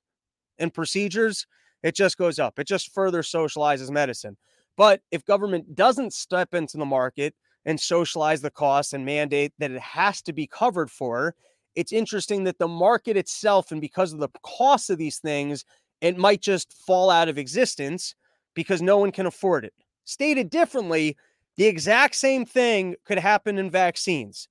And 0.59 0.73
procedures, 0.73 1.47
it 1.83 1.95
just 1.95 2.17
goes 2.17 2.39
up. 2.39 2.59
It 2.59 2.67
just 2.67 2.93
further 2.93 3.23
socializes 3.23 3.91
medicine. 3.91 4.37
But 4.77 5.01
if 5.11 5.25
government 5.25 5.75
doesn't 5.75 6.13
step 6.13 6.55
into 6.55 6.77
the 6.77 6.85
market 6.85 7.35
and 7.65 7.79
socialize 7.79 8.41
the 8.41 8.51
costs 8.51 8.93
and 8.93 9.05
mandate 9.05 9.53
that 9.59 9.71
it 9.71 9.81
has 9.81 10.21
to 10.23 10.33
be 10.33 10.47
covered 10.47 10.91
for, 10.91 11.35
it's 11.75 11.93
interesting 11.93 12.45
that 12.45 12.59
the 12.59 12.69
market 12.69 13.17
itself, 13.17 13.73
and 13.73 13.81
because 13.81 14.13
of 14.13 14.21
the 14.21 14.29
cost 14.43 14.91
of 14.91 14.99
these 14.99 15.19
things, 15.19 15.65
it 16.01 16.19
might 16.19 16.41
just 16.41 16.73
fall 16.87 17.11
out 17.11 17.29
of 17.29 17.39
existence 17.39 18.15
because 18.55 18.83
no 18.83 18.99
one 18.99 19.11
can 19.11 19.27
afford 19.27 19.65
it. 19.65 19.73
Stated 20.05 20.51
differently, 20.51 21.17
the 21.57 21.67
exact 21.67 22.15
same 22.17 22.45
thing 22.45 22.97
could 23.05 23.19
happen 23.19 23.59
in 23.59 23.71
vaccines. 23.71 24.49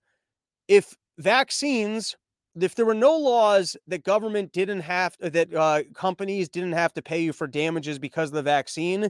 If 0.67 0.95
vaccines 1.17 2.15
if 2.59 2.75
there 2.75 2.85
were 2.85 2.93
no 2.93 3.17
laws 3.17 3.75
that 3.87 4.03
government 4.03 4.51
didn't 4.51 4.81
have 4.81 5.15
uh, 5.21 5.29
that 5.29 5.53
uh, 5.53 5.83
companies 5.93 6.49
didn't 6.49 6.73
have 6.73 6.93
to 6.93 7.01
pay 7.01 7.21
you 7.21 7.33
for 7.33 7.47
damages 7.47 7.99
because 7.99 8.29
of 8.29 8.35
the 8.35 8.43
vaccine 8.43 9.09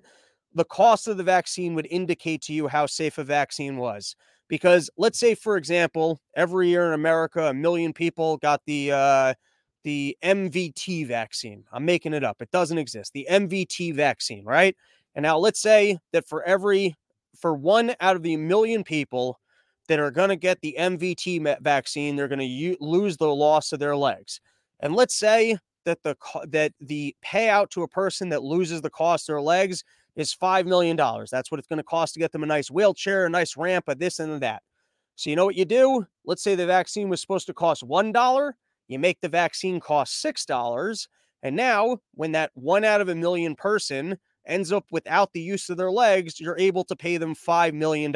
the 0.55 0.65
cost 0.65 1.07
of 1.07 1.17
the 1.17 1.23
vaccine 1.23 1.73
would 1.75 1.87
indicate 1.89 2.41
to 2.43 2.53
you 2.53 2.67
how 2.67 2.85
safe 2.85 3.17
a 3.17 3.23
vaccine 3.23 3.77
was. 3.77 4.15
Because 4.47 4.89
let's 4.97 5.19
say 5.19 5.35
for 5.35 5.57
example 5.57 6.19
every 6.35 6.69
year 6.69 6.87
in 6.87 6.93
america 6.93 7.47
a 7.47 7.53
million 7.53 7.93
people 7.93 8.37
got 8.37 8.61
the 8.65 8.91
uh, 8.91 9.33
the 9.83 10.15
mvt 10.23 11.07
vaccine. 11.07 11.63
I'm 11.71 11.85
making 11.85 12.13
it 12.13 12.23
up. 12.23 12.41
It 12.41 12.51
doesn't 12.51 12.77
exist. 12.77 13.13
The 13.13 13.27
mvt 13.29 13.95
vaccine 13.95 14.45
right? 14.45 14.75
And 15.15 15.23
now 15.23 15.37
let's 15.37 15.61
say 15.61 15.97
that 16.11 16.27
for 16.27 16.43
every 16.43 16.95
for 17.39 17.53
one 17.55 17.95
out 17.99 18.15
of 18.15 18.23
the 18.23 18.37
million 18.37 18.83
people 18.83 19.39
that 19.87 19.99
are 19.99 20.11
going 20.11 20.29
to 20.29 20.35
get 20.35 20.61
the 20.61 20.75
MVT 20.79 21.61
vaccine, 21.61 22.15
they're 22.15 22.27
going 22.27 22.39
to 22.39 22.45
u- 22.45 22.77
lose 22.79 23.17
the 23.17 23.27
loss 23.27 23.71
of 23.73 23.79
their 23.79 23.95
legs. 23.95 24.39
And 24.79 24.95
let's 24.95 25.15
say 25.15 25.57
that 25.85 26.01
the 26.03 26.15
that 26.47 26.73
the 26.79 27.15
payout 27.25 27.69
to 27.71 27.83
a 27.83 27.87
person 27.87 28.29
that 28.29 28.43
loses 28.43 28.81
the 28.81 28.89
cost 28.89 29.27
of 29.27 29.33
their 29.33 29.41
legs 29.41 29.83
is 30.15 30.35
$5 30.35 30.65
million. 30.65 30.95
That's 30.95 31.51
what 31.51 31.59
it's 31.59 31.67
going 31.67 31.77
to 31.77 31.83
cost 31.83 32.13
to 32.13 32.19
get 32.19 32.31
them 32.31 32.43
a 32.43 32.47
nice 32.47 32.69
wheelchair, 32.69 33.25
a 33.25 33.29
nice 33.29 33.57
ramp, 33.57 33.85
a 33.87 33.95
this 33.95 34.19
and 34.19 34.41
that. 34.41 34.61
So, 35.15 35.29
you 35.29 35.35
know 35.35 35.45
what 35.45 35.55
you 35.55 35.65
do? 35.65 36.05
Let's 36.25 36.43
say 36.43 36.55
the 36.55 36.65
vaccine 36.65 37.09
was 37.09 37.21
supposed 37.21 37.47
to 37.47 37.53
cost 37.53 37.87
$1. 37.87 38.53
You 38.87 38.99
make 38.99 39.21
the 39.21 39.29
vaccine 39.29 39.79
cost 39.79 40.23
$6. 40.23 41.07
And 41.43 41.55
now, 41.55 41.99
when 42.13 42.31
that 42.31 42.51
one 42.53 42.83
out 42.83 43.01
of 43.01 43.09
a 43.09 43.15
million 43.15 43.55
person 43.55 44.17
ends 44.45 44.71
up 44.71 44.85
without 44.91 45.33
the 45.33 45.41
use 45.41 45.69
of 45.69 45.77
their 45.77 45.91
legs, 45.91 46.39
you're 46.39 46.57
able 46.57 46.83
to 46.85 46.95
pay 46.95 47.17
them 47.17 47.35
$5 47.35 47.73
million. 47.73 48.13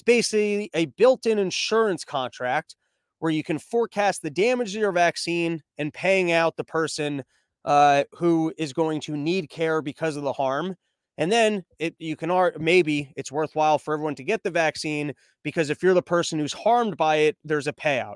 It's 0.00 0.04
basically 0.06 0.70
a 0.72 0.86
built 0.86 1.26
in 1.26 1.38
insurance 1.38 2.06
contract 2.06 2.74
where 3.18 3.30
you 3.30 3.42
can 3.42 3.58
forecast 3.58 4.22
the 4.22 4.30
damage 4.30 4.74
of 4.74 4.80
your 4.80 4.92
vaccine 4.92 5.60
and 5.76 5.92
paying 5.92 6.32
out 6.32 6.56
the 6.56 6.64
person 6.64 7.22
uh, 7.66 8.04
who 8.12 8.50
is 8.56 8.72
going 8.72 9.02
to 9.02 9.14
need 9.14 9.50
care 9.50 9.82
because 9.82 10.16
of 10.16 10.22
the 10.22 10.32
harm. 10.32 10.74
And 11.18 11.30
then 11.30 11.64
it 11.78 11.96
you 11.98 12.16
can 12.16 12.30
maybe 12.58 13.12
it's 13.14 13.30
worthwhile 13.30 13.78
for 13.78 13.92
everyone 13.92 14.14
to 14.14 14.24
get 14.24 14.42
the 14.42 14.50
vaccine 14.50 15.12
because 15.42 15.68
if 15.68 15.82
you're 15.82 15.92
the 15.92 16.00
person 16.00 16.38
who's 16.38 16.54
harmed 16.54 16.96
by 16.96 17.16
it, 17.16 17.36
there's 17.44 17.66
a 17.66 17.72
payout. 17.74 18.14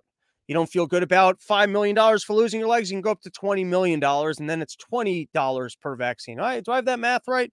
You 0.48 0.54
don't 0.54 0.70
feel 0.70 0.86
good 0.86 1.02
about 1.02 1.38
$5 1.40 1.70
million 1.70 1.94
for 2.20 2.32
losing 2.32 2.60
your 2.60 2.68
legs, 2.70 2.90
you 2.90 2.96
can 2.96 3.02
go 3.02 3.10
up 3.10 3.20
to 3.22 3.30
$20 3.30 3.66
million 3.66 4.02
and 4.02 4.48
then 4.48 4.62
it's 4.62 4.76
$20 4.90 5.80
per 5.82 5.96
vaccine. 5.96 6.40
All 6.40 6.46
right, 6.46 6.64
do 6.64 6.72
I 6.72 6.76
have 6.76 6.86
that 6.86 6.98
math 6.98 7.28
right? 7.28 7.52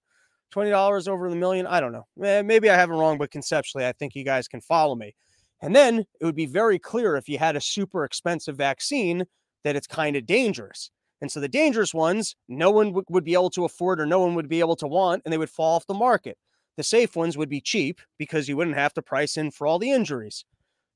$20 0.52 1.08
over 1.08 1.30
the 1.30 1.36
million? 1.36 1.66
I 1.66 1.80
don't 1.80 1.92
know. 1.92 2.06
Eh, 2.22 2.42
maybe 2.42 2.70
I 2.70 2.76
have 2.76 2.90
it 2.90 2.94
wrong, 2.94 3.18
but 3.18 3.30
conceptually, 3.30 3.86
I 3.86 3.92
think 3.92 4.14
you 4.14 4.24
guys 4.24 4.48
can 4.48 4.60
follow 4.60 4.94
me. 4.94 5.14
And 5.60 5.74
then 5.74 6.04
it 6.20 6.24
would 6.24 6.34
be 6.34 6.46
very 6.46 6.78
clear 6.78 7.16
if 7.16 7.28
you 7.28 7.38
had 7.38 7.56
a 7.56 7.60
super 7.60 8.04
expensive 8.04 8.56
vaccine 8.56 9.24
that 9.64 9.76
it's 9.76 9.86
kind 9.86 10.16
of 10.16 10.26
dangerous. 10.26 10.90
And 11.20 11.30
so 11.30 11.38
the 11.38 11.48
dangerous 11.48 11.94
ones, 11.94 12.34
no 12.48 12.70
one 12.70 12.88
w- 12.88 13.04
would 13.08 13.24
be 13.24 13.34
able 13.34 13.50
to 13.50 13.64
afford 13.64 14.00
or 14.00 14.06
no 14.06 14.18
one 14.18 14.34
would 14.34 14.48
be 14.48 14.58
able 14.58 14.74
to 14.76 14.88
want, 14.88 15.22
and 15.24 15.32
they 15.32 15.38
would 15.38 15.48
fall 15.48 15.76
off 15.76 15.86
the 15.86 15.94
market. 15.94 16.36
The 16.76 16.82
safe 16.82 17.14
ones 17.14 17.36
would 17.36 17.48
be 17.48 17.60
cheap 17.60 18.00
because 18.18 18.48
you 18.48 18.56
wouldn't 18.56 18.76
have 18.76 18.92
to 18.94 19.02
price 19.02 19.36
in 19.36 19.52
for 19.52 19.66
all 19.66 19.78
the 19.78 19.92
injuries. 19.92 20.44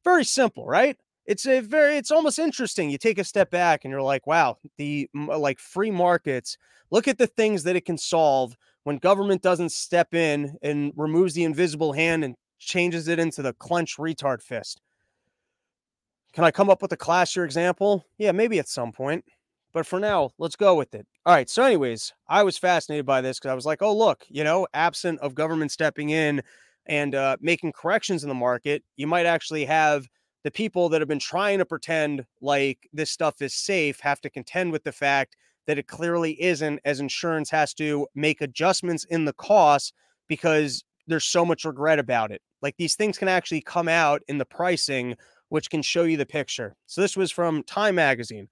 Very 0.03 0.25
simple, 0.25 0.66
right? 0.66 0.97
It's 1.27 1.47
a 1.47 1.61
very, 1.61 1.97
it's 1.97 2.11
almost 2.11 2.38
interesting. 2.38 2.90
You 2.90 2.99
take 2.99 3.19
a 3.19 3.25
step 3.25 3.51
back 3.51 3.85
and 3.85 3.92
you're 3.92 4.03
like, 4.03 4.27
wow, 4.27 4.59
the 4.79 5.09
like 5.14 5.61
free 5.61 5.90
markets, 5.90 6.57
look 6.90 7.07
at 7.07 7.19
the 7.19 7.27
things 7.27 7.62
that 7.64 7.77
it 7.77 7.85
can 7.85 7.99
solve 7.99 8.57
when 8.87 8.99
government 8.99 9.42
doesn't 9.42 9.72
step 9.72 10.14
in 10.14 10.57
and 10.62 10.92
removes 10.94 11.35
the 11.35 11.42
invisible 11.42 11.92
hand 11.92 12.22
and 12.22 12.37
changes 12.61 13.09
it 13.09 13.18
into 13.18 13.42
the 13.42 13.53
clenched 13.55 13.99
retard 13.99 14.40
fist. 14.40 14.81
Can 16.33 16.44
I 16.44 16.53
come 16.53 16.70
up 16.70 16.83
with 16.83 16.92
a 16.92 16.96
classier 16.96 17.44
example? 17.44 18.07
Yeah, 18.16 18.31
maybe 18.31 18.61
at 18.61 18.68
some 18.68 18.92
point. 18.92 19.25
But 19.72 19.87
for 19.87 19.99
now, 19.99 20.31
let's 20.38 20.55
go 20.55 20.77
with 20.77 20.94
it. 20.94 21.05
All 21.27 21.35
right. 21.35 21.51
So, 21.51 21.64
anyways, 21.64 22.12
I 22.29 22.44
was 22.44 22.59
fascinated 22.59 23.05
by 23.05 23.22
this 23.22 23.40
because 23.40 23.51
I 23.51 23.55
was 23.55 23.66
like, 23.66 23.83
oh, 23.83 23.92
look, 23.92 24.25
you 24.29 24.44
know, 24.44 24.68
absent 24.72 25.18
of 25.18 25.35
government 25.35 25.72
stepping 25.72 26.11
in 26.11 26.40
and 26.87 27.16
uh, 27.16 27.38
making 27.40 27.72
corrections 27.72 28.22
in 28.22 28.29
the 28.29 28.37
market, 28.37 28.85
you 28.96 29.09
might 29.09 29.27
actually 29.27 29.64
have 29.64 30.07
the 30.44 30.53
people 30.53 30.88
that 30.90 31.01
have 31.01 31.09
been 31.09 31.18
trying 31.18 31.59
to 31.59 31.64
pretend 31.64 32.25
like 32.40 32.88
this 32.92 33.11
stuff 33.11 33.42
is 33.42 33.53
safe 33.53 33.99
have 33.99 34.20
to 34.20 34.31
contend 34.31 34.70
with 34.70 34.85
the 34.85 34.92
fact 34.92 35.37
that 35.66 35.79
it 35.79 35.87
clearly 35.87 36.40
isn't, 36.42 36.81
as 36.85 37.00
insurance 37.00 37.50
has 37.50 37.74
to 37.74 38.07
make 38.14 38.40
adjustments 38.40 39.05
in 39.05 39.24
the 39.24 39.33
cost 39.35 39.92
because 40.29 40.85
there's 41.07 41.24
so 41.24 41.44
much 41.44 41.64
regret 41.64 41.98
about 41.98 42.31
it. 42.31 42.42
Like 42.62 42.76
these 42.76 42.96
things 42.96 43.18
can 43.18 43.29
actually 43.29 43.61
come 43.61 43.88
out 43.88 44.22
in 44.29 44.38
the 44.38 44.44
pricing, 44.44 45.14
which 45.48 45.70
can 45.70 45.83
show 45.83 46.05
you 46.05 46.16
the 46.16 46.26
picture. 46.26 46.74
So, 46.87 47.00
this 47.00 47.16
was 47.16 47.31
from 47.31 47.62
Time 47.64 47.94
Magazine. 47.94 48.48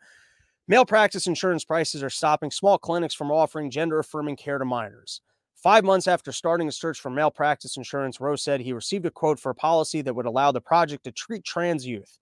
Malpractice 0.68 1.27
insurance 1.27 1.64
prices 1.64 2.03
are 2.03 2.11
stopping 2.11 2.50
small 2.50 2.79
clinics 2.79 3.14
from 3.14 3.31
offering 3.31 3.70
gender 3.70 3.98
affirming 3.98 4.37
care 4.37 4.59
to 4.59 4.64
minors. 4.64 5.20
Five 5.57 5.85
months 5.85 6.09
after 6.09 6.33
starting 6.33 6.68
a 6.68 6.72
search 6.72 7.00
for 7.00 7.11
malpractice 7.11 7.77
insurance, 7.77 8.20
Rose 8.20 8.42
said 8.42 8.61
he 8.61 8.72
received 8.72 9.07
a 9.07 9.11
quote 9.11 9.38
for 9.38 9.50
a 9.50 9.55
policy 9.55 10.03
that 10.03 10.14
would 10.14 10.27
allow 10.27 10.53
the 10.53 10.61
project 10.61 11.05
to 11.05 11.12
treat 11.12 11.44
trans 11.44 11.87
youth. 11.87 12.18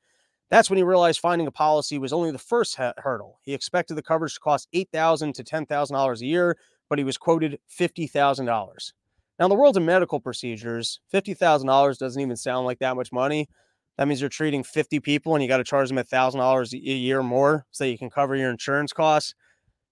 That's 0.52 0.68
when 0.68 0.76
he 0.76 0.82
realized 0.82 1.18
finding 1.18 1.46
a 1.46 1.50
policy 1.50 1.96
was 1.96 2.12
only 2.12 2.30
the 2.30 2.38
first 2.38 2.76
hurdle. 2.76 3.40
He 3.42 3.54
expected 3.54 3.94
the 3.94 4.02
coverage 4.02 4.34
to 4.34 4.40
cost 4.40 4.68
8,000 4.74 5.32
to 5.36 5.42
$10,000 5.42 6.20
a 6.20 6.26
year, 6.26 6.58
but 6.90 6.98
he 6.98 7.04
was 7.04 7.16
quoted 7.16 7.58
$50,000. 7.70 8.92
Now, 9.38 9.46
in 9.46 9.48
the 9.48 9.54
world 9.54 9.78
of 9.78 9.82
medical 9.82 10.20
procedures, 10.20 11.00
$50,000 11.10 11.96
doesn't 11.96 12.20
even 12.20 12.36
sound 12.36 12.66
like 12.66 12.80
that 12.80 12.96
much 12.96 13.10
money. 13.12 13.48
That 13.96 14.06
means 14.06 14.20
you're 14.20 14.28
treating 14.28 14.62
50 14.62 15.00
people 15.00 15.34
and 15.34 15.42
you 15.42 15.48
got 15.48 15.56
to 15.56 15.64
charge 15.64 15.88
them 15.88 15.96
a 15.96 16.04
thousand 16.04 16.40
dollars 16.40 16.74
a 16.74 16.76
year 16.76 17.22
more 17.22 17.64
so 17.70 17.84
you 17.84 17.96
can 17.96 18.10
cover 18.10 18.36
your 18.36 18.50
insurance 18.50 18.92
costs. 18.92 19.34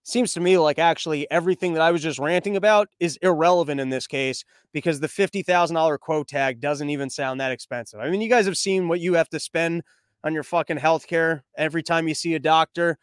Seems 0.02 0.34
to 0.34 0.40
me 0.40 0.58
like 0.58 0.78
actually 0.78 1.30
everything 1.30 1.72
that 1.72 1.82
I 1.82 1.90
was 1.90 2.02
just 2.02 2.18
ranting 2.18 2.56
about 2.56 2.88
is 3.00 3.18
irrelevant 3.22 3.80
in 3.80 3.88
this 3.88 4.06
case 4.06 4.44
because 4.74 5.00
the 5.00 5.08
$50,000 5.08 5.98
quote 6.00 6.28
tag 6.28 6.60
doesn't 6.60 6.90
even 6.90 7.08
sound 7.08 7.40
that 7.40 7.50
expensive. 7.50 8.00
I 8.00 8.10
mean, 8.10 8.20
you 8.20 8.28
guys 8.28 8.44
have 8.44 8.58
seen 8.58 8.88
what 8.88 9.00
you 9.00 9.14
have 9.14 9.30
to 9.30 9.40
spend 9.40 9.84
on 10.24 10.34
your 10.34 10.42
fucking 10.42 10.78
healthcare 10.78 11.42
every 11.56 11.82
time 11.82 12.08
you 12.08 12.14
see 12.14 12.34
a 12.34 12.38
doctor. 12.38 12.98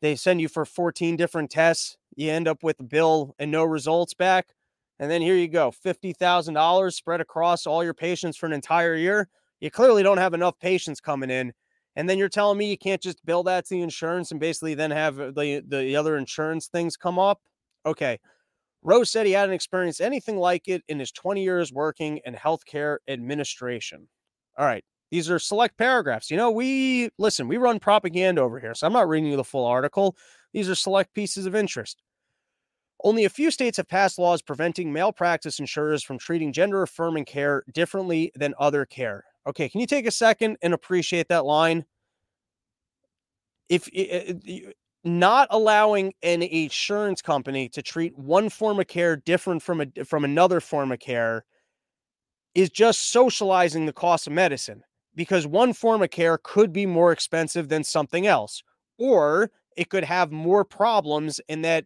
They 0.00 0.16
send 0.16 0.40
you 0.40 0.48
for 0.48 0.64
14 0.64 1.16
different 1.16 1.50
tests. 1.50 1.96
You 2.16 2.30
end 2.30 2.48
up 2.48 2.62
with 2.62 2.80
a 2.80 2.84
bill 2.84 3.34
and 3.38 3.50
no 3.50 3.64
results 3.64 4.14
back. 4.14 4.54
And 4.98 5.10
then 5.10 5.22
here 5.22 5.36
you 5.36 5.48
go 5.48 5.70
$50,000 5.70 6.92
spread 6.92 7.20
across 7.20 7.66
all 7.66 7.82
your 7.82 7.94
patients 7.94 8.36
for 8.36 8.46
an 8.46 8.52
entire 8.52 8.94
year 8.94 9.28
you 9.62 9.70
clearly 9.70 10.02
don't 10.02 10.18
have 10.18 10.34
enough 10.34 10.58
patients 10.58 11.00
coming 11.00 11.30
in. 11.30 11.52
And 11.94 12.10
then 12.10 12.18
you're 12.18 12.28
telling 12.28 12.58
me 12.58 12.68
you 12.68 12.76
can't 12.76 13.00
just 13.00 13.24
bill 13.24 13.44
that 13.44 13.64
to 13.66 13.74
the 13.74 13.80
insurance 13.80 14.32
and 14.32 14.40
basically 14.40 14.74
then 14.74 14.90
have 14.90 15.16
the, 15.16 15.62
the 15.64 15.94
other 15.94 16.16
insurance 16.16 16.66
things 16.66 16.96
come 16.96 17.16
up? 17.16 17.40
Okay. 17.86 18.18
Rose 18.82 19.08
said 19.08 19.24
he 19.24 19.32
hadn't 19.32 19.54
experienced 19.54 20.00
anything 20.00 20.36
like 20.36 20.66
it 20.66 20.82
in 20.88 20.98
his 20.98 21.12
20 21.12 21.44
years 21.44 21.72
working 21.72 22.18
in 22.24 22.34
healthcare 22.34 22.96
administration. 23.06 24.08
All 24.58 24.66
right. 24.66 24.84
These 25.12 25.28
are 25.28 25.38
select 25.38 25.76
paragraphs. 25.76 26.30
You 26.30 26.38
know, 26.38 26.50
we 26.50 27.10
listen, 27.18 27.46
we 27.46 27.58
run 27.58 27.78
propaganda 27.78 28.40
over 28.40 28.58
here. 28.58 28.74
So 28.74 28.86
I'm 28.86 28.94
not 28.94 29.10
reading 29.10 29.30
you 29.30 29.36
the 29.36 29.44
full 29.44 29.66
article. 29.66 30.16
These 30.54 30.70
are 30.70 30.74
select 30.74 31.12
pieces 31.12 31.44
of 31.44 31.54
interest. 31.54 32.00
Only 33.04 33.26
a 33.26 33.30
few 33.30 33.50
states 33.50 33.76
have 33.76 33.88
passed 33.88 34.18
laws 34.18 34.40
preventing 34.40 34.90
malpractice 34.90 35.58
insurers 35.58 36.02
from 36.02 36.18
treating 36.18 36.50
gender 36.50 36.82
affirming 36.82 37.26
care 37.26 37.62
differently 37.74 38.32
than 38.36 38.54
other 38.58 38.86
care. 38.86 39.24
Okay, 39.46 39.68
can 39.68 39.82
you 39.82 39.86
take 39.86 40.06
a 40.06 40.10
second 40.10 40.56
and 40.62 40.72
appreciate 40.72 41.28
that 41.28 41.44
line? 41.44 41.84
If 43.68 43.90
not 45.04 45.48
allowing 45.50 46.14
an 46.22 46.40
insurance 46.40 47.20
company 47.20 47.68
to 47.68 47.82
treat 47.82 48.16
one 48.16 48.48
form 48.48 48.80
of 48.80 48.86
care 48.86 49.16
different 49.16 49.62
from 49.62 49.82
a 49.82 50.04
from 50.06 50.24
another 50.24 50.60
form 50.60 50.90
of 50.90 51.00
care 51.00 51.44
is 52.54 52.70
just 52.70 53.10
socializing 53.12 53.84
the 53.84 53.92
cost 53.92 54.26
of 54.26 54.32
medicine 54.32 54.82
because 55.14 55.46
one 55.46 55.72
form 55.72 56.02
of 56.02 56.10
care 56.10 56.38
could 56.42 56.72
be 56.72 56.86
more 56.86 57.12
expensive 57.12 57.68
than 57.68 57.84
something 57.84 58.26
else 58.26 58.62
or 58.98 59.50
it 59.76 59.88
could 59.88 60.04
have 60.04 60.30
more 60.32 60.64
problems 60.64 61.40
in 61.48 61.62
that 61.62 61.84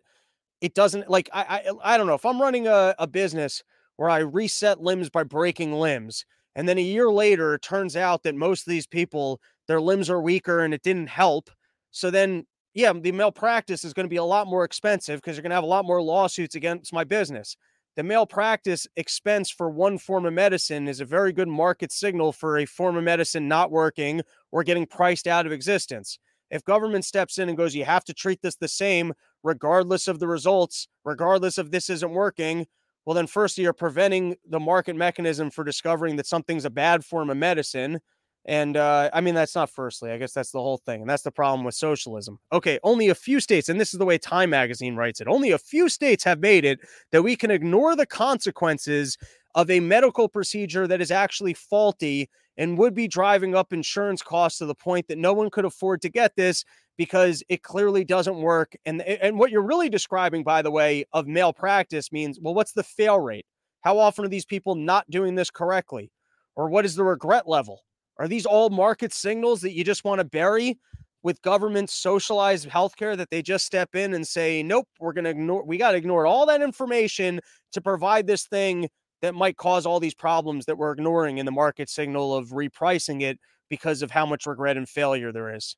it 0.60 0.74
doesn't 0.74 1.08
like 1.10 1.28
I 1.32 1.62
I, 1.82 1.94
I 1.94 1.96
don't 1.96 2.06
know 2.06 2.14
if 2.14 2.26
I'm 2.26 2.40
running 2.40 2.66
a, 2.66 2.94
a 2.98 3.06
business 3.06 3.62
where 3.96 4.10
I 4.10 4.18
reset 4.18 4.80
limbs 4.80 5.10
by 5.10 5.24
breaking 5.24 5.72
limbs 5.72 6.24
and 6.56 6.66
then 6.66 6.78
a 6.78 6.82
year 6.82 7.10
later, 7.10 7.54
it 7.54 7.62
turns 7.62 7.96
out 7.96 8.22
that 8.22 8.34
most 8.34 8.66
of 8.66 8.70
these 8.70 8.86
people, 8.86 9.40
their 9.68 9.80
limbs 9.80 10.08
are 10.08 10.20
weaker 10.20 10.60
and 10.60 10.72
it 10.72 10.82
didn't 10.82 11.08
help. 11.08 11.50
So 11.90 12.10
then, 12.10 12.46
yeah, 12.72 12.94
the 12.94 13.12
malpractice 13.12 13.84
is 13.84 13.92
going 13.92 14.06
to 14.06 14.10
be 14.10 14.16
a 14.16 14.24
lot 14.24 14.46
more 14.46 14.64
expensive 14.64 15.20
because 15.20 15.36
you're 15.36 15.42
going 15.42 15.50
to 15.50 15.56
have 15.56 15.64
a 15.64 15.68
lot 15.68 15.84
more 15.84 16.00
lawsuits 16.02 16.54
against 16.54 16.94
my 16.94 17.04
business. 17.04 17.58
The 17.96 18.02
malpractice 18.02 18.86
expense 18.94 19.50
for 19.50 19.70
one 19.70 19.96
form 19.96 20.26
of 20.26 20.34
medicine 20.34 20.86
is 20.86 21.00
a 21.00 21.06
very 21.06 21.32
good 21.32 21.48
market 21.48 21.90
signal 21.90 22.32
for 22.32 22.58
a 22.58 22.66
form 22.66 22.96
of 22.96 23.04
medicine 23.04 23.48
not 23.48 23.70
working 23.70 24.20
or 24.52 24.62
getting 24.62 24.84
priced 24.84 25.26
out 25.26 25.46
of 25.46 25.52
existence. 25.52 26.18
If 26.50 26.62
government 26.62 27.06
steps 27.06 27.38
in 27.38 27.48
and 27.48 27.56
goes, 27.56 27.74
you 27.74 27.86
have 27.86 28.04
to 28.04 28.12
treat 28.12 28.42
this 28.42 28.56
the 28.56 28.68
same, 28.68 29.14
regardless 29.42 30.08
of 30.08 30.18
the 30.18 30.28
results, 30.28 30.88
regardless 31.06 31.56
of 31.56 31.70
this 31.70 31.88
isn't 31.88 32.12
working, 32.12 32.66
well, 33.06 33.14
then 33.14 33.26
first 33.26 33.56
you're 33.56 33.72
preventing 33.72 34.36
the 34.46 34.60
market 34.60 34.94
mechanism 34.94 35.50
for 35.50 35.64
discovering 35.64 36.16
that 36.16 36.26
something's 36.26 36.66
a 36.66 36.70
bad 36.70 37.02
form 37.02 37.30
of 37.30 37.38
medicine. 37.38 38.00
And 38.46 38.76
uh, 38.76 39.10
I 39.12 39.20
mean, 39.20 39.34
that's 39.34 39.56
not 39.56 39.70
firstly. 39.70 40.12
I 40.12 40.18
guess 40.18 40.32
that's 40.32 40.52
the 40.52 40.60
whole 40.60 40.78
thing. 40.78 41.00
And 41.00 41.10
that's 41.10 41.24
the 41.24 41.32
problem 41.32 41.64
with 41.64 41.74
socialism. 41.74 42.38
Okay, 42.52 42.78
only 42.84 43.08
a 43.08 43.14
few 43.14 43.40
states, 43.40 43.68
and 43.68 43.80
this 43.80 43.92
is 43.92 43.98
the 43.98 44.04
way 44.04 44.18
Time 44.18 44.50
Magazine 44.50 44.94
writes 44.94 45.20
it 45.20 45.26
only 45.26 45.50
a 45.50 45.58
few 45.58 45.88
states 45.88 46.22
have 46.24 46.38
made 46.38 46.64
it 46.64 46.78
that 47.10 47.22
we 47.22 47.34
can 47.34 47.50
ignore 47.50 47.96
the 47.96 48.06
consequences 48.06 49.18
of 49.56 49.68
a 49.68 49.80
medical 49.80 50.28
procedure 50.28 50.86
that 50.86 51.00
is 51.00 51.10
actually 51.10 51.54
faulty 51.54 52.30
and 52.56 52.78
would 52.78 52.94
be 52.94 53.08
driving 53.08 53.54
up 53.54 53.72
insurance 53.72 54.22
costs 54.22 54.58
to 54.58 54.66
the 54.66 54.74
point 54.74 55.08
that 55.08 55.18
no 55.18 55.32
one 55.32 55.50
could 55.50 55.64
afford 55.64 56.00
to 56.02 56.08
get 56.08 56.36
this 56.36 56.64
because 56.96 57.42
it 57.48 57.62
clearly 57.62 58.04
doesn't 58.04 58.36
work. 58.36 58.74
And 58.86 59.02
and 59.02 59.38
what 59.38 59.50
you're 59.50 59.62
really 59.62 59.88
describing, 59.88 60.44
by 60.44 60.62
the 60.62 60.70
way, 60.70 61.04
of 61.12 61.26
malpractice 61.26 62.12
means, 62.12 62.38
well, 62.40 62.54
what's 62.54 62.72
the 62.72 62.84
fail 62.84 63.18
rate? 63.18 63.46
How 63.80 63.98
often 63.98 64.24
are 64.24 64.28
these 64.28 64.46
people 64.46 64.76
not 64.76 65.10
doing 65.10 65.34
this 65.34 65.50
correctly? 65.50 66.12
Or 66.54 66.68
what 66.68 66.84
is 66.84 66.94
the 66.94 67.04
regret 67.04 67.48
level? 67.48 67.82
Are 68.18 68.28
these 68.28 68.46
all 68.46 68.70
market 68.70 69.12
signals 69.12 69.60
that 69.60 69.72
you 69.72 69.84
just 69.84 70.04
want 70.04 70.20
to 70.20 70.24
bury? 70.24 70.78
with 71.26 71.42
government 71.42 71.90
socialized 71.90 72.68
healthcare 72.68 73.16
that 73.16 73.30
they 73.30 73.42
just 73.42 73.66
step 73.66 73.96
in 73.96 74.14
and 74.14 74.24
say, 74.24 74.62
nope, 74.62 74.86
we're 75.00 75.12
going 75.12 75.24
to 75.24 75.30
ignore, 75.30 75.64
we 75.64 75.76
got 75.76 75.90
to 75.90 75.96
ignore 75.96 76.24
all 76.24 76.46
that 76.46 76.62
information 76.62 77.40
to 77.72 77.80
provide 77.80 78.28
this 78.28 78.46
thing 78.46 78.88
that 79.22 79.34
might 79.34 79.56
cause 79.56 79.86
all 79.86 79.98
these 79.98 80.14
problems 80.14 80.66
that 80.66 80.78
we're 80.78 80.92
ignoring 80.92 81.38
in 81.38 81.44
the 81.44 81.50
market 81.50 81.90
signal 81.90 82.32
of 82.32 82.50
repricing 82.50 83.22
it 83.22 83.40
because 83.68 84.02
of 84.02 84.10
how 84.12 84.24
much 84.24 84.46
regret 84.46 84.76
and 84.76 84.88
failure 84.88 85.32
there 85.32 85.52
is. 85.52 85.74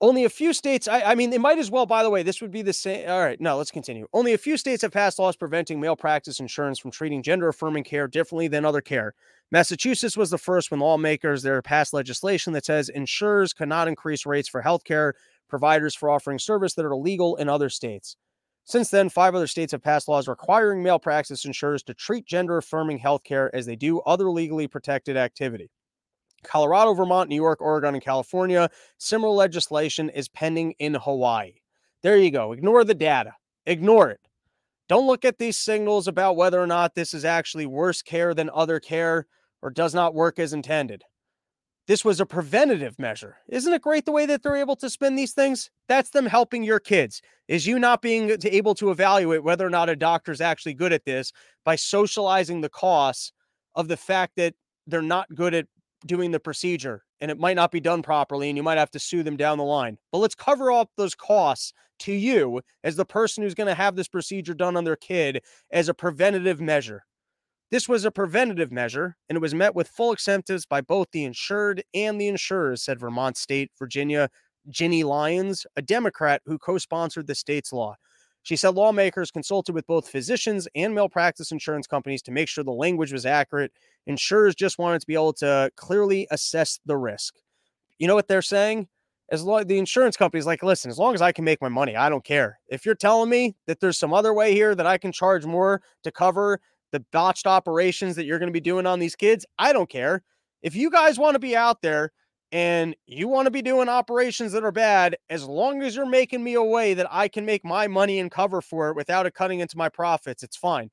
Only 0.00 0.24
a 0.24 0.28
few 0.28 0.52
states, 0.52 0.88
I, 0.88 1.02
I, 1.02 1.14
mean, 1.14 1.32
it 1.32 1.40
might 1.40 1.58
as 1.58 1.70
well, 1.70 1.86
by 1.86 2.02
the 2.02 2.10
way, 2.10 2.22
this 2.22 2.40
would 2.42 2.50
be 2.50 2.62
the 2.62 2.72
same. 2.72 3.08
All 3.08 3.20
right, 3.20 3.40
no, 3.40 3.56
let's 3.56 3.70
continue. 3.70 4.06
Only 4.12 4.32
a 4.32 4.38
few 4.38 4.56
states 4.56 4.82
have 4.82 4.92
passed 4.92 5.18
laws 5.18 5.36
preventing 5.36 5.80
malpractice 5.80 6.40
insurance 6.40 6.78
from 6.78 6.90
treating 6.90 7.22
gender 7.22 7.48
affirming 7.48 7.84
care 7.84 8.08
differently 8.08 8.48
than 8.48 8.64
other 8.64 8.80
care. 8.80 9.14
Massachusetts 9.50 10.16
was 10.16 10.30
the 10.30 10.38
first 10.38 10.70
when 10.70 10.80
lawmakers 10.80 11.42
there 11.42 11.62
passed 11.62 11.92
legislation 11.92 12.52
that 12.54 12.64
says 12.64 12.88
insurers 12.88 13.52
cannot 13.52 13.88
increase 13.88 14.26
rates 14.26 14.48
for 14.48 14.62
healthcare 14.62 15.12
providers 15.48 15.94
for 15.94 16.10
offering 16.10 16.38
service 16.38 16.74
that 16.74 16.84
are 16.84 16.92
illegal 16.92 17.36
in 17.36 17.48
other 17.48 17.68
states. 17.68 18.16
Since 18.64 18.90
then, 18.90 19.10
five 19.10 19.34
other 19.34 19.46
states 19.46 19.72
have 19.72 19.82
passed 19.82 20.08
laws 20.08 20.26
requiring 20.26 20.82
malpractice 20.82 21.44
insurers 21.44 21.82
to 21.84 21.94
treat 21.94 22.26
gender 22.26 22.56
affirming 22.56 22.98
healthcare 22.98 23.50
as 23.52 23.66
they 23.66 23.76
do 23.76 24.00
other 24.00 24.30
legally 24.30 24.66
protected 24.66 25.16
activity. 25.16 25.70
Colorado, 26.44 26.94
Vermont, 26.94 27.28
New 27.28 27.36
York, 27.36 27.60
Oregon, 27.60 27.94
and 27.94 28.02
California. 28.04 28.70
Similar 28.98 29.34
legislation 29.34 30.10
is 30.10 30.28
pending 30.28 30.72
in 30.78 30.94
Hawaii. 30.94 31.54
There 32.02 32.16
you 32.16 32.30
go. 32.30 32.52
Ignore 32.52 32.84
the 32.84 32.94
data. 32.94 33.32
Ignore 33.66 34.10
it. 34.10 34.20
Don't 34.88 35.06
look 35.06 35.24
at 35.24 35.38
these 35.38 35.56
signals 35.56 36.06
about 36.06 36.36
whether 36.36 36.60
or 36.60 36.66
not 36.66 36.94
this 36.94 37.14
is 37.14 37.24
actually 37.24 37.66
worse 37.66 38.02
care 38.02 38.34
than 38.34 38.50
other 38.52 38.78
care 38.78 39.26
or 39.62 39.70
does 39.70 39.94
not 39.94 40.14
work 40.14 40.38
as 40.38 40.52
intended. 40.52 41.02
This 41.86 42.04
was 42.04 42.20
a 42.20 42.26
preventative 42.26 42.98
measure. 42.98 43.36
Isn't 43.48 43.72
it 43.72 43.82
great 43.82 44.06
the 44.06 44.12
way 44.12 44.24
that 44.26 44.42
they're 44.42 44.56
able 44.56 44.76
to 44.76 44.88
spin 44.88 45.16
these 45.16 45.32
things? 45.32 45.70
That's 45.86 46.10
them 46.10 46.26
helping 46.26 46.62
your 46.62 46.80
kids. 46.80 47.20
Is 47.46 47.66
you 47.66 47.78
not 47.78 48.00
being 48.00 48.38
able 48.44 48.74
to 48.76 48.90
evaluate 48.90 49.44
whether 49.44 49.66
or 49.66 49.70
not 49.70 49.90
a 49.90 49.96
doctor 49.96 50.32
is 50.32 50.40
actually 50.40 50.74
good 50.74 50.94
at 50.94 51.04
this 51.04 51.32
by 51.64 51.76
socializing 51.76 52.62
the 52.62 52.70
costs 52.70 53.32
of 53.74 53.88
the 53.88 53.98
fact 53.98 54.34
that 54.36 54.54
they're 54.86 55.02
not 55.02 55.34
good 55.34 55.52
at 55.52 55.66
doing 56.06 56.30
the 56.30 56.40
procedure 56.40 57.02
and 57.20 57.30
it 57.30 57.38
might 57.38 57.56
not 57.56 57.70
be 57.70 57.80
done 57.80 58.02
properly 58.02 58.48
and 58.48 58.56
you 58.56 58.62
might 58.62 58.78
have 58.78 58.90
to 58.90 58.98
sue 58.98 59.22
them 59.22 59.36
down 59.36 59.58
the 59.58 59.64
line. 59.64 59.96
But 60.12 60.18
let's 60.18 60.34
cover 60.34 60.70
up 60.70 60.90
those 60.96 61.14
costs 61.14 61.72
to 62.00 62.12
you 62.12 62.60
as 62.82 62.96
the 62.96 63.04
person 63.04 63.42
who's 63.42 63.54
going 63.54 63.68
to 63.68 63.74
have 63.74 63.96
this 63.96 64.08
procedure 64.08 64.54
done 64.54 64.76
on 64.76 64.84
their 64.84 64.96
kid 64.96 65.42
as 65.70 65.88
a 65.88 65.94
preventative 65.94 66.60
measure. 66.60 67.04
This 67.70 67.88
was 67.88 68.04
a 68.04 68.10
preventative 68.10 68.70
measure 68.70 69.16
and 69.28 69.36
it 69.36 69.40
was 69.40 69.54
met 69.54 69.74
with 69.74 69.88
full 69.88 70.12
acceptance 70.12 70.66
by 70.66 70.80
both 70.80 71.08
the 71.12 71.24
insured 71.24 71.82
and 71.94 72.20
the 72.20 72.28
insurers, 72.28 72.82
said 72.82 73.00
Vermont 73.00 73.36
State 73.36 73.70
Virginia 73.78 74.28
Ginny 74.68 75.04
Lyons, 75.04 75.66
a 75.76 75.82
Democrat 75.82 76.42
who 76.46 76.58
co 76.58 76.78
sponsored 76.78 77.26
the 77.26 77.34
state's 77.34 77.72
law. 77.72 77.96
She 78.44 78.56
said 78.56 78.74
lawmakers 78.74 79.30
consulted 79.30 79.74
with 79.74 79.86
both 79.86 80.08
physicians 80.08 80.68
and 80.74 80.94
malpractice 80.94 81.50
insurance 81.50 81.86
companies 81.86 82.20
to 82.22 82.30
make 82.30 82.46
sure 82.46 82.62
the 82.62 82.72
language 82.72 83.10
was 83.10 83.24
accurate. 83.24 83.72
Insurers 84.06 84.54
just 84.54 84.78
wanted 84.78 85.00
to 85.00 85.06
be 85.06 85.14
able 85.14 85.32
to 85.34 85.70
clearly 85.76 86.28
assess 86.30 86.78
the 86.84 86.96
risk. 86.96 87.36
You 87.98 88.06
know 88.06 88.14
what 88.14 88.28
they're 88.28 88.42
saying? 88.42 88.86
As 89.30 89.42
long 89.42 89.66
the 89.66 89.78
insurance 89.78 90.18
company's 90.18 90.44
like, 90.44 90.62
listen, 90.62 90.90
as 90.90 90.98
long 90.98 91.14
as 91.14 91.22
I 91.22 91.32
can 91.32 91.46
make 91.46 91.62
my 91.62 91.70
money, 91.70 91.96
I 91.96 92.10
don't 92.10 92.22
care. 92.22 92.58
If 92.68 92.84
you're 92.84 92.94
telling 92.94 93.30
me 93.30 93.56
that 93.66 93.80
there's 93.80 93.98
some 93.98 94.12
other 94.12 94.34
way 94.34 94.52
here 94.52 94.74
that 94.74 94.86
I 94.86 94.98
can 94.98 95.10
charge 95.10 95.46
more 95.46 95.80
to 96.02 96.12
cover 96.12 96.60
the 96.92 97.00
botched 97.12 97.46
operations 97.46 98.14
that 98.16 98.26
you're 98.26 98.38
going 98.38 98.50
to 98.50 98.52
be 98.52 98.60
doing 98.60 98.84
on 98.84 98.98
these 98.98 99.16
kids, 99.16 99.46
I 99.58 99.72
don't 99.72 99.88
care. 99.88 100.22
If 100.60 100.76
you 100.76 100.90
guys 100.90 101.18
want 101.18 101.34
to 101.34 101.38
be 101.38 101.56
out 101.56 101.80
there 101.80 102.12
and 102.54 102.94
you 103.08 103.26
want 103.26 103.46
to 103.46 103.50
be 103.50 103.62
doing 103.62 103.88
operations 103.88 104.52
that 104.52 104.62
are 104.62 104.70
bad, 104.70 105.16
as 105.28 105.42
long 105.44 105.82
as 105.82 105.96
you're 105.96 106.06
making 106.06 106.44
me 106.44 106.54
a 106.54 106.62
way 106.62 106.94
that 106.94 107.08
I 107.10 107.26
can 107.26 107.44
make 107.44 107.64
my 107.64 107.88
money 107.88 108.20
and 108.20 108.30
cover 108.30 108.60
for 108.60 108.90
it 108.90 108.94
without 108.94 109.26
it 109.26 109.34
cutting 109.34 109.58
into 109.58 109.76
my 109.76 109.88
profits, 109.88 110.44
it's 110.44 110.56
fine. 110.56 110.88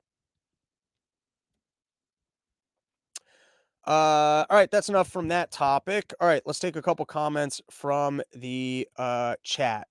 Uh, 3.86 4.44
all 4.50 4.56
right, 4.56 4.72
that's 4.72 4.88
enough 4.88 5.08
from 5.08 5.28
that 5.28 5.52
topic. 5.52 6.12
All 6.20 6.26
right, 6.26 6.42
let's 6.46 6.58
take 6.58 6.74
a 6.74 6.82
couple 6.82 7.06
comments 7.06 7.60
from 7.70 8.20
the 8.34 8.88
uh, 8.96 9.36
chat. 9.44 9.86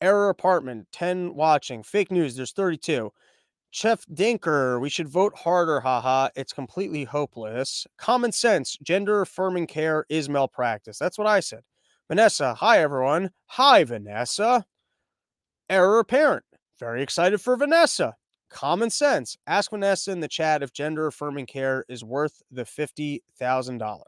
Error 0.00 0.30
apartment, 0.30 0.88
10 0.92 1.34
watching. 1.34 1.82
Fake 1.82 2.10
news, 2.10 2.34
there's 2.34 2.52
32. 2.52 3.12
Chef 3.72 4.04
Dinker, 4.06 4.80
we 4.80 4.88
should 4.88 5.08
vote 5.08 5.32
harder, 5.36 5.80
haha. 5.80 6.28
It's 6.34 6.52
completely 6.52 7.04
hopeless. 7.04 7.86
Common 7.98 8.32
sense, 8.32 8.76
gender 8.82 9.20
affirming 9.20 9.68
care 9.68 10.04
is 10.08 10.28
malpractice. 10.28 10.98
That's 10.98 11.16
what 11.16 11.28
I 11.28 11.38
said. 11.38 11.60
Vanessa, 12.08 12.54
hi 12.54 12.80
everyone. 12.80 13.30
Hi, 13.46 13.84
Vanessa. 13.84 14.64
Error 15.68 16.00
apparent. 16.00 16.44
Very 16.80 17.00
excited 17.02 17.40
for 17.40 17.56
Vanessa. 17.56 18.16
Common 18.48 18.90
sense. 18.90 19.36
Ask 19.46 19.70
Vanessa 19.70 20.10
in 20.10 20.18
the 20.18 20.26
chat 20.26 20.64
if 20.64 20.72
gender 20.72 21.06
affirming 21.06 21.46
care 21.46 21.84
is 21.88 22.02
worth 22.02 22.42
the 22.50 22.64
$50,000. 22.64 24.02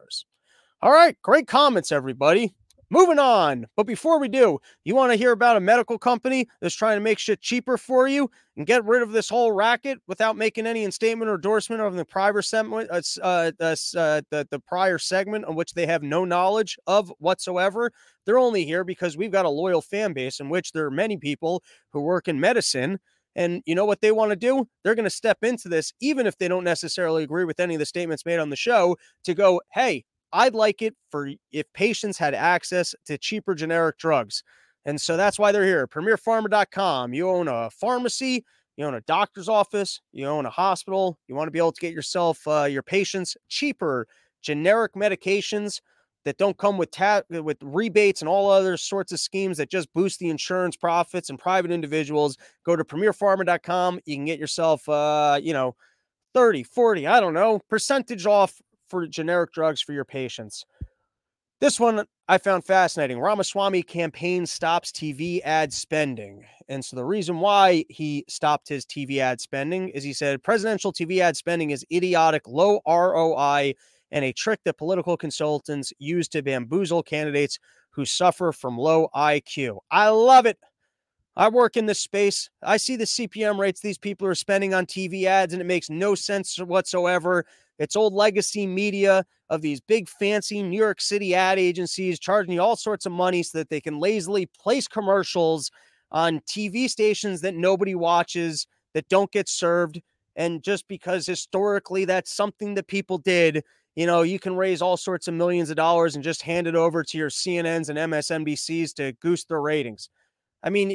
All 0.82 0.90
right, 0.90 1.16
great 1.22 1.46
comments, 1.46 1.92
everybody. 1.92 2.52
Moving 2.92 3.18
on. 3.18 3.64
But 3.74 3.86
before 3.86 4.20
we 4.20 4.28
do, 4.28 4.58
you 4.84 4.94
want 4.94 5.12
to 5.12 5.16
hear 5.16 5.32
about 5.32 5.56
a 5.56 5.60
medical 5.60 5.98
company 5.98 6.46
that's 6.60 6.74
trying 6.74 6.98
to 6.98 7.00
make 7.00 7.18
shit 7.18 7.40
cheaper 7.40 7.78
for 7.78 8.06
you 8.06 8.30
and 8.54 8.66
get 8.66 8.84
rid 8.84 9.00
of 9.00 9.12
this 9.12 9.30
whole 9.30 9.50
racket 9.50 9.98
without 10.08 10.36
making 10.36 10.66
any 10.66 10.90
statement 10.90 11.30
or 11.30 11.36
endorsement 11.36 11.80
of 11.80 11.94
the 11.94 12.04
prior 12.04 12.42
segment, 12.42 12.90
uh, 12.90 13.00
uh, 13.22 13.50
uh, 13.62 14.20
the, 14.30 14.46
the 14.50 14.60
prior 14.66 14.98
segment 14.98 15.46
on 15.46 15.54
which 15.54 15.72
they 15.72 15.86
have 15.86 16.02
no 16.02 16.26
knowledge 16.26 16.76
of 16.86 17.10
whatsoever. 17.18 17.90
They're 18.26 18.38
only 18.38 18.66
here 18.66 18.84
because 18.84 19.16
we've 19.16 19.32
got 19.32 19.46
a 19.46 19.48
loyal 19.48 19.80
fan 19.80 20.12
base 20.12 20.38
in 20.38 20.50
which 20.50 20.72
there 20.72 20.84
are 20.84 20.90
many 20.90 21.16
people 21.16 21.62
who 21.94 22.02
work 22.02 22.28
in 22.28 22.40
medicine. 22.40 23.00
And 23.34 23.62
you 23.64 23.74
know 23.74 23.86
what 23.86 24.02
they 24.02 24.12
want 24.12 24.32
to 24.32 24.36
do? 24.36 24.68
They're 24.84 24.94
going 24.94 25.04
to 25.04 25.10
step 25.10 25.38
into 25.40 25.70
this, 25.70 25.94
even 26.02 26.26
if 26.26 26.36
they 26.36 26.46
don't 26.46 26.62
necessarily 26.62 27.22
agree 27.22 27.46
with 27.46 27.58
any 27.58 27.74
of 27.74 27.78
the 27.78 27.86
statements 27.86 28.26
made 28.26 28.38
on 28.38 28.50
the 28.50 28.56
show, 28.56 28.98
to 29.24 29.32
go, 29.32 29.62
hey, 29.72 30.04
I'd 30.32 30.54
like 30.54 30.82
it 30.82 30.94
for 31.10 31.28
if 31.50 31.72
patients 31.74 32.18
had 32.18 32.34
access 32.34 32.94
to 33.06 33.18
cheaper 33.18 33.54
generic 33.54 33.98
drugs. 33.98 34.42
And 34.84 35.00
so 35.00 35.16
that's 35.16 35.38
why 35.38 35.52
they're 35.52 35.64
here. 35.64 35.86
PremierPharma.com. 35.86 37.14
You 37.14 37.28
own 37.28 37.48
a 37.48 37.70
pharmacy, 37.70 38.44
you 38.76 38.84
own 38.84 38.94
a 38.94 39.00
doctor's 39.02 39.48
office, 39.48 40.00
you 40.12 40.26
own 40.26 40.46
a 40.46 40.50
hospital. 40.50 41.18
You 41.28 41.34
want 41.34 41.46
to 41.48 41.52
be 41.52 41.58
able 41.58 41.72
to 41.72 41.80
get 41.80 41.92
yourself, 41.92 42.46
uh, 42.46 42.64
your 42.64 42.82
patients, 42.82 43.36
cheaper 43.48 44.06
generic 44.42 44.94
medications 44.94 45.80
that 46.24 46.38
don't 46.38 46.56
come 46.56 46.78
with 46.78 46.90
ta- 46.90 47.22
with 47.30 47.58
rebates 47.62 48.22
and 48.22 48.28
all 48.28 48.50
other 48.50 48.76
sorts 48.76 49.12
of 49.12 49.20
schemes 49.20 49.58
that 49.58 49.70
just 49.70 49.92
boost 49.92 50.18
the 50.18 50.30
insurance 50.30 50.76
profits 50.76 51.30
and 51.30 51.38
private 51.38 51.70
individuals. 51.70 52.36
Go 52.64 52.76
to 52.76 52.84
PremierPharma.com. 52.84 54.00
You 54.04 54.16
can 54.16 54.24
get 54.24 54.38
yourself, 54.38 54.88
uh, 54.88 55.40
you 55.42 55.52
know, 55.52 55.74
30, 56.34 56.62
40, 56.62 57.06
I 57.06 57.20
don't 57.20 57.34
know, 57.34 57.60
percentage 57.68 58.24
off 58.26 58.60
for 58.92 59.06
generic 59.06 59.52
drugs 59.52 59.80
for 59.80 59.94
your 59.94 60.04
patients. 60.04 60.66
This 61.62 61.80
one 61.80 62.04
I 62.28 62.36
found 62.36 62.64
fascinating. 62.64 63.18
Ramaswamy 63.18 63.82
campaign 63.84 64.44
stops 64.44 64.92
TV 64.92 65.40
ad 65.44 65.72
spending. 65.72 66.44
And 66.68 66.84
so 66.84 66.96
the 66.96 67.04
reason 67.04 67.40
why 67.40 67.86
he 67.88 68.26
stopped 68.28 68.68
his 68.68 68.84
TV 68.84 69.18
ad 69.18 69.40
spending 69.40 69.88
is 69.88 70.04
he 70.04 70.12
said 70.12 70.42
presidential 70.42 70.92
TV 70.92 71.20
ad 71.20 71.38
spending 71.38 71.70
is 71.70 71.86
idiotic, 71.90 72.46
low 72.46 72.80
ROI, 72.86 73.74
and 74.10 74.24
a 74.26 74.32
trick 74.32 74.60
that 74.66 74.76
political 74.76 75.16
consultants 75.16 75.90
use 75.98 76.28
to 76.28 76.42
bamboozle 76.42 77.02
candidates 77.02 77.58
who 77.92 78.04
suffer 78.04 78.52
from 78.52 78.76
low 78.76 79.08
IQ. 79.14 79.78
I 79.90 80.10
love 80.10 80.44
it. 80.44 80.58
I 81.36 81.48
work 81.48 81.76
in 81.76 81.86
this 81.86 82.00
space. 82.00 82.50
I 82.62 82.76
see 82.76 82.96
the 82.96 83.06
CPM 83.06 83.58
rates 83.58 83.80
these 83.80 83.98
people 83.98 84.26
are 84.26 84.34
spending 84.34 84.74
on 84.74 84.84
TV 84.86 85.24
ads, 85.24 85.52
and 85.52 85.62
it 85.62 85.66
makes 85.66 85.88
no 85.88 86.14
sense 86.14 86.58
whatsoever. 86.58 87.46
It's 87.78 87.96
old 87.96 88.12
legacy 88.12 88.66
media 88.66 89.24
of 89.48 89.62
these 89.62 89.80
big 89.80 90.08
fancy 90.08 90.62
New 90.62 90.76
York 90.78 91.00
City 91.00 91.34
ad 91.34 91.58
agencies 91.58 92.18
charging 92.18 92.54
you 92.54 92.60
all 92.60 92.76
sorts 92.76 93.06
of 93.06 93.12
money 93.12 93.42
so 93.42 93.58
that 93.58 93.70
they 93.70 93.80
can 93.80 93.98
lazily 93.98 94.46
place 94.60 94.86
commercials 94.86 95.70
on 96.10 96.40
TV 96.40 96.88
stations 96.88 97.40
that 97.40 97.54
nobody 97.54 97.94
watches, 97.94 98.66
that 98.92 99.08
don't 99.08 99.32
get 99.32 99.48
served. 99.48 100.00
And 100.36 100.62
just 100.62 100.86
because 100.86 101.26
historically 101.26 102.04
that's 102.04 102.32
something 102.34 102.74
that 102.74 102.86
people 102.86 103.18
did, 103.18 103.64
you 103.96 104.06
know, 104.06 104.22
you 104.22 104.38
can 104.38 104.54
raise 104.56 104.82
all 104.82 104.96
sorts 104.98 105.28
of 105.28 105.34
millions 105.34 105.70
of 105.70 105.76
dollars 105.76 106.14
and 106.14 106.24
just 106.24 106.42
hand 106.42 106.66
it 106.66 106.74
over 106.74 107.02
to 107.04 107.18
your 107.18 107.30
CNNs 107.30 107.88
and 107.88 107.98
MSNBCs 107.98 108.94
to 108.94 109.12
goose 109.20 109.44
their 109.44 109.60
ratings. 109.60 110.08
I 110.62 110.70
mean, 110.70 110.90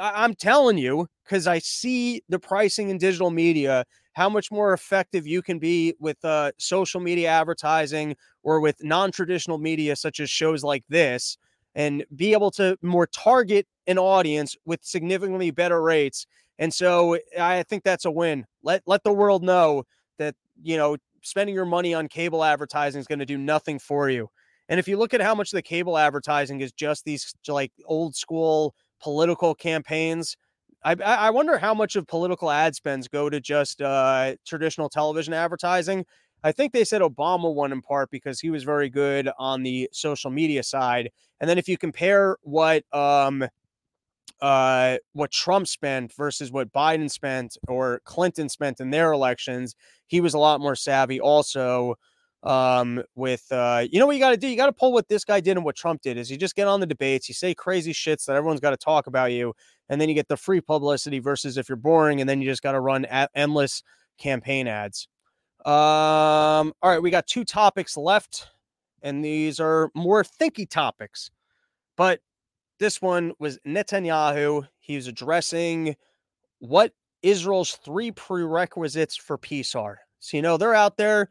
I'm 0.00 0.34
telling 0.34 0.78
you, 0.78 1.08
because 1.24 1.46
I 1.46 1.58
see 1.58 2.22
the 2.28 2.38
pricing 2.38 2.90
in 2.90 2.98
digital 2.98 3.30
media 3.30 3.84
how 4.12 4.28
much 4.30 4.50
more 4.50 4.72
effective 4.72 5.26
you 5.26 5.42
can 5.42 5.58
be 5.58 5.94
with 6.00 6.24
uh, 6.24 6.50
social 6.58 7.00
media 7.00 7.28
advertising 7.28 8.16
or 8.42 8.60
with 8.60 8.82
non-traditional 8.82 9.58
media 9.58 9.94
such 9.94 10.20
as 10.20 10.30
shows 10.30 10.64
like 10.64 10.84
this 10.88 11.36
and 11.74 12.02
be 12.14 12.32
able 12.32 12.50
to 12.52 12.78
more 12.80 13.06
target 13.06 13.66
an 13.86 13.98
audience 13.98 14.56
with 14.64 14.82
significantly 14.82 15.50
better 15.50 15.82
rates. 15.82 16.26
And 16.58 16.72
so 16.72 17.18
i 17.38 17.62
think 17.64 17.82
that's 17.84 18.06
a 18.06 18.10
win. 18.10 18.46
Let 18.62 18.82
let 18.86 19.04
the 19.04 19.12
world 19.12 19.42
know 19.42 19.84
that 20.18 20.34
you 20.62 20.76
know 20.78 20.96
spending 21.22 21.54
your 21.54 21.66
money 21.66 21.92
on 21.92 22.08
cable 22.08 22.42
advertising 22.44 23.00
is 23.00 23.06
going 23.06 23.18
to 23.18 23.26
do 23.26 23.36
nothing 23.36 23.78
for 23.78 24.08
you 24.08 24.30
And 24.68 24.80
if 24.80 24.88
you 24.88 24.96
look 24.96 25.14
at 25.14 25.20
how 25.20 25.34
much 25.34 25.50
the 25.50 25.62
cable 25.62 25.96
advertising 25.96 26.60
is 26.60 26.72
just 26.72 27.04
these 27.04 27.34
like 27.46 27.72
old 27.84 28.16
school 28.16 28.74
political 29.00 29.54
campaigns, 29.54 30.36
I, 30.84 30.94
I 30.94 31.30
wonder 31.30 31.58
how 31.58 31.74
much 31.74 31.96
of 31.96 32.06
political 32.06 32.50
ad 32.50 32.74
spends 32.74 33.08
go 33.08 33.28
to 33.28 33.40
just 33.40 33.82
uh, 33.82 34.34
traditional 34.46 34.88
television 34.88 35.34
advertising. 35.34 36.04
I 36.44 36.52
think 36.52 36.72
they 36.72 36.84
said 36.84 37.02
Obama 37.02 37.52
won 37.52 37.72
in 37.72 37.82
part 37.82 38.10
because 38.10 38.38
he 38.38 38.50
was 38.50 38.62
very 38.62 38.88
good 38.88 39.28
on 39.38 39.62
the 39.62 39.88
social 39.92 40.30
media 40.30 40.62
side. 40.62 41.10
And 41.40 41.50
then 41.50 41.58
if 41.58 41.68
you 41.68 41.76
compare 41.76 42.36
what 42.42 42.84
um, 42.92 43.48
uh, 44.40 44.98
what 45.12 45.30
Trump 45.30 45.66
spent 45.66 46.12
versus 46.14 46.52
what 46.52 46.72
Biden 46.72 47.10
spent 47.10 47.56
or 47.68 48.00
Clinton 48.04 48.48
spent 48.48 48.80
in 48.80 48.90
their 48.90 49.12
elections, 49.12 49.74
he 50.06 50.20
was 50.20 50.34
a 50.34 50.38
lot 50.38 50.60
more 50.60 50.76
savvy. 50.76 51.18
Also, 51.20 51.96
um, 52.46 53.02
with 53.16 53.50
uh, 53.50 53.84
you 53.90 53.98
know 53.98 54.06
what 54.06 54.14
you 54.14 54.20
got 54.20 54.30
to 54.30 54.36
do? 54.36 54.46
You 54.46 54.56
got 54.56 54.66
to 54.66 54.72
pull 54.72 54.92
what 54.92 55.08
this 55.08 55.24
guy 55.24 55.40
did 55.40 55.56
and 55.56 55.64
what 55.64 55.74
Trump 55.74 56.00
did. 56.00 56.16
Is 56.16 56.30
you 56.30 56.36
just 56.36 56.54
get 56.54 56.68
on 56.68 56.80
the 56.80 56.86
debates, 56.86 57.28
you 57.28 57.34
say 57.34 57.54
crazy 57.54 57.92
shits 57.92 58.24
that 58.26 58.36
everyone's 58.36 58.60
got 58.60 58.70
to 58.70 58.76
talk 58.76 59.08
about 59.08 59.32
you, 59.32 59.52
and 59.88 60.00
then 60.00 60.08
you 60.08 60.14
get 60.14 60.28
the 60.28 60.36
free 60.36 60.60
publicity. 60.60 61.18
Versus 61.18 61.58
if 61.58 61.68
you're 61.68 61.76
boring, 61.76 62.20
and 62.20 62.30
then 62.30 62.40
you 62.40 62.48
just 62.48 62.62
got 62.62 62.72
to 62.72 62.80
run 62.80 63.04
endless 63.34 63.82
campaign 64.18 64.68
ads. 64.68 65.08
Um, 65.64 66.72
all 66.80 66.90
right, 66.90 67.02
we 67.02 67.10
got 67.10 67.26
two 67.26 67.44
topics 67.44 67.96
left, 67.96 68.48
and 69.02 69.24
these 69.24 69.58
are 69.58 69.90
more 69.94 70.22
thinky 70.22 70.68
topics. 70.68 71.30
But 71.96 72.20
this 72.78 73.02
one 73.02 73.32
was 73.40 73.58
Netanyahu. 73.66 74.68
He 74.78 74.94
was 74.94 75.08
addressing 75.08 75.96
what 76.60 76.92
Israel's 77.22 77.72
three 77.84 78.12
prerequisites 78.12 79.16
for 79.16 79.36
peace 79.36 79.74
are. 79.74 79.98
So, 80.20 80.36
you 80.36 80.42
know, 80.42 80.56
they're 80.56 80.74
out 80.74 80.96
there 80.96 81.28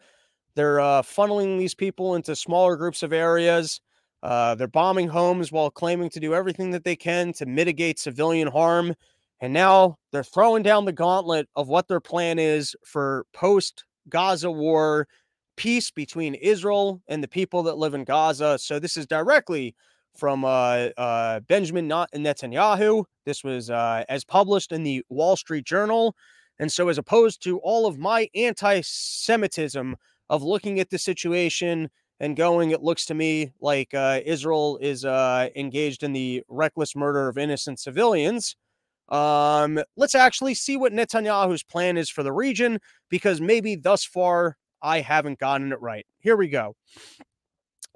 they're 0.55 0.79
uh, 0.79 1.01
funneling 1.01 1.57
these 1.57 1.75
people 1.75 2.15
into 2.15 2.35
smaller 2.35 2.75
groups 2.75 3.03
of 3.03 3.13
areas. 3.13 3.81
Uh, 4.23 4.55
they're 4.55 4.67
bombing 4.67 5.07
homes 5.07 5.51
while 5.51 5.69
claiming 5.69 6.09
to 6.09 6.19
do 6.19 6.33
everything 6.33 6.71
that 6.71 6.83
they 6.83 6.95
can 6.95 7.33
to 7.33 7.45
mitigate 7.45 7.99
civilian 7.99 8.47
harm. 8.47 8.95
And 9.41 9.53
now 9.53 9.97
they're 10.11 10.23
throwing 10.23 10.63
down 10.63 10.85
the 10.85 10.91
gauntlet 10.91 11.47
of 11.55 11.67
what 11.67 11.87
their 11.87 11.99
plan 11.99 12.39
is 12.39 12.75
for 12.83 13.25
post 13.33 13.83
Gaza 14.09 14.49
war 14.49 15.07
peace 15.57 15.91
between 15.91 16.35
Israel 16.35 17.01
and 17.07 17.23
the 17.23 17.27
people 17.27 17.63
that 17.63 17.77
live 17.77 17.93
in 17.93 18.03
Gaza. 18.03 18.57
So 18.59 18.79
this 18.79 18.97
is 18.97 19.05
directly 19.05 19.75
from 20.15 20.45
uh, 20.45 20.89
uh, 20.97 21.41
Benjamin 21.41 21.87
Netanyahu. 21.87 23.03
This 23.25 23.43
was 23.43 23.69
uh, 23.69 24.03
as 24.09 24.23
published 24.23 24.71
in 24.71 24.83
the 24.83 25.03
Wall 25.09 25.35
Street 25.35 25.65
Journal. 25.65 26.15
And 26.57 26.71
so, 26.71 26.87
as 26.87 26.97
opposed 26.97 27.43
to 27.43 27.59
all 27.59 27.85
of 27.85 27.97
my 27.97 28.29
anti 28.33 28.81
Semitism 28.81 29.95
of 30.29 30.43
looking 30.43 30.79
at 30.79 30.89
the 30.89 30.97
situation 30.97 31.89
and 32.19 32.35
going, 32.35 32.71
it 32.71 32.81
looks 32.81 33.05
to 33.05 33.13
me 33.13 33.51
like 33.59 33.93
uh, 33.93 34.21
Israel 34.25 34.77
is 34.81 35.03
uh, 35.05 35.49
engaged 35.55 36.03
in 36.03 36.13
the 36.13 36.43
reckless 36.47 36.95
murder 36.95 37.27
of 37.27 37.37
innocent 37.37 37.79
civilians. 37.79 38.55
Um, 39.09 39.79
let's 39.95 40.15
actually 40.15 40.55
see 40.55 40.77
what 40.77 40.93
Netanyahu's 40.93 41.63
plan 41.63 41.97
is 41.97 42.09
for 42.09 42.23
the 42.23 42.31
region 42.31 42.79
because 43.09 43.39
maybe 43.39 43.75
thus 43.75 44.03
far 44.03 44.57
I 44.81 45.01
haven't 45.01 45.39
gotten 45.39 45.71
it 45.71 45.81
right. 45.81 46.05
Here 46.19 46.35
we 46.35 46.47
go. 46.47 46.75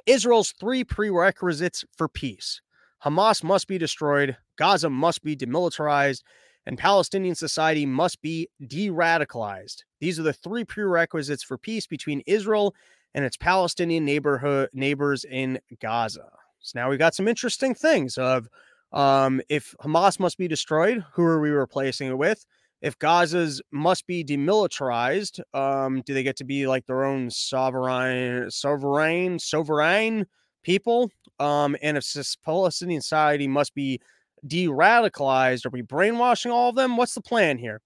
Israel's 0.05 0.51
three 0.51 0.83
prerequisites 0.83 1.85
for 1.95 2.07
peace 2.07 2.61
Hamas 3.03 3.43
must 3.43 3.67
be 3.67 3.77
destroyed, 3.77 4.37
Gaza 4.57 4.89
must 4.89 5.23
be 5.23 5.35
demilitarized, 5.35 6.21
and 6.65 6.77
Palestinian 6.77 7.35
society 7.35 7.85
must 7.85 8.21
be 8.21 8.47
de 8.65 8.89
radicalized. 8.89 9.83
These 9.99 10.19
are 10.19 10.23
the 10.23 10.33
three 10.33 10.63
prerequisites 10.63 11.43
for 11.43 11.57
peace 11.57 11.87
between 11.87 12.21
Israel 12.25 12.75
and 13.13 13.25
its 13.25 13.37
Palestinian 13.37 14.05
neighborhood 14.05 14.69
neighbors 14.73 15.23
in 15.23 15.59
Gaza. 15.81 16.29
So 16.59 16.79
now 16.79 16.89
we've 16.89 16.99
got 16.99 17.15
some 17.15 17.27
interesting 17.27 17.73
things 17.73 18.17
of 18.17 18.47
um, 18.91 19.41
if 19.49 19.75
Hamas 19.81 20.19
must 20.19 20.37
be 20.37 20.47
destroyed, 20.47 21.03
who 21.13 21.23
are 21.23 21.39
we 21.39 21.49
replacing 21.49 22.09
it 22.09 22.17
with? 22.17 22.45
If 22.81 22.97
Gaza's 22.97 23.61
must 23.71 24.07
be 24.07 24.23
demilitarized, 24.23 25.41
um, 25.53 26.01
do 26.05 26.13
they 26.13 26.23
get 26.23 26.37
to 26.37 26.45
be 26.45 26.65
like 26.65 26.85
their 26.85 27.03
own 27.03 27.29
sovereign, 27.29 28.49
sovereign, 28.49 29.37
sovereign 29.37 30.27
people? 30.63 31.11
Um, 31.39 31.75
and 31.81 31.97
if 31.97 32.05
Palestinian 32.43 33.01
society 33.01 33.47
must 33.47 33.75
be 33.75 33.99
de-radicalized? 34.45 35.65
Are 35.65 35.69
we 35.69 35.81
brainwashing 35.81 36.51
all 36.51 36.69
of 36.69 36.75
them? 36.75 36.97
What's 36.97 37.13
the 37.13 37.21
plan 37.21 37.57
here? 37.57 37.81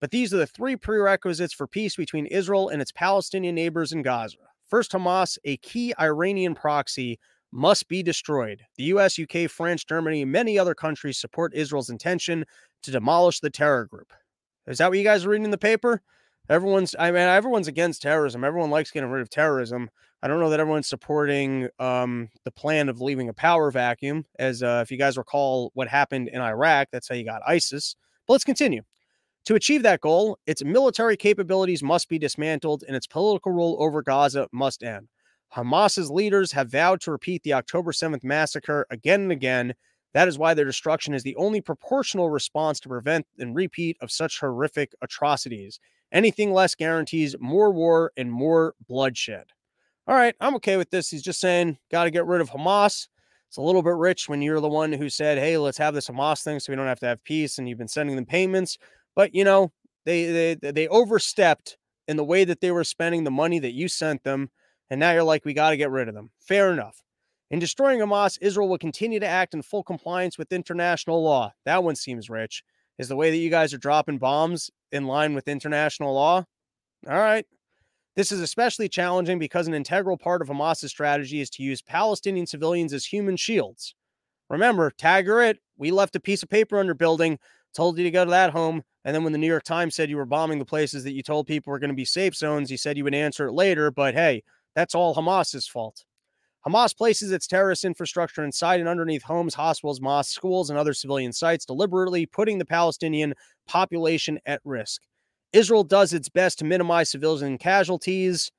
But 0.00 0.10
these 0.10 0.34
are 0.34 0.38
the 0.38 0.46
three 0.46 0.76
prerequisites 0.76 1.54
for 1.54 1.66
peace 1.66 1.96
between 1.96 2.26
Israel 2.26 2.68
and 2.68 2.82
its 2.82 2.92
Palestinian 2.92 3.54
neighbors 3.54 3.92
in 3.92 4.02
Gaza. 4.02 4.36
First, 4.68 4.92
Hamas, 4.92 5.38
a 5.44 5.56
key 5.58 5.94
Iranian 5.98 6.54
proxy, 6.54 7.18
must 7.52 7.88
be 7.88 8.02
destroyed. 8.02 8.62
The 8.76 8.84
US, 8.84 9.18
UK, 9.18 9.48
France, 9.48 9.84
Germany, 9.84 10.22
and 10.22 10.32
many 10.32 10.58
other 10.58 10.74
countries 10.74 11.18
support 11.18 11.54
Israel's 11.54 11.88
intention 11.88 12.44
to 12.82 12.90
demolish 12.90 13.40
the 13.40 13.50
terror 13.50 13.86
group. 13.86 14.12
Is 14.66 14.78
that 14.78 14.88
what 14.88 14.98
you 14.98 15.04
guys 15.04 15.24
are 15.24 15.28
reading 15.28 15.44
in 15.44 15.50
the 15.50 15.58
paper? 15.58 16.02
Everyone's, 16.48 16.94
I 16.98 17.10
mean, 17.10 17.22
everyone's 17.22 17.68
against 17.68 18.02
terrorism. 18.02 18.44
Everyone 18.44 18.70
likes 18.70 18.90
getting 18.90 19.08
rid 19.10 19.22
of 19.22 19.30
terrorism. 19.30 19.88
I 20.24 20.26
don't 20.26 20.40
know 20.40 20.48
that 20.48 20.58
everyone's 20.58 20.88
supporting 20.88 21.68
um, 21.78 22.30
the 22.44 22.50
plan 22.50 22.88
of 22.88 23.02
leaving 23.02 23.28
a 23.28 23.34
power 23.34 23.70
vacuum. 23.70 24.24
As 24.38 24.62
uh, 24.62 24.80
if 24.82 24.90
you 24.90 24.96
guys 24.96 25.18
recall 25.18 25.70
what 25.74 25.86
happened 25.86 26.28
in 26.28 26.40
Iraq, 26.40 26.88
that's 26.90 27.10
how 27.10 27.14
you 27.14 27.26
got 27.26 27.42
ISIS. 27.46 27.94
But 28.26 28.32
let's 28.32 28.44
continue. 28.44 28.80
To 29.44 29.54
achieve 29.54 29.82
that 29.82 30.00
goal, 30.00 30.38
its 30.46 30.64
military 30.64 31.18
capabilities 31.18 31.82
must 31.82 32.08
be 32.08 32.18
dismantled 32.18 32.84
and 32.86 32.96
its 32.96 33.06
political 33.06 33.52
rule 33.52 33.76
over 33.78 34.00
Gaza 34.00 34.48
must 34.50 34.82
end. 34.82 35.08
Hamas's 35.50 36.10
leaders 36.10 36.52
have 36.52 36.70
vowed 36.70 37.02
to 37.02 37.10
repeat 37.12 37.42
the 37.42 37.52
October 37.52 37.92
7th 37.92 38.24
massacre 38.24 38.86
again 38.88 39.20
and 39.20 39.32
again. 39.32 39.74
That 40.14 40.26
is 40.26 40.38
why 40.38 40.54
their 40.54 40.64
destruction 40.64 41.12
is 41.12 41.22
the 41.22 41.36
only 41.36 41.60
proportional 41.60 42.30
response 42.30 42.80
to 42.80 42.88
prevent 42.88 43.26
and 43.38 43.54
repeat 43.54 43.98
of 44.00 44.10
such 44.10 44.40
horrific 44.40 44.94
atrocities. 45.02 45.80
Anything 46.12 46.54
less 46.54 46.74
guarantees 46.74 47.36
more 47.38 47.70
war 47.70 48.10
and 48.16 48.32
more 48.32 48.74
bloodshed. 48.88 49.48
All 50.06 50.14
right, 50.14 50.34
I'm 50.40 50.54
okay 50.56 50.76
with 50.76 50.90
this. 50.90 51.08
He's 51.08 51.22
just 51.22 51.40
saying, 51.40 51.78
got 51.90 52.04
to 52.04 52.10
get 52.10 52.26
rid 52.26 52.42
of 52.42 52.50
Hamas. 52.50 53.08
It's 53.48 53.56
a 53.56 53.62
little 53.62 53.82
bit 53.82 53.94
rich 53.94 54.28
when 54.28 54.42
you're 54.42 54.60
the 54.60 54.68
one 54.68 54.92
who 54.92 55.08
said, 55.08 55.38
hey, 55.38 55.56
let's 55.56 55.78
have 55.78 55.94
this 55.94 56.08
Hamas 56.08 56.42
thing 56.42 56.60
so 56.60 56.72
we 56.72 56.76
don't 56.76 56.86
have 56.86 57.00
to 57.00 57.06
have 57.06 57.24
peace, 57.24 57.56
and 57.56 57.68
you've 57.68 57.78
been 57.78 57.88
sending 57.88 58.16
them 58.16 58.26
payments. 58.26 58.76
But 59.16 59.34
you 59.34 59.44
know, 59.44 59.72
they 60.04 60.56
they 60.60 60.72
they 60.72 60.88
overstepped 60.88 61.78
in 62.06 62.16
the 62.18 62.24
way 62.24 62.44
that 62.44 62.60
they 62.60 62.70
were 62.70 62.84
spending 62.84 63.24
the 63.24 63.30
money 63.30 63.58
that 63.60 63.72
you 63.72 63.88
sent 63.88 64.24
them, 64.24 64.50
and 64.90 65.00
now 65.00 65.12
you're 65.12 65.22
like, 65.22 65.44
we 65.44 65.54
got 65.54 65.70
to 65.70 65.76
get 65.76 65.90
rid 65.90 66.08
of 66.08 66.14
them. 66.14 66.30
Fair 66.40 66.70
enough. 66.72 67.00
In 67.50 67.58
destroying 67.58 68.00
Hamas, 68.00 68.38
Israel 68.42 68.68
will 68.68 68.78
continue 68.78 69.20
to 69.20 69.26
act 69.26 69.54
in 69.54 69.62
full 69.62 69.84
compliance 69.84 70.36
with 70.36 70.52
international 70.52 71.22
law. 71.22 71.52
That 71.64 71.84
one 71.84 71.96
seems 71.96 72.28
rich. 72.28 72.62
Is 72.98 73.08
the 73.08 73.16
way 73.16 73.30
that 73.30 73.36
you 73.36 73.50
guys 73.50 73.72
are 73.72 73.78
dropping 73.78 74.18
bombs 74.18 74.70
in 74.92 75.06
line 75.06 75.34
with 75.34 75.48
international 75.48 76.12
law? 76.12 76.44
All 77.08 77.18
right. 77.18 77.46
This 78.16 78.30
is 78.30 78.40
especially 78.40 78.88
challenging 78.88 79.38
because 79.38 79.66
an 79.66 79.74
integral 79.74 80.16
part 80.16 80.40
of 80.40 80.48
Hamas's 80.48 80.90
strategy 80.90 81.40
is 81.40 81.50
to 81.50 81.62
use 81.64 81.82
Palestinian 81.82 82.46
civilians 82.46 82.92
as 82.92 83.06
human 83.06 83.36
shields. 83.36 83.94
Remember, 84.48 84.90
tag 84.90 85.28
or 85.28 85.42
it, 85.42 85.58
we 85.76 85.90
left 85.90 86.14
a 86.14 86.20
piece 86.20 86.42
of 86.42 86.48
paper 86.48 86.80
your 86.82 86.94
building, 86.94 87.38
told 87.74 87.98
you 87.98 88.04
to 88.04 88.10
go 88.10 88.24
to 88.24 88.30
that 88.30 88.50
home, 88.50 88.82
and 89.04 89.14
then 89.14 89.24
when 89.24 89.32
the 89.32 89.38
New 89.38 89.48
York 89.48 89.64
Times 89.64 89.94
said 89.94 90.08
you 90.08 90.16
were 90.16 90.26
bombing 90.26 90.58
the 90.58 90.64
places 90.64 91.02
that 91.04 91.12
you 91.12 91.22
told 91.22 91.46
people 91.46 91.70
were 91.70 91.78
going 91.78 91.90
to 91.90 91.94
be 91.94 92.04
safe 92.04 92.36
zones, 92.36 92.70
you 92.70 92.76
said 92.76 92.96
you 92.96 93.04
would 93.04 93.14
answer 93.14 93.48
it 93.48 93.52
later. 93.52 93.90
But 93.90 94.14
hey, 94.14 94.44
that's 94.74 94.94
all 94.94 95.14
Hamas's 95.14 95.66
fault. 95.66 96.04
Hamas 96.66 96.96
places 96.96 97.30
its 97.30 97.46
terrorist 97.46 97.84
infrastructure 97.84 98.44
inside 98.44 98.80
and 98.80 98.88
underneath 98.88 99.24
homes, 99.24 99.54
hospitals, 99.54 100.00
mosques, 100.00 100.34
schools, 100.34 100.70
and 100.70 100.78
other 100.78 100.94
civilian 100.94 101.32
sites, 101.32 101.66
deliberately 101.66 102.24
putting 102.24 102.58
the 102.58 102.64
Palestinian 102.64 103.34
population 103.66 104.38
at 104.46 104.62
risk. 104.64 105.02
Israel 105.54 105.84
does 105.84 106.12
its 106.12 106.28
best 106.28 106.58
to 106.58 106.64
minimize 106.64 107.10
civilian 107.10 107.58
casualties, 107.58 108.50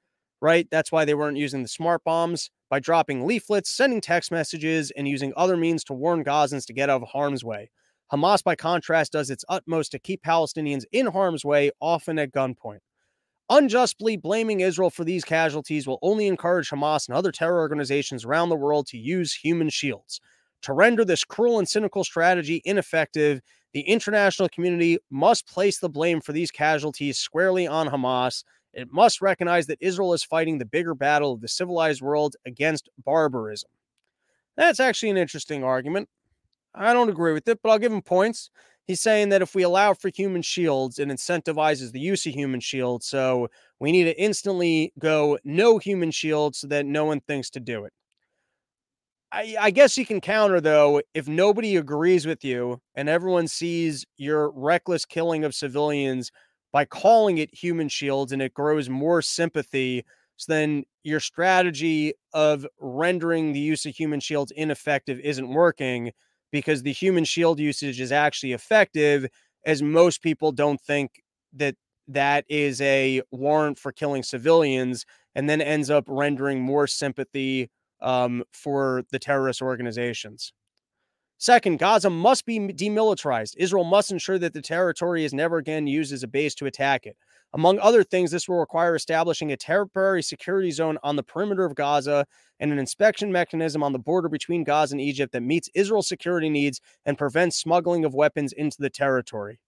right? 0.42 0.66
That's 0.72 0.94
why 0.94 1.04
they 1.04 1.14
weren't 1.14 1.36
using 1.36 1.62
the 1.62 1.68
smart 1.68 2.06
bombs 2.06 2.50
by 2.70 2.80
dropping 2.80 3.28
leaflets, 3.28 3.70
sending 3.70 4.00
text 4.00 4.32
messages, 4.32 4.92
and 4.92 5.06
using 5.06 5.34
other 5.36 5.58
means 5.58 5.84
to 5.84 5.94
warn 5.94 6.24
Gazans 6.24 6.66
to 6.68 6.74
get 6.74 6.90
out 6.90 7.02
of 7.02 7.10
harm's 7.10 7.44
way. 7.44 7.70
Hamas, 8.14 8.42
by 8.42 8.56
contrast, 8.56 9.12
does 9.12 9.30
its 9.30 9.44
utmost 9.50 9.92
to 9.92 10.00
keep 10.00 10.24
Palestinians 10.24 10.84
in 10.94 11.08
harm's 11.08 11.44
way, 11.44 11.70
often 11.82 12.18
at 12.18 12.32
gunpoint. 12.32 12.80
Unjustly 13.50 14.16
blaming 14.16 14.62
Israel 14.62 14.90
for 14.90 15.04
these 15.04 15.26
casualties 15.26 15.86
will 15.86 16.00
only 16.02 16.28
encourage 16.28 16.70
Hamas 16.70 17.10
and 17.10 17.18
other 17.18 17.32
terror 17.32 17.60
organizations 17.60 18.24
around 18.24 18.48
the 18.48 18.56
world 18.56 18.88
to 18.88 18.98
use 18.98 19.34
human 19.34 19.70
shields. 19.70 20.22
To 20.62 20.72
render 20.72 21.04
this 21.04 21.26
cruel 21.26 21.60
and 21.60 21.68
cynical 21.68 22.06
strategy 22.06 22.62
ineffective, 22.64 23.42
the 23.76 23.82
international 23.82 24.48
community 24.48 24.98
must 25.12 25.50
place 25.50 25.80
the 25.80 25.90
blame 25.90 26.22
for 26.22 26.32
these 26.32 26.50
casualties 26.50 27.18
squarely 27.18 27.68
on 27.68 27.90
Hamas. 27.90 28.46
It 28.74 28.88
must 28.90 29.22
recognize 29.22 29.68
that 29.68 29.80
Israel 29.82 30.14
is 30.14 30.24
fighting 30.24 30.58
the 30.58 30.66
bigger 30.66 30.96
battle 30.96 31.34
of 31.34 31.42
the 31.42 31.50
civilized 31.50 32.02
world 32.02 32.38
against 32.46 32.88
barbarism. 33.04 33.70
That's 34.56 34.80
actually 34.80 35.10
an 35.10 35.18
interesting 35.18 35.66
argument. 35.66 36.08
I 36.74 36.94
don't 36.94 37.10
agree 37.10 37.34
with 37.34 37.50
it, 37.50 37.60
but 37.62 37.70
I'll 37.70 37.78
give 37.78 37.92
him 37.92 38.02
points. 38.02 38.50
He's 38.88 39.02
saying 39.02 39.28
that 39.30 39.42
if 39.42 39.54
we 39.54 39.64
allow 39.64 39.94
for 39.94 40.08
human 40.08 40.42
shields, 40.42 40.98
it 40.98 41.10
incentivizes 41.10 41.92
the 41.92 42.00
use 42.00 42.26
of 42.26 42.34
human 42.34 42.62
shields. 42.62 43.08
So 43.08 43.50
we 43.82 43.92
need 43.92 44.06
to 44.06 44.18
instantly 44.18 44.94
go 45.00 45.38
no 45.44 45.80
human 45.80 46.12
shields 46.12 46.60
so 46.60 46.68
that 46.68 46.86
no 46.86 47.04
one 47.04 47.20
thinks 47.20 47.50
to 47.50 47.60
do 47.60 47.84
it. 47.84 47.92
I, 49.36 49.56
I 49.60 49.72
guess 49.72 49.98
you 49.98 50.06
can 50.06 50.22
counter 50.22 50.62
though 50.62 51.02
if 51.14 51.28
nobody 51.28 51.76
agrees 51.76 52.26
with 52.26 52.46
you 52.46 52.80
and 52.96 53.10
everyone 53.10 53.50
sees 53.50 54.06
your 54.16 54.50
reckless 54.52 55.04
killing 55.04 55.44
of 55.44 55.54
civilians 55.54 56.32
by 56.72 56.86
calling 56.86 57.38
it 57.38 57.54
human 57.54 57.90
shields 57.90 58.32
and 58.32 58.42
it 58.42 58.54
grows 58.54 58.88
more 58.88 59.22
sympathy 59.22 60.06
so 60.38 60.54
then 60.54 60.84
your 61.04 61.20
strategy 61.20 62.14
of 62.34 62.66
rendering 62.80 63.52
the 63.52 63.60
use 63.60 63.86
of 63.86 63.94
human 63.94 64.22
shields 64.22 64.54
ineffective 64.56 65.20
isn't 65.20 65.50
working 65.50 66.14
because 66.52 66.84
the 66.84 66.94
human 66.94 67.26
shield 67.26 67.60
usage 67.60 68.00
is 68.00 68.14
actually 68.14 68.54
effective 68.54 69.28
as 69.66 69.82
most 69.82 70.22
people 70.22 70.54
don't 70.54 70.80
think 70.80 71.22
that 71.52 71.76
that 72.08 72.46
is 72.48 72.80
a 72.80 73.22
warrant 73.32 73.78
for 73.78 73.92
killing 73.92 74.24
civilians 74.24 75.06
and 75.34 75.50
then 75.50 75.60
ends 75.60 75.90
up 75.90 76.06
rendering 76.08 76.62
more 76.62 76.88
sympathy 76.88 77.70
um, 78.02 78.44
for 78.52 79.04
the 79.12 79.20
terrorist 79.20 79.62
organizations. 79.62 80.54
Second, 81.38 81.80
Gaza 81.80 82.10
must 82.10 82.46
be 82.46 82.60
demilitarized. 82.60 83.58
Israel 83.58 83.84
must 83.84 84.12
ensure 84.12 84.40
that 84.40 84.54
the 84.54 84.62
territory 84.62 85.26
is 85.26 85.34
never 85.34 85.58
again 85.58 85.86
used 85.86 86.14
as 86.14 86.24
a 86.24 86.28
base 86.28 86.56
to 86.56 86.66
attack 86.66 87.06
it. 87.06 87.18
Among 87.54 87.78
other 87.80 88.04
things, 88.04 88.32
this 88.32 88.48
will 88.48 88.58
require 88.58 88.96
establishing 88.96 89.52
a 89.52 89.58
temporary 89.58 90.24
security 90.24 90.72
zone 90.72 90.98
on 91.04 91.16
the 91.16 91.24
perimeter 91.24 91.66
of 91.66 91.76
Gaza 91.76 92.26
and 92.60 92.72
an 92.72 92.80
inspection 92.80 93.32
mechanism 93.32 93.84
on 93.84 93.92
the 93.92 94.00
border 94.00 94.30
between 94.30 94.64
Gaza 94.64 94.94
and 94.94 95.02
Egypt 95.02 95.34
that 95.34 95.42
meets 95.42 95.70
Israel's 95.74 96.08
security 96.08 96.50
needs 96.50 96.80
and 97.06 97.18
prevents 97.18 97.58
smuggling 97.58 98.06
of 98.06 98.14
weapons 98.14 98.54
into 98.54 98.78
the 98.80 98.90
territory. 98.90 99.60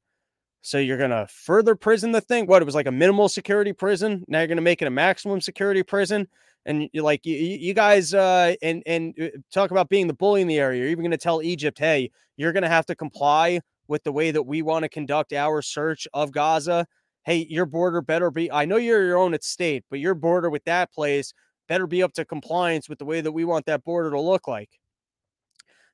So 0.62 0.80
you're 0.80 0.98
going 0.98 1.12
to 1.12 1.28
further 1.30 1.76
prison 1.76 2.12
the 2.12 2.22
thing? 2.22 2.46
What? 2.46 2.62
It 2.62 2.66
was 2.66 2.76
like 2.76 2.88
a 2.88 2.92
minimal 2.92 3.30
security 3.30 3.72
prison. 3.72 4.26
Now 4.28 4.40
you're 4.40 4.48
going 4.48 4.58
to 4.58 4.62
make 4.62 4.82
it 4.82 4.88
a 4.88 4.92
maximum 4.92 5.40
security 5.40 5.84
prison 5.84 6.28
and 6.68 6.90
you're 6.92 7.04
like 7.04 7.26
you, 7.26 7.36
you 7.36 7.74
guys 7.74 8.14
uh, 8.14 8.54
and 8.62 8.84
and 8.86 9.16
uh, 9.20 9.30
talk 9.52 9.72
about 9.72 9.90
being 9.90 10.06
the 10.06 10.14
bully 10.14 10.42
in 10.42 10.48
the 10.48 10.60
area. 10.60 10.82
You're 10.82 10.90
even 10.90 11.04
going 11.04 11.12
to 11.12 11.18
tell 11.18 11.42
Egypt, 11.42 11.80
hey, 11.80 12.12
you're 12.36 12.54
going 12.54 12.64
to 12.64 12.70
have 12.70 12.86
to 12.88 12.96
comply 12.96 13.62
with 13.88 14.04
the 14.04 14.12
way 14.12 14.32
that 14.32 14.44
we 14.44 14.62
want 14.62 14.84
to 14.84 14.90
conduct 14.90 15.34
our 15.34 15.62
search 15.62 16.08
of 16.14 16.32
Gaza. 16.32 16.86
Hey, 17.26 17.48
your 17.50 17.66
border 17.66 18.02
better 18.02 18.30
be. 18.30 18.52
I 18.52 18.66
know 18.66 18.78
you're 18.78 19.06
your 19.06 19.18
own 19.18 19.36
state, 19.42 19.86
but 19.90 20.00
your 20.00 20.14
border 20.14 20.50
with 20.50 20.66
that 20.66 20.92
place 20.94 21.34
better 21.68 21.88
be 21.88 22.04
up 22.04 22.14
to 22.14 22.26
compliance 22.26 22.88
with 22.88 23.00
the 23.00 23.06
way 23.06 23.22
that 23.22 23.32
we 23.32 23.46
want 23.46 23.66
that 23.66 23.84
border 23.84 24.12
to 24.12 24.20
look 24.20 24.48
like. 24.48 24.70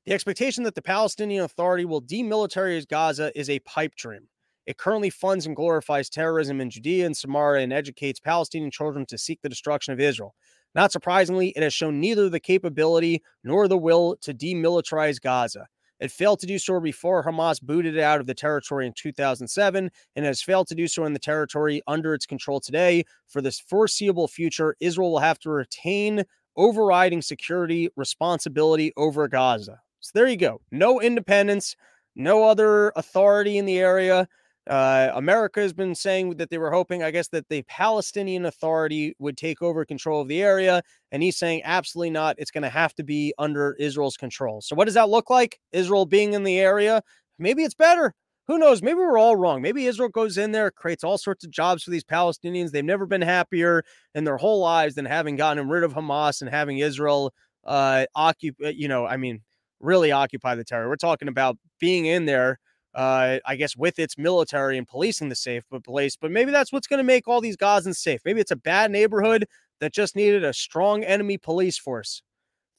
The 0.06 0.12
expectation 0.12 0.64
that 0.64 0.74
the 0.74 0.82
Palestinian 0.82 1.44
Authority 1.44 1.84
will 1.84 2.02
demilitarize 2.02 2.86
Gaza 2.86 3.32
is 3.38 3.48
a 3.48 3.60
pipe 3.60 3.94
dream. 3.96 4.28
It 4.66 4.78
currently 4.78 5.10
funds 5.10 5.46
and 5.46 5.54
glorifies 5.54 6.08
terrorism 6.08 6.60
in 6.60 6.70
Judea 6.70 7.06
and 7.06 7.16
Samaria 7.16 7.64
and 7.64 7.72
educates 7.72 8.20
Palestinian 8.20 8.70
children 8.70 9.04
to 9.06 9.18
seek 9.18 9.40
the 9.42 9.48
destruction 9.48 9.92
of 9.92 10.00
Israel. 10.00 10.34
Not 10.74 10.92
surprisingly, 10.92 11.48
it 11.50 11.62
has 11.62 11.72
shown 11.72 12.00
neither 12.00 12.28
the 12.28 12.40
capability 12.40 13.22
nor 13.42 13.68
the 13.68 13.78
will 13.78 14.16
to 14.22 14.34
demilitarize 14.34 15.20
Gaza. 15.20 15.66
It 16.00 16.10
failed 16.10 16.40
to 16.40 16.46
do 16.46 16.58
so 16.58 16.80
before 16.80 17.24
Hamas 17.24 17.62
booted 17.62 17.96
it 17.96 18.02
out 18.02 18.20
of 18.20 18.26
the 18.26 18.34
territory 18.34 18.86
in 18.86 18.92
2007 18.92 19.90
and 20.16 20.24
has 20.24 20.42
failed 20.42 20.66
to 20.68 20.74
do 20.74 20.88
so 20.88 21.04
in 21.04 21.12
the 21.12 21.18
territory 21.18 21.82
under 21.86 22.14
its 22.14 22.26
control 22.26 22.60
today. 22.60 23.04
For 23.28 23.40
this 23.40 23.60
foreseeable 23.60 24.28
future, 24.28 24.76
Israel 24.80 25.12
will 25.12 25.20
have 25.20 25.38
to 25.40 25.50
retain 25.50 26.24
overriding 26.56 27.22
security 27.22 27.88
responsibility 27.96 28.92
over 28.96 29.28
Gaza. 29.28 29.80
So 30.00 30.10
there 30.14 30.26
you 30.26 30.36
go. 30.36 30.60
No 30.70 31.00
independence, 31.00 31.76
no 32.16 32.44
other 32.44 32.92
authority 32.96 33.56
in 33.58 33.64
the 33.64 33.78
area. 33.78 34.28
Uh, 34.68 35.10
America 35.14 35.60
has 35.60 35.74
been 35.74 35.94
saying 35.94 36.36
that 36.36 36.48
they 36.48 36.58
were 36.58 36.70
hoping, 36.70 37.02
I 37.02 37.10
guess, 37.10 37.28
that 37.28 37.48
the 37.48 37.62
Palestinian 37.62 38.46
Authority 38.46 39.14
would 39.18 39.36
take 39.36 39.60
over 39.60 39.84
control 39.84 40.22
of 40.22 40.28
the 40.28 40.42
area. 40.42 40.82
And 41.12 41.22
he's 41.22 41.36
saying, 41.36 41.62
absolutely 41.64 42.10
not. 42.10 42.36
It's 42.38 42.50
going 42.50 42.62
to 42.62 42.70
have 42.70 42.94
to 42.94 43.04
be 43.04 43.34
under 43.38 43.76
Israel's 43.78 44.16
control. 44.16 44.62
So, 44.62 44.74
what 44.74 44.86
does 44.86 44.94
that 44.94 45.10
look 45.10 45.28
like? 45.28 45.60
Israel 45.72 46.06
being 46.06 46.32
in 46.32 46.44
the 46.44 46.58
area? 46.58 47.02
Maybe 47.38 47.62
it's 47.62 47.74
better. 47.74 48.14
Who 48.46 48.58
knows? 48.58 48.82
Maybe 48.82 48.96
we're 48.96 49.18
all 49.18 49.36
wrong. 49.36 49.62
Maybe 49.62 49.86
Israel 49.86 50.10
goes 50.10 50.36
in 50.36 50.52
there, 50.52 50.70
creates 50.70 51.02
all 51.02 51.16
sorts 51.16 51.44
of 51.44 51.50
jobs 51.50 51.82
for 51.82 51.90
these 51.90 52.04
Palestinians. 52.04 52.70
They've 52.70 52.84
never 52.84 53.06
been 53.06 53.22
happier 53.22 53.82
in 54.14 54.24
their 54.24 54.36
whole 54.36 54.60
lives 54.60 54.94
than 54.94 55.06
having 55.06 55.36
gotten 55.36 55.68
rid 55.68 55.82
of 55.82 55.94
Hamas 55.94 56.42
and 56.42 56.50
having 56.50 56.78
Israel 56.78 57.32
uh, 57.64 58.04
occupy, 58.14 58.68
you 58.70 58.88
know, 58.88 59.06
I 59.06 59.16
mean, 59.16 59.40
really 59.80 60.12
occupy 60.12 60.54
the 60.54 60.64
territory. 60.64 60.90
We're 60.90 60.96
talking 60.96 61.28
about 61.28 61.56
being 61.80 62.04
in 62.06 62.26
there 62.26 62.58
uh, 62.94 63.38
I 63.44 63.56
guess, 63.56 63.76
with 63.76 63.98
its 63.98 64.16
military 64.16 64.78
and 64.78 64.86
policing 64.86 65.28
the 65.28 65.34
safe 65.34 65.64
place. 65.84 66.16
But 66.16 66.30
maybe 66.30 66.52
that's 66.52 66.72
what's 66.72 66.86
going 66.86 66.98
to 66.98 67.04
make 67.04 67.26
all 67.26 67.40
these 67.40 67.56
Gazans 67.56 67.96
safe. 67.96 68.20
Maybe 68.24 68.40
it's 68.40 68.50
a 68.50 68.56
bad 68.56 68.90
neighborhood 68.90 69.46
that 69.80 69.92
just 69.92 70.16
needed 70.16 70.44
a 70.44 70.52
strong 70.52 71.02
enemy 71.04 71.38
police 71.38 71.76
force. 71.78 72.22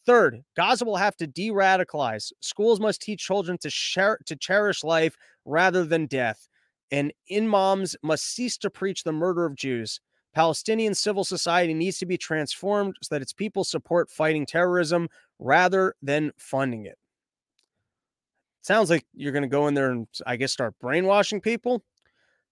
Third, 0.05 0.43
Gaza 0.55 0.86
will 0.86 0.97
have 0.97 1.18
to 1.18 1.28
de 1.28 1.49
radicalize. 1.49 2.32
Schools 2.39 2.80
must 2.80 3.01
teach 3.01 3.26
children 3.26 3.57
to, 3.59 3.70
share, 3.70 4.20
to 4.26 4.36
cherish 4.36 4.84
life 4.84 5.18
rather 5.45 5.84
than 5.84 6.05
death. 6.05 6.47
And 6.91 7.11
imams 7.36 7.95
must 8.03 8.26
cease 8.26 8.57
to 8.59 8.70
preach 8.70 9.03
the 9.03 9.11
murder 9.11 9.45
of 9.45 9.55
Jews. 9.55 9.99
Palestinian 10.36 10.93
civil 10.93 11.24
society 11.24 11.74
needs 11.74 11.97
to 11.97 12.05
be 12.05 12.18
transformed 12.18 12.95
so 13.01 13.16
that 13.16 13.22
its 13.22 13.34
people 13.34 13.63
support 13.63 14.09
fighting 14.09 14.45
terrorism 14.45 15.07
rather 15.39 15.95
than 16.01 16.32
funding 16.38 16.86
it. 16.86 16.97
Sounds 18.66 18.89
like 18.89 19.05
you're 19.13 19.32
going 19.32 19.43
to 19.43 19.47
go 19.47 19.68
in 19.68 19.76
there 19.76 19.91
and, 19.91 20.07
I 20.26 20.38
guess, 20.38 20.51
start 20.51 20.74
brainwashing 20.82 21.39
people. 21.39 21.84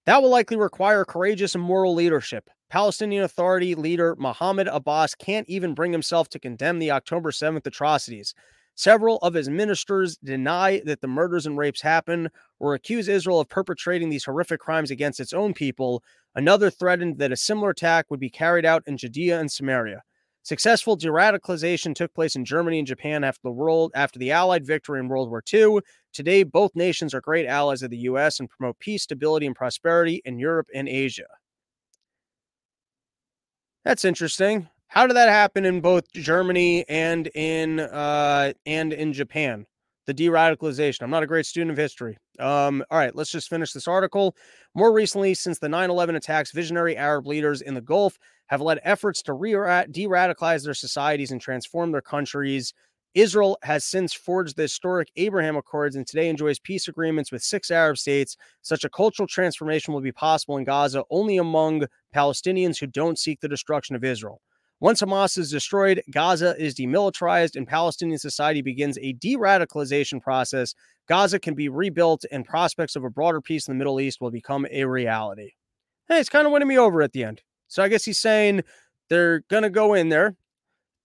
That 0.06 0.22
will 0.22 0.30
likely 0.30 0.58
require 0.58 1.06
courageous 1.06 1.56
and 1.56 1.64
moral 1.64 1.96
leadership. 1.96 2.52
Palestinian 2.70 3.24
Authority 3.24 3.74
leader 3.74 4.16
Mahmoud 4.20 4.68
Abbas 4.68 5.16
can't 5.16 5.50
even 5.50 5.74
bring 5.74 5.92
himself 5.92 6.30
to 6.30 6.40
condemn 6.40 6.78
the 6.78 6.92
October 6.92 7.32
7th 7.32 7.66
atrocities. 7.66 8.36
Several 8.76 9.18
of 9.24 9.34
his 9.34 9.50
ministers 9.50 10.16
deny 10.18 10.84
that 10.86 11.02
the 11.02 11.08
murders 11.08 11.48
and 11.48 11.58
rapes 11.58 11.82
happened 11.82 12.30
or 12.60 12.76
accuse 12.76 13.08
Israel 13.08 13.40
of 13.40 13.50
perpetrating 13.50 14.10
these 14.10 14.26
horrific 14.26 14.60
crimes 14.60 14.92
against 14.92 15.20
its 15.20 15.34
own 15.34 15.52
people. 15.52 16.04
Another 16.36 16.70
threatened 16.70 17.18
that 17.18 17.32
a 17.32 17.36
similar 17.36 17.72
attack 17.72 18.06
would 18.12 18.20
be 18.20 18.30
carried 18.30 18.68
out 18.68 18.84
in 18.86 18.98
Judea 18.98 19.40
and 19.40 19.52
Samaria. 19.52 20.04
Successful 20.46 20.98
de-radicalization 20.98 21.96
took 21.96 22.14
place 22.14 22.36
in 22.36 22.44
Germany 22.44 22.78
and 22.78 22.88
Japan 22.88 23.24
after 23.24 23.40
the 23.46 23.52
world 23.52 23.94
after 23.96 24.20
the 24.20 24.32
Allied 24.32 24.66
victory 24.66 25.00
in 25.00 25.08
World 25.08 25.30
War 25.30 25.42
II. 25.52 25.80
Today, 26.14 26.44
both 26.44 26.76
nations 26.76 27.14
are 27.14 27.22
great 27.22 27.48
allies 27.48 27.82
of 27.82 27.90
the 27.90 27.98
U.S. 27.98 28.40
and 28.40 28.50
promote 28.50 28.78
peace, 28.80 29.04
stability, 29.04 29.48
and 29.48 29.56
prosperity 29.56 30.22
in 30.26 30.40
Europe 30.40 30.68
and 30.74 30.88
Asia. 30.88 31.26
That's 33.84 34.06
interesting. 34.06 34.70
How 34.88 35.08
did 35.08 35.16
that 35.16 35.30
happen 35.30 35.66
in 35.66 35.82
both 35.82 36.12
Germany 36.14 36.86
and 36.88 37.28
in 37.34 37.80
uh, 37.80 38.54
and 38.66 38.94
in 38.94 39.12
Japan? 39.12 39.66
The 40.06 40.14
de-radicalization. 40.14 41.02
I'm 41.02 41.10
not 41.10 41.24
a 41.24 41.28
great 41.28 41.46
student 41.46 41.72
of 41.72 41.78
history. 41.78 42.18
Um, 42.38 42.84
all 42.92 42.98
right, 42.98 43.16
let's 43.16 43.32
just 43.32 43.50
finish 43.50 43.72
this 43.72 43.88
article. 43.88 44.36
More 44.76 44.94
recently, 44.94 45.34
since 45.34 45.60
the 45.60 45.68
9/11 45.68 46.16
attacks, 46.16 46.52
visionary 46.52 46.96
Arab 46.96 47.26
leaders 47.26 47.62
in 47.62 47.74
the 47.74 47.82
Gulf 47.82 48.20
have 48.48 48.62
led 48.62 48.80
efforts 48.84 49.24
to 49.24 49.34
re- 49.34 49.86
de-radicalize 49.90 50.64
their 50.64 50.74
societies 50.74 51.32
and 51.32 51.42
transform 51.42 51.92
their 51.92 52.02
countries. 52.02 52.74
Israel 53.16 53.58
has 53.62 53.86
since 53.86 54.14
forged 54.14 54.56
the 54.56 54.64
historic 54.64 55.10
Abraham 55.16 55.56
Accords 55.56 55.96
and 55.96 56.06
today 56.08 56.30
enjoys 56.30 56.60
peace 56.60 56.88
agreements 56.88 57.32
with 57.32 57.44
six 57.44 57.70
Arab 57.70 57.98
states. 57.98 58.36
Such 58.64 58.84
a 58.84 58.90
cultural 58.90 59.28
transformation 59.28 59.94
will 59.94 60.02
be 60.02 60.12
possible 60.12 60.58
in 60.58 60.64
Gaza 60.64 61.04
only 61.12 61.38
among 61.38 61.86
Palestinians 62.16 62.80
who 62.80 62.88
don't 62.88 63.20
seek 63.20 63.40
the 63.40 63.48
destruction 63.48 63.96
of 63.96 64.04
Israel. 64.04 64.42
Once 64.80 65.02
Hamas 65.02 65.38
is 65.38 65.52
destroyed, 65.52 66.02
Gaza 66.12 66.58
is 66.58 66.76
demilitarized, 66.76 67.56
and 67.56 67.66
Palestinian 67.66 68.20
society 68.20 68.62
begins 68.62 68.98
a 68.98 69.14
de 69.14 69.38
radicalization 69.38 70.22
process. 70.22 70.76
Gaza 71.08 71.40
can 71.40 71.54
be 71.54 71.70
rebuilt, 71.70 72.26
and 72.32 72.44
prospects 72.44 72.96
of 72.96 73.06
a 73.06 73.10
broader 73.10 73.40
peace 73.40 73.68
in 73.68 73.74
the 73.74 73.78
Middle 73.78 74.02
East 74.02 74.20
will 74.20 74.32
become 74.32 74.68
a 74.72 74.84
reality. 74.84 75.52
Hey, 76.10 76.20
it's 76.20 76.28
kind 76.28 76.46
of 76.46 76.52
winning 76.52 76.68
me 76.68 76.78
over 76.78 77.02
at 77.02 77.14
the 77.14 77.24
end. 77.24 77.44
So 77.70 77.82
I 77.82 77.88
guess 77.88 78.04
he's 78.04 78.20
saying 78.20 78.64
they're 79.08 79.42
going 79.50 79.64
to 79.64 79.70
go 79.70 79.94
in 79.94 80.10
there, 80.10 80.36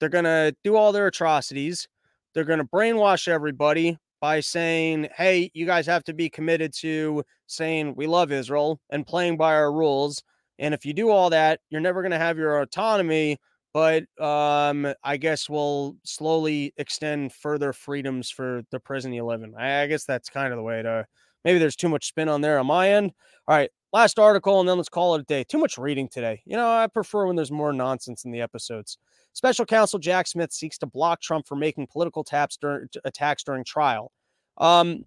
they're 0.01 0.09
going 0.09 0.25
to 0.25 0.57
do 0.65 0.75
all 0.75 0.91
their 0.91 1.07
atrocities, 1.07 1.87
they're 2.35 2.45
going 2.45 2.59
to 2.59 2.65
brainwash 2.65 3.29
everybody 3.29 3.99
by 4.21 4.41
saying, 4.41 5.09
hey, 5.17 5.51
you 5.55 5.67
guys 5.67 5.87
have 5.87 6.05
to 6.05 6.13
be 6.13 6.29
committed 6.29 6.73
to 6.81 7.23
saying 7.47 7.95
we 7.97 8.07
love 8.07 8.33
Israel 8.33 8.81
and 8.91 9.07
playing 9.07 9.37
by 9.37 9.55
our 9.55 9.73
rules. 9.73 10.23
And 10.59 10.75
if 10.75 10.85
you 10.85 10.93
do 10.93 11.11
all 11.11 11.31
that, 11.31 11.61
you're 11.71 11.81
never 11.81 12.03
going 12.03 12.13
to 12.13 12.19
have 12.19 12.37
your 12.37 12.61
autonomy. 12.61 13.39
But 13.73 14.05
um, 14.21 14.93
I 15.05 15.19
guess 15.19 15.49
we'll 15.49 15.97
slowly 16.03 16.73
extend 16.79 17.33
further 17.33 17.73
freedoms 17.73 18.31
for 18.31 18.63
the 18.71 18.81
prison 18.81 19.13
you 19.13 19.25
live 19.25 19.43
in. 19.43 19.55
I, 19.55 19.83
I 19.83 19.87
guess 19.87 20.05
that's 20.05 20.29
kind 20.31 20.53
of 20.53 20.57
the 20.57 20.63
way 20.65 20.83
to. 20.83 21.07
Maybe 21.45 21.59
there's 21.59 21.77
too 21.77 21.89
much 21.89 22.07
spin 22.07 22.29
on 22.29 22.41
there 22.41 22.59
on 22.59 22.67
my 22.67 22.91
end. 22.93 23.13
All 23.47 23.57
right, 23.57 23.71
last 23.93 24.19
article, 24.19 24.61
and 24.61 24.69
then 24.69 24.77
let's 24.77 24.89
call 24.89 25.15
it 25.15 25.21
a 25.21 25.25
day. 25.25 25.45
Too 25.45 25.59
much 25.59 25.79
reading 25.79 26.09
today. 26.09 26.43
You 26.45 26.57
know, 26.57 26.69
I 26.69 26.87
prefer 26.87 27.27
when 27.27 27.37
there's 27.37 27.51
more 27.51 27.73
nonsense 27.73 28.25
in 28.25 28.31
the 28.31 28.41
episodes. 28.41 28.99
Special 29.33 29.65
counsel 29.65 29.99
Jack 29.99 30.27
Smith 30.27 30.53
seeks 30.53 30.79
to 30.79 30.87
block 30.87 31.21
Trump 31.21 31.47
from 31.47 31.61
making 31.61 31.87
political 31.87 32.25
taps 32.25 32.57
during, 32.57 32.89
attacks 33.05 33.45
during 33.45 33.65
trial. 33.65 34.11
Um, 34.59 35.05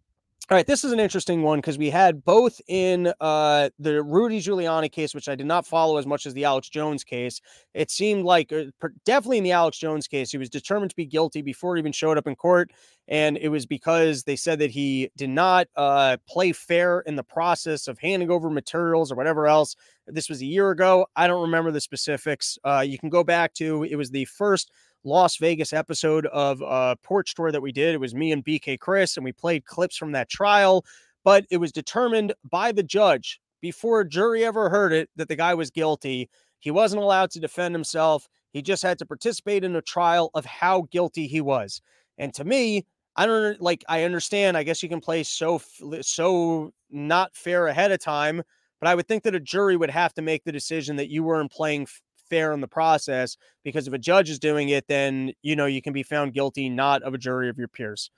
All 0.51 0.57
right, 0.57 0.67
this 0.67 0.83
is 0.83 0.91
an 0.91 0.99
interesting 0.99 1.43
one 1.43 1.59
because 1.59 1.77
we 1.77 1.89
had 1.89 2.25
both 2.25 2.59
in 2.67 3.13
uh, 3.21 3.69
the 3.79 4.03
Rudy 4.03 4.41
Giuliani 4.41 4.91
case, 4.91 5.15
which 5.15 5.29
I 5.29 5.35
did 5.35 5.45
not 5.45 5.65
follow 5.65 5.95
as 5.95 6.05
much 6.05 6.25
as 6.25 6.33
the 6.33 6.43
Alex 6.43 6.67
Jones 6.67 7.05
case. 7.05 7.39
It 7.73 7.89
seemed 7.89 8.25
like, 8.25 8.51
uh, 8.51 8.65
definitely 9.05 9.37
in 9.37 9.45
the 9.45 9.53
Alex 9.53 9.77
Jones 9.77 10.09
case, 10.09 10.29
he 10.29 10.37
was 10.37 10.49
determined 10.49 10.89
to 10.89 10.95
be 10.97 11.05
guilty 11.05 11.41
before 11.41 11.77
he 11.77 11.79
even 11.79 11.93
showed 11.93 12.17
up 12.17 12.27
in 12.27 12.35
court. 12.35 12.71
And 13.07 13.37
it 13.37 13.47
was 13.47 13.65
because 13.65 14.23
they 14.25 14.35
said 14.35 14.59
that 14.59 14.71
he 14.71 15.09
did 15.15 15.29
not 15.29 15.67
uh, 15.77 16.17
play 16.27 16.51
fair 16.51 16.99
in 16.99 17.15
the 17.15 17.23
process 17.23 17.87
of 17.87 17.97
handing 17.99 18.29
over 18.29 18.49
materials 18.49 19.09
or 19.09 19.15
whatever 19.15 19.47
else. 19.47 19.77
This 20.05 20.27
was 20.27 20.41
a 20.41 20.45
year 20.45 20.71
ago. 20.71 21.05
I 21.15 21.27
don't 21.27 21.43
remember 21.43 21.71
the 21.71 21.79
specifics. 21.79 22.57
Uh, 22.65 22.83
you 22.85 22.99
can 22.99 23.07
go 23.07 23.23
back 23.23 23.53
to 23.53 23.83
it 23.83 23.95
was 23.95 24.11
the 24.11 24.25
first 24.25 24.69
Las 25.03 25.37
Vegas 25.37 25.73
episode 25.73 26.25
of 26.27 26.61
uh, 26.61 26.95
Porch 27.03 27.33
Tour 27.33 27.51
that 27.51 27.61
we 27.61 27.71
did. 27.71 27.95
It 27.95 27.99
was 27.99 28.13
me 28.13 28.31
and 28.31 28.45
BK 28.45 28.79
Chris, 28.79 29.17
and 29.17 29.23
we 29.23 29.31
played 29.31 29.65
clips 29.65 29.97
from 29.97 30.11
that 30.11 30.29
trial. 30.29 30.85
But 31.23 31.45
it 31.49 31.57
was 31.57 31.71
determined 31.71 32.33
by 32.49 32.71
the 32.71 32.83
judge 32.83 33.39
before 33.61 34.01
a 34.01 34.09
jury 34.09 34.43
ever 34.43 34.69
heard 34.69 34.93
it 34.93 35.09
that 35.15 35.27
the 35.27 35.35
guy 35.35 35.53
was 35.53 35.69
guilty. 35.69 36.29
He 36.59 36.71
wasn't 36.71 37.01
allowed 37.01 37.31
to 37.31 37.39
defend 37.39 37.75
himself. 37.75 38.27
He 38.51 38.61
just 38.61 38.83
had 38.83 38.99
to 38.99 39.05
participate 39.05 39.63
in 39.63 39.75
a 39.75 39.81
trial 39.81 40.29
of 40.33 40.45
how 40.45 40.87
guilty 40.91 41.27
he 41.27 41.41
was. 41.41 41.81
And 42.17 42.33
to 42.35 42.43
me, 42.43 42.85
I 43.15 43.25
don't 43.25 43.61
like. 43.61 43.83
I 43.89 44.03
understand. 44.03 44.57
I 44.57 44.63
guess 44.63 44.81
you 44.81 44.89
can 44.89 45.01
play 45.01 45.23
so 45.23 45.61
so 46.01 46.73
not 46.89 47.35
fair 47.35 47.67
ahead 47.67 47.91
of 47.91 47.99
time, 47.99 48.41
but 48.79 48.87
I 48.87 48.95
would 48.95 49.07
think 49.07 49.23
that 49.23 49.35
a 49.35 49.39
jury 49.39 49.75
would 49.77 49.89
have 49.89 50.13
to 50.15 50.21
make 50.21 50.43
the 50.43 50.51
decision 50.51 50.95
that 50.95 51.09
you 51.09 51.23
weren't 51.23 51.51
playing 51.51 51.87
fair 52.31 52.53
in 52.53 52.61
the 52.61 52.67
process 52.67 53.35
because 53.63 53.87
if 53.87 53.93
a 53.93 53.97
judge 53.97 54.29
is 54.29 54.39
doing 54.39 54.69
it, 54.69 54.87
then 54.87 55.33
you 55.43 55.55
know 55.55 55.65
you 55.65 55.81
can 55.81 55.93
be 55.93 56.01
found 56.03 56.33
guilty, 56.33 56.69
not 56.69 57.03
of 57.03 57.13
a 57.13 57.17
jury 57.17 57.49
of 57.49 57.57
your 57.57 57.67
peers. 57.67 58.09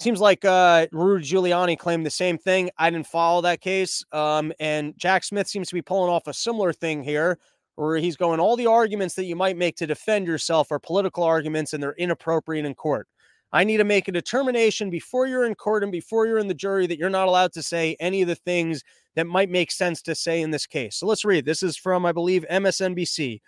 Seems 0.00 0.20
like 0.20 0.44
uh, 0.44 0.86
Rudy 0.92 1.24
Giuliani 1.24 1.78
claimed 1.78 2.04
the 2.04 2.10
same 2.10 2.38
thing. 2.38 2.70
I 2.76 2.90
didn't 2.90 3.06
follow 3.06 3.40
that 3.42 3.60
case. 3.60 4.04
Um, 4.12 4.52
and 4.60 4.94
Jack 4.96 5.24
Smith 5.24 5.48
seems 5.48 5.68
to 5.68 5.74
be 5.74 5.82
pulling 5.82 6.10
off 6.10 6.26
a 6.26 6.34
similar 6.34 6.72
thing 6.72 7.02
here, 7.02 7.38
where 7.74 7.96
he's 7.96 8.16
going, 8.16 8.40
all 8.40 8.56
the 8.56 8.66
arguments 8.66 9.14
that 9.14 9.24
you 9.24 9.36
might 9.36 9.56
make 9.56 9.76
to 9.76 9.86
defend 9.86 10.26
yourself 10.26 10.72
are 10.72 10.80
political 10.80 11.22
arguments 11.22 11.72
and 11.72 11.82
they're 11.82 11.94
inappropriate 11.94 12.64
in 12.64 12.74
court. 12.74 13.06
I 13.52 13.64
need 13.64 13.78
to 13.78 13.84
make 13.84 14.08
a 14.08 14.12
determination 14.12 14.90
before 14.90 15.26
you're 15.26 15.46
in 15.46 15.54
court 15.54 15.82
and 15.82 15.90
before 15.90 16.26
you're 16.26 16.38
in 16.38 16.48
the 16.48 16.54
jury 16.54 16.86
that 16.86 16.98
you're 16.98 17.08
not 17.08 17.28
allowed 17.28 17.52
to 17.54 17.62
say 17.62 17.96
any 17.98 18.20
of 18.20 18.28
the 18.28 18.34
things 18.34 18.82
that 19.16 19.26
might 19.26 19.48
make 19.48 19.70
sense 19.70 20.02
to 20.02 20.14
say 20.14 20.42
in 20.42 20.50
this 20.50 20.66
case. 20.66 20.96
So 20.96 21.06
let's 21.06 21.24
read. 21.24 21.46
This 21.46 21.62
is 21.62 21.76
from, 21.76 22.04
I 22.04 22.12
believe, 22.12 22.44
MSNBC. 22.50 23.40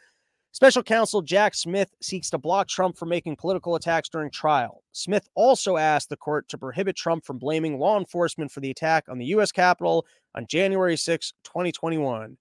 Special 0.52 0.82
counsel 0.82 1.22
Jack 1.22 1.54
Smith 1.54 1.94
seeks 2.02 2.30
to 2.30 2.38
block 2.38 2.66
Trump 2.66 2.96
from 2.96 3.08
making 3.08 3.36
political 3.36 3.76
attacks 3.76 4.08
during 4.08 4.30
trial. 4.30 4.82
Smith 4.90 5.28
also 5.36 5.76
asked 5.76 6.08
the 6.08 6.16
court 6.16 6.48
to 6.48 6.58
prohibit 6.58 6.96
Trump 6.96 7.24
from 7.24 7.38
blaming 7.38 7.78
law 7.78 7.98
enforcement 7.98 8.50
for 8.50 8.60
the 8.60 8.70
attack 8.70 9.04
on 9.08 9.18
the 9.18 9.26
U.S. 9.26 9.52
Capitol 9.52 10.06
on 10.34 10.46
January 10.48 10.96
6, 10.96 11.32
2021. 11.44 12.36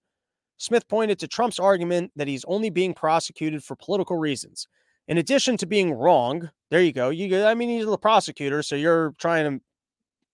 Smith 0.58 0.88
pointed 0.88 1.20
to 1.20 1.28
Trump's 1.28 1.60
argument 1.60 2.12
that 2.16 2.28
he's 2.28 2.46
only 2.46 2.70
being 2.72 2.94
prosecuted 2.94 3.64
for 3.64 3.76
political 3.76 4.18
reasons. 4.18 4.68
In 5.10 5.18
addition 5.18 5.58
to 5.58 5.66
being 5.66 5.92
wrong, 5.92 6.52
there 6.70 6.84
you 6.84 6.94
go. 6.94 7.10
You, 7.10 7.44
I 7.44 7.56
mean, 7.56 7.70
he's 7.70 7.88
the 7.88 7.98
prosecutor, 7.98 8.62
so 8.62 8.76
you're 8.76 9.16
trying 9.18 9.52
to 9.52 9.66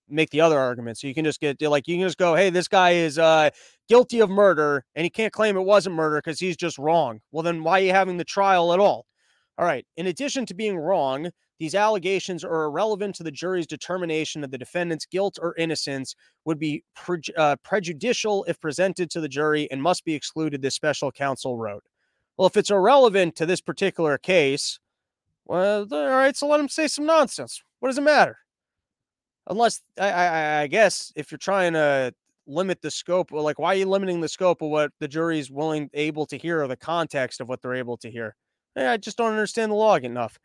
make 0.10 0.32
the 0.32 0.42
other 0.42 0.60
argument. 0.60 0.98
So 0.98 1.08
you 1.08 1.14
can 1.14 1.24
just 1.24 1.40
get 1.40 1.62
like 1.62 1.88
you 1.88 1.96
can 1.96 2.06
just 2.06 2.18
go, 2.18 2.36
hey, 2.36 2.50
this 2.50 2.68
guy 2.68 2.92
is 2.92 3.18
uh 3.18 3.52
guilty 3.88 4.20
of 4.20 4.30
murder, 4.30 4.84
and 4.94 5.06
he 5.06 5.10
can't 5.10 5.32
claim 5.32 5.56
it 5.56 5.62
wasn't 5.62 5.96
murder 5.96 6.18
because 6.18 6.42
he's 6.42 6.58
just 6.58 6.78
wrong. 6.78 7.22
Well, 7.32 7.42
then 7.42 7.64
why 7.64 7.80
are 7.80 7.84
you 7.86 7.92
having 7.92 8.18
the 8.18 8.26
trial 8.26 8.74
at 8.74 8.82
all? 8.82 9.06
All 9.58 9.66
right. 9.66 9.86
In 9.96 10.08
addition 10.08 10.46
to 10.48 10.54
being 10.54 10.78
wrong, 10.78 11.30
these 11.58 11.74
allegations 11.74 12.44
are 12.44 12.66
irrelevant 12.66 13.16
to 13.16 13.24
the 13.24 13.32
jury's 13.32 13.68
determination 13.68 14.44
of 14.44 14.52
the 14.52 14.58
defendant's 14.58 15.06
guilt 15.06 15.40
or 15.42 15.56
innocence, 15.56 16.16
would 16.44 16.60
be 16.60 16.84
pre- 16.94 17.22
uh, 17.38 17.56
prejudicial 17.64 18.44
if 18.50 18.60
presented 18.60 19.10
to 19.12 19.22
the 19.22 19.30
jury, 19.30 19.72
and 19.72 19.82
must 19.82 20.04
be 20.04 20.16
excluded, 20.16 20.62
this 20.62 20.76
special 20.76 21.14
counsel 21.14 21.58
wrote. 21.58 21.84
Well, 22.38 22.48
if 22.48 22.58
it's 22.58 22.72
irrelevant 22.72 23.36
to 23.38 23.46
this 23.46 23.62
particular 23.62 24.18
case, 24.18 24.80
well, 25.46 25.88
all 25.92 26.10
right, 26.10 26.36
so 26.36 26.48
let 26.48 26.60
him 26.60 26.70
say 26.70 26.88
some 26.88 27.06
nonsense. 27.06 27.62
What 27.80 27.90
does 27.90 27.98
it 27.98 28.02
matter? 28.02 28.40
unless 29.48 29.82
I, 30.00 30.10
I, 30.10 30.62
I 30.62 30.68
guess 30.68 31.12
if 31.16 31.32
you're 31.32 31.38
trying 31.38 31.74
to 31.74 32.14
limit 32.48 32.82
the 32.82 32.92
scope, 32.92 33.32
like 33.32 33.60
why 33.60 33.74
are 33.74 33.78
you 33.78 33.86
limiting 33.88 34.22
the 34.22 34.30
scope 34.30 34.62
of 34.62 34.70
what 34.70 34.92
the 35.00 35.08
jury's 35.08 35.52
willing 35.52 35.90
able 35.94 36.26
to 36.28 36.38
hear 36.38 36.62
or 36.64 36.68
the 36.68 36.76
context 36.76 37.42
of 37.42 37.48
what 37.48 37.62
they're 37.62 37.76
able 37.76 37.98
to 37.98 38.12
hear? 38.12 38.36
Eh, 38.76 38.92
I 38.92 38.98
just 38.98 39.18
don't 39.18 39.32
understand 39.32 39.72
the 39.72 39.76
law 39.76 39.96
enough. 39.96 40.40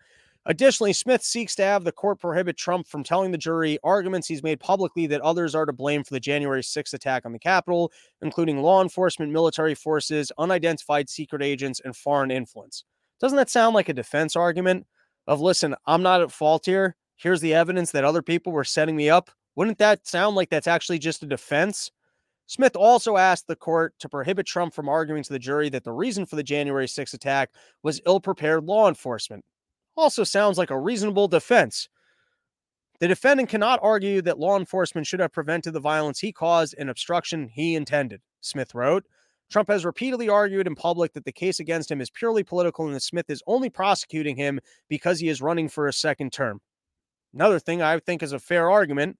Additionally, 0.46 0.92
Smith 0.92 1.22
seeks 1.22 1.54
to 1.54 1.62
have 1.62 1.84
the 1.84 1.92
court 1.92 2.18
prohibit 2.18 2.56
Trump 2.56 2.86
from 2.86 3.04
telling 3.04 3.30
the 3.30 3.38
jury 3.38 3.78
arguments 3.84 4.26
he's 4.26 4.42
made 4.42 4.58
publicly 4.58 5.06
that 5.06 5.20
others 5.20 5.54
are 5.54 5.66
to 5.66 5.72
blame 5.72 6.02
for 6.02 6.14
the 6.14 6.20
January 6.20 6.62
6th 6.62 6.94
attack 6.94 7.26
on 7.26 7.32
the 7.32 7.38
Capitol, 7.38 7.92
including 8.22 8.62
law 8.62 8.82
enforcement, 8.82 9.30
military 9.30 9.74
forces, 9.74 10.32
unidentified 10.38 11.10
secret 11.10 11.42
agents, 11.42 11.80
and 11.84 11.94
foreign 11.94 12.30
influence. 12.30 12.84
Doesn't 13.20 13.36
that 13.36 13.50
sound 13.50 13.74
like 13.74 13.90
a 13.90 13.94
defense 13.94 14.34
argument 14.34 14.86
of, 15.26 15.40
listen, 15.40 15.74
I'm 15.86 16.02
not 16.02 16.22
at 16.22 16.32
fault 16.32 16.64
here 16.64 16.96
here's 17.20 17.40
the 17.40 17.54
evidence 17.54 17.92
that 17.92 18.04
other 18.04 18.22
people 18.22 18.52
were 18.52 18.64
setting 18.64 18.96
me 18.96 19.10
up. 19.10 19.30
Wouldn't 19.54 19.78
that 19.78 20.06
sound 20.06 20.36
like 20.36 20.48
that's 20.48 20.66
actually 20.66 20.98
just 20.98 21.22
a 21.22 21.26
defense? 21.26 21.90
Smith 22.46 22.74
also 22.74 23.16
asked 23.16 23.46
the 23.46 23.56
court 23.56 23.94
to 24.00 24.08
prohibit 24.08 24.46
Trump 24.46 24.74
from 24.74 24.88
arguing 24.88 25.22
to 25.22 25.32
the 25.32 25.38
jury 25.38 25.68
that 25.68 25.84
the 25.84 25.92
reason 25.92 26.26
for 26.26 26.36
the 26.36 26.42
January 26.42 26.86
6th 26.86 27.14
attack 27.14 27.50
was 27.82 28.00
ill 28.06 28.20
prepared 28.20 28.64
law 28.64 28.88
enforcement. 28.88 29.44
Also 30.00 30.24
sounds 30.24 30.56
like 30.56 30.70
a 30.70 30.78
reasonable 30.78 31.28
defense. 31.28 31.90
The 33.00 33.08
defendant 33.08 33.50
cannot 33.50 33.80
argue 33.82 34.22
that 34.22 34.38
law 34.38 34.58
enforcement 34.58 35.06
should 35.06 35.20
have 35.20 35.30
prevented 35.30 35.74
the 35.74 35.80
violence 35.80 36.20
he 36.20 36.32
caused 36.32 36.74
and 36.78 36.88
obstruction 36.88 37.50
he 37.52 37.74
intended, 37.74 38.22
Smith 38.40 38.74
wrote. 38.74 39.04
Trump 39.50 39.68
has 39.68 39.84
repeatedly 39.84 40.26
argued 40.30 40.66
in 40.66 40.74
public 40.74 41.12
that 41.12 41.26
the 41.26 41.32
case 41.32 41.60
against 41.60 41.90
him 41.90 42.00
is 42.00 42.08
purely 42.08 42.42
political 42.42 42.86
and 42.86 42.94
that 42.94 43.02
Smith 43.02 43.28
is 43.28 43.42
only 43.46 43.68
prosecuting 43.68 44.36
him 44.36 44.58
because 44.88 45.20
he 45.20 45.28
is 45.28 45.42
running 45.42 45.68
for 45.68 45.86
a 45.86 45.92
second 45.92 46.32
term. 46.32 46.62
Another 47.34 47.58
thing 47.58 47.82
I 47.82 47.98
think 47.98 48.22
is 48.22 48.32
a 48.32 48.38
fair 48.38 48.70
argument 48.70 49.18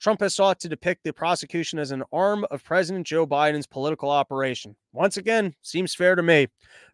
Trump 0.00 0.20
has 0.20 0.34
sought 0.34 0.60
to 0.60 0.68
depict 0.68 1.02
the 1.02 1.12
prosecution 1.12 1.78
as 1.78 1.90
an 1.90 2.04
arm 2.12 2.46
of 2.50 2.62
President 2.62 3.06
Joe 3.06 3.26
Biden's 3.26 3.66
political 3.66 4.10
operation. 4.10 4.76
Once 4.92 5.16
again, 5.16 5.54
seems 5.62 5.94
fair 5.94 6.14
to 6.14 6.22
me. 6.22 6.46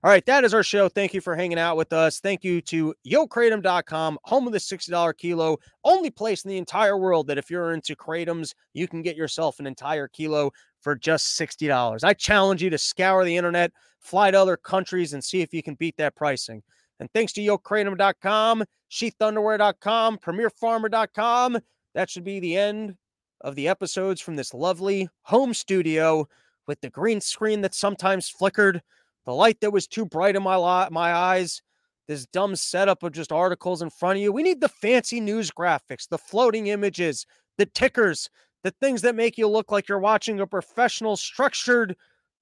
All 0.03 0.11
right, 0.11 0.25
that 0.27 0.45
is 0.45 0.55
our 0.55 0.63
show. 0.63 0.89
Thank 0.89 1.13
you 1.13 1.21
for 1.21 1.37
hanging 1.37 1.59
out 1.59 1.77
with 1.77 1.93
us. 1.93 2.21
Thank 2.21 2.45
you 2.45 2.61
to 2.63 2.95
YoKratom.com, 3.07 4.19
home 4.25 4.47
of 4.47 4.53
the 4.53 4.59
$60 4.59 5.19
kilo, 5.19 5.59
only 5.85 6.11
place 6.11 6.45
in 6.45 6.49
the 6.49 6.59
entire 6.59 6.97
world 6.97 7.27
that 7.27 7.39
if 7.39 7.51
you're 7.51 7.75
into 7.75 7.95
Kratoms, 7.95 8.55
you 8.73 8.89
can 8.89 9.03
get 9.03 9.17
yourself 9.17 9.61
an 9.61 9.67
entire 9.67 10.09
kilo 10.09 10.51
for 10.81 10.95
just 10.95 11.39
$60. 11.39 12.05
I 12.05 12.15
challenge 12.15 12.63
you 12.63 12.71
to 12.71 12.79
scour 12.79 13.25
the 13.25 13.37
internet, 13.37 13.73
fly 14.01 14.31
to 14.31 14.41
other 14.41 14.57
countries, 14.57 15.13
and 15.13 15.23
see 15.23 15.43
if 15.43 15.53
you 15.53 15.63
can 15.63 15.75
beat 15.75 15.97
that 15.99 16.15
pricing. 16.15 16.63
And 17.01 17.11
thanks 17.13 17.33
to 17.35 17.41
YoKratom.com, 17.41 18.65
SheathUnderwear.com, 18.91 20.19
PremierPharma.com, 20.19 21.59
that 21.95 22.11
should 22.11 22.25
be 22.25 22.41
the 22.41 22.57
end 22.57 22.97
of 23.41 23.55
the 23.55 23.69
episodes 23.69 24.21
from 24.21 24.37
this 24.37 24.55
lovely 24.55 25.09
home 25.23 25.55
studio 25.55 26.29
with 26.67 26.81
the 26.81 26.91
green 26.91 27.21
screen 27.21 27.61
that 27.61 27.75
sometimes 27.75 28.29
flickered, 28.29 28.83
the 29.27 29.33
light 29.33 29.61
that 29.61 29.73
was 29.73 29.87
too 29.87 30.05
bright 30.05 30.37
in 30.37 30.43
my 30.43 30.89
my 30.91 31.13
eyes, 31.13 31.63
this 32.09 32.27
dumb 32.27 32.57
setup 32.57 33.03
of 33.03 33.13
just 33.13 33.33
articles 33.33 33.83
in 33.83 33.91
front 33.91 34.17
of 34.17 34.23
you. 34.23 34.33
We 34.33 34.43
need 34.43 34.61
the 34.61 34.69
fancy 34.69 35.21
news 35.21 35.51
graphics, 35.51 36.09
the 36.09 36.19
floating 36.19 36.69
images, 36.69 37.27
the 37.59 37.67
tickers, 37.67 38.29
the 38.63 38.73
things 38.81 39.03
that 39.03 39.15
make 39.15 39.39
you 39.39 39.49
look 39.49 39.71
like 39.71 39.89
you're 39.89 39.99
watching 39.99 40.41
a 40.41 40.47
professional 40.47 41.17
structured 41.17 41.97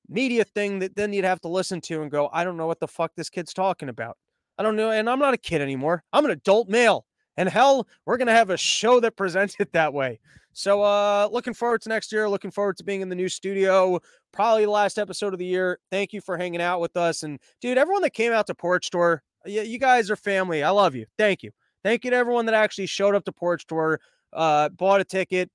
media 0.09 0.45
thing 0.45 0.79
that 0.81 0.97
then 0.97 1.13
you'd 1.13 1.25
have 1.25 1.41
to 1.41 1.49
listen 1.49 1.81
to 1.83 2.03
and 2.03 2.11
go, 2.11 2.29
I 2.33 2.45
don't 2.45 2.57
know 2.57 2.67
what 2.67 2.81
the 2.81 2.89
fuck 2.89 3.13
this 3.17 3.31
kid's 3.31 3.53
talking 3.53 3.89
about. 3.89 4.17
I 4.59 4.63
don't 4.63 4.77
know. 4.77 4.91
And 4.91 5.09
I'm 5.09 5.19
not 5.19 5.35
a 5.35 5.39
kid 5.39 5.61
anymore. 5.61 6.05
I'm 6.13 6.25
an 6.25 6.31
adult 6.31 6.69
male. 6.69 7.07
And 7.37 7.49
hell, 7.49 7.87
we're 8.07 8.19
going 8.19 8.27
to 8.29 8.35
have 8.35 8.51
a 8.51 8.57
show 8.57 9.01
that 9.01 9.17
presents 9.17 9.57
it 9.59 9.73
that 9.73 9.95
way. 9.95 10.21
So, 10.53 10.83
uh, 10.83 11.29
looking 11.33 11.55
forward 11.55 11.81
to 11.83 11.89
next 11.89 12.13
year. 12.13 12.29
Looking 12.29 12.51
forward 12.51 12.77
to 12.77 12.85
being 12.85 13.01
in 13.01 13.09
the 13.09 13.15
new 13.15 13.29
studio. 13.29 14.01
Probably 14.33 14.65
the 14.65 14.71
last 14.71 14.99
episode 14.99 15.33
of 15.33 15.39
the 15.39 15.47
year. 15.47 15.79
Thank 15.91 16.13
you 16.13 16.21
for 16.21 16.37
hanging 16.37 16.61
out 16.61 16.81
with 16.81 16.97
us. 16.97 17.23
And, 17.23 17.39
dude, 17.61 17.79
everyone 17.79 18.03
that 18.03 18.13
came 18.13 18.33
out 18.33 18.47
to 18.49 18.55
Porch 18.55 18.91
Tour, 18.91 19.23
you, 19.47 19.63
you 19.63 19.79
guys 19.79 20.11
are 20.11 20.17
family. 20.17 20.63
I 20.63 20.71
love 20.71 20.95
you. 20.95 21.07
Thank 21.17 21.43
you. 21.43 21.53
Thank 21.83 22.05
you 22.05 22.11
to 22.11 22.17
everyone 22.17 22.47
that 22.47 22.55
actually 22.55 22.87
showed 22.87 23.15
up 23.15 23.25
to 23.25 23.33
Porch 23.33 23.67
Tour, 23.67 23.99
uh, 24.33 24.69
bought 24.69 25.01
a 25.01 25.05
ticket, 25.05 25.51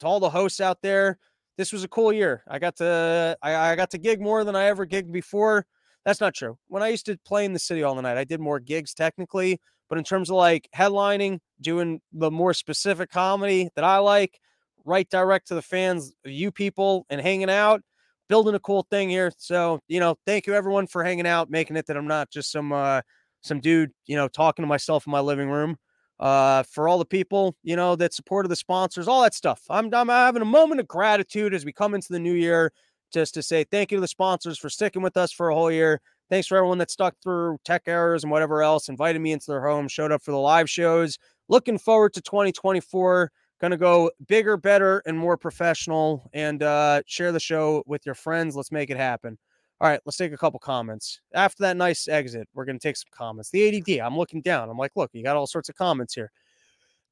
to 0.00 0.06
all 0.06 0.20
the 0.20 0.30
hosts 0.30 0.60
out 0.60 0.78
there. 0.82 1.18
This 1.56 1.72
was 1.72 1.84
a 1.84 1.88
cool 1.88 2.12
year. 2.12 2.42
I 2.48 2.58
got 2.58 2.76
to 2.76 3.36
I, 3.42 3.54
I 3.54 3.76
got 3.76 3.90
to 3.90 3.98
gig 3.98 4.20
more 4.20 4.44
than 4.44 4.56
I 4.56 4.64
ever 4.64 4.86
gigged 4.86 5.12
before. 5.12 5.64
That's 6.04 6.20
not 6.20 6.34
true. 6.34 6.58
When 6.68 6.82
I 6.82 6.88
used 6.88 7.06
to 7.06 7.16
play 7.24 7.44
in 7.44 7.52
the 7.52 7.58
city 7.58 7.82
all 7.82 7.94
the 7.94 8.02
night, 8.02 8.16
I 8.16 8.24
did 8.24 8.40
more 8.40 8.58
gigs 8.58 8.94
technically, 8.94 9.60
but 9.92 9.98
in 9.98 10.04
terms 10.04 10.30
of 10.30 10.36
like 10.36 10.70
headlining, 10.74 11.40
doing 11.60 12.00
the 12.14 12.30
more 12.32 12.54
specific 12.54 13.10
comedy 13.10 13.68
that 13.76 13.84
I 13.84 13.98
like, 13.98 14.40
right 14.86 15.08
direct 15.10 15.48
to 15.48 15.54
the 15.54 15.62
fans, 15.62 16.14
you 16.24 16.50
people, 16.50 17.06
and 17.10 17.20
hanging 17.20 17.50
out, 17.50 17.82
building 18.28 18.54
a 18.54 18.60
cool 18.60 18.86
thing 18.90 19.10
here. 19.10 19.32
So, 19.36 19.80
you 19.88 20.00
know, 20.00 20.16
thank 20.26 20.46
you 20.46 20.54
everyone 20.54 20.86
for 20.88 21.04
hanging 21.04 21.26
out, 21.28 21.50
making 21.50 21.76
it 21.76 21.86
that 21.88 21.96
I'm 21.98 22.08
not 22.08 22.30
just 22.30 22.50
some 22.52 22.72
uh 22.72 23.02
some 23.42 23.60
dude, 23.60 23.92
you 24.06 24.16
know, 24.16 24.28
talking 24.28 24.64
to 24.64 24.68
myself 24.68 25.06
in 25.06 25.12
my 25.12 25.20
living 25.20 25.50
room. 25.50 25.76
uh, 26.20 26.62
for 26.64 26.88
all 26.88 26.98
the 26.98 27.04
people, 27.04 27.56
you 27.64 27.76
know, 27.76 27.96
that 27.96 28.14
supported 28.14 28.48
the 28.48 28.56
sponsors, 28.56 29.08
all 29.08 29.22
that 29.22 29.34
stuff. 29.34 29.62
I'm, 29.68 29.92
I'm 29.92 30.08
having 30.08 30.42
a 30.42 30.46
moment 30.46 30.80
of 30.80 30.86
gratitude 30.86 31.52
as 31.54 31.64
we 31.64 31.72
come 31.72 31.94
into 31.94 32.12
the 32.12 32.20
new 32.20 32.34
year 32.34 32.72
just 33.12 33.34
to 33.34 33.42
say 33.42 33.64
thank 33.64 33.90
you 33.90 33.96
to 33.96 34.00
the 34.00 34.08
sponsors 34.08 34.58
for 34.58 34.70
sticking 34.70 35.02
with 35.02 35.16
us 35.16 35.32
for 35.32 35.50
a 35.50 35.54
whole 35.54 35.70
year. 35.70 36.00
Thanks 36.32 36.46
for 36.46 36.56
everyone 36.56 36.78
that 36.78 36.90
stuck 36.90 37.14
through 37.22 37.58
tech 37.62 37.82
errors 37.84 38.24
and 38.24 38.30
whatever 38.30 38.62
else, 38.62 38.88
invited 38.88 39.20
me 39.20 39.32
into 39.32 39.50
their 39.50 39.60
home, 39.60 39.86
showed 39.86 40.10
up 40.10 40.22
for 40.22 40.30
the 40.30 40.38
live 40.38 40.70
shows. 40.70 41.18
Looking 41.50 41.76
forward 41.76 42.14
to 42.14 42.22
2024. 42.22 43.30
Going 43.60 43.70
to 43.70 43.76
go 43.76 44.10
bigger, 44.28 44.56
better, 44.56 45.02
and 45.04 45.18
more 45.18 45.36
professional 45.36 46.30
and 46.32 46.62
uh, 46.62 47.02
share 47.04 47.32
the 47.32 47.38
show 47.38 47.82
with 47.84 48.06
your 48.06 48.14
friends. 48.14 48.56
Let's 48.56 48.72
make 48.72 48.88
it 48.88 48.96
happen. 48.96 49.36
All 49.78 49.90
right, 49.90 50.00
let's 50.06 50.16
take 50.16 50.32
a 50.32 50.38
couple 50.38 50.58
comments. 50.58 51.20
After 51.34 51.64
that 51.64 51.76
nice 51.76 52.08
exit, 52.08 52.48
we're 52.54 52.64
going 52.64 52.78
to 52.78 52.82
take 52.82 52.96
some 52.96 53.10
comments. 53.14 53.50
The 53.50 53.76
ADD, 53.76 54.00
I'm 54.00 54.16
looking 54.16 54.40
down. 54.40 54.70
I'm 54.70 54.78
like, 54.78 54.92
look, 54.96 55.10
you 55.12 55.22
got 55.22 55.36
all 55.36 55.46
sorts 55.46 55.68
of 55.68 55.74
comments 55.74 56.14
here. 56.14 56.30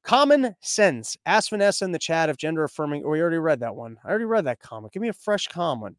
Common 0.01 0.55
sense. 0.61 1.15
Ask 1.27 1.51
Vanessa 1.51 1.85
in 1.85 1.91
the 1.91 1.99
chat 1.99 2.29
if 2.29 2.37
gender 2.37 2.63
affirming. 2.63 3.03
Oh, 3.05 3.09
we 3.09 3.21
already 3.21 3.37
read 3.37 3.59
that 3.59 3.75
one. 3.75 3.99
I 4.03 4.09
already 4.09 4.25
read 4.25 4.45
that 4.45 4.61
comment. 4.61 4.93
Give 4.93 5.01
me 5.03 5.09
a 5.09 5.13
fresh 5.13 5.45
comment. 5.47 5.95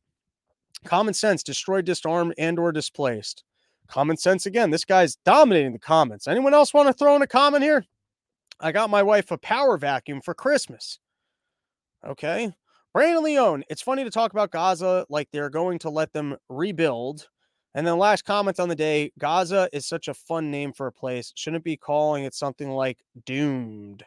Common 0.84 1.14
sense. 1.14 1.42
Destroyed, 1.42 1.84
disarmed, 1.84 2.34
and 2.38 2.58
or 2.58 2.72
displaced. 2.72 3.44
Common 3.88 4.16
sense 4.16 4.46
again. 4.46 4.70
This 4.70 4.84
guy's 4.84 5.16
dominating 5.16 5.72
the 5.72 5.78
comments. 5.78 6.26
Anyone 6.26 6.54
else 6.54 6.72
want 6.72 6.88
to 6.88 6.94
throw 6.94 7.14
in 7.16 7.22
a 7.22 7.26
comment 7.26 7.62
here? 7.62 7.84
I 8.60 8.72
got 8.72 8.90
my 8.90 9.02
wife 9.02 9.30
a 9.30 9.38
power 9.38 9.76
vacuum 9.76 10.20
for 10.20 10.34
Christmas. 10.34 10.98
Okay. 12.06 12.52
Brandon 12.92 13.24
Leone. 13.24 13.64
It's 13.68 13.82
funny 13.82 14.04
to 14.04 14.10
talk 14.10 14.32
about 14.32 14.50
Gaza 14.50 15.06
like 15.08 15.28
they're 15.32 15.50
going 15.50 15.78
to 15.80 15.90
let 15.90 16.12
them 16.12 16.36
rebuild. 16.48 17.28
And 17.74 17.86
then 17.86 17.98
last 17.98 18.24
comment 18.24 18.60
on 18.60 18.68
the 18.68 18.76
day 18.76 19.12
Gaza 19.18 19.68
is 19.72 19.86
such 19.86 20.08
a 20.08 20.14
fun 20.14 20.50
name 20.50 20.72
for 20.72 20.86
a 20.86 20.92
place. 20.92 21.32
Shouldn't 21.34 21.64
be 21.64 21.76
calling 21.76 22.24
it 22.24 22.34
something 22.34 22.70
like 22.70 22.98
doomed. 23.24 24.04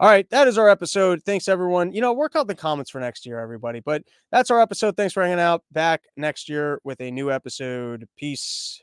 All 0.00 0.08
right, 0.08 0.28
that 0.30 0.48
is 0.48 0.56
our 0.56 0.70
episode. 0.70 1.22
Thanks, 1.24 1.46
everyone. 1.46 1.92
You 1.92 2.00
know, 2.00 2.14
work 2.14 2.34
out 2.34 2.46
the 2.46 2.54
comments 2.54 2.90
for 2.90 3.00
next 3.00 3.26
year, 3.26 3.38
everybody. 3.38 3.80
But 3.80 4.02
that's 4.32 4.50
our 4.50 4.58
episode. 4.58 4.96
Thanks 4.96 5.12
for 5.12 5.22
hanging 5.22 5.38
out. 5.38 5.62
Back 5.72 6.04
next 6.16 6.48
year 6.48 6.80
with 6.84 7.02
a 7.02 7.10
new 7.10 7.30
episode. 7.30 8.08
Peace. 8.16 8.80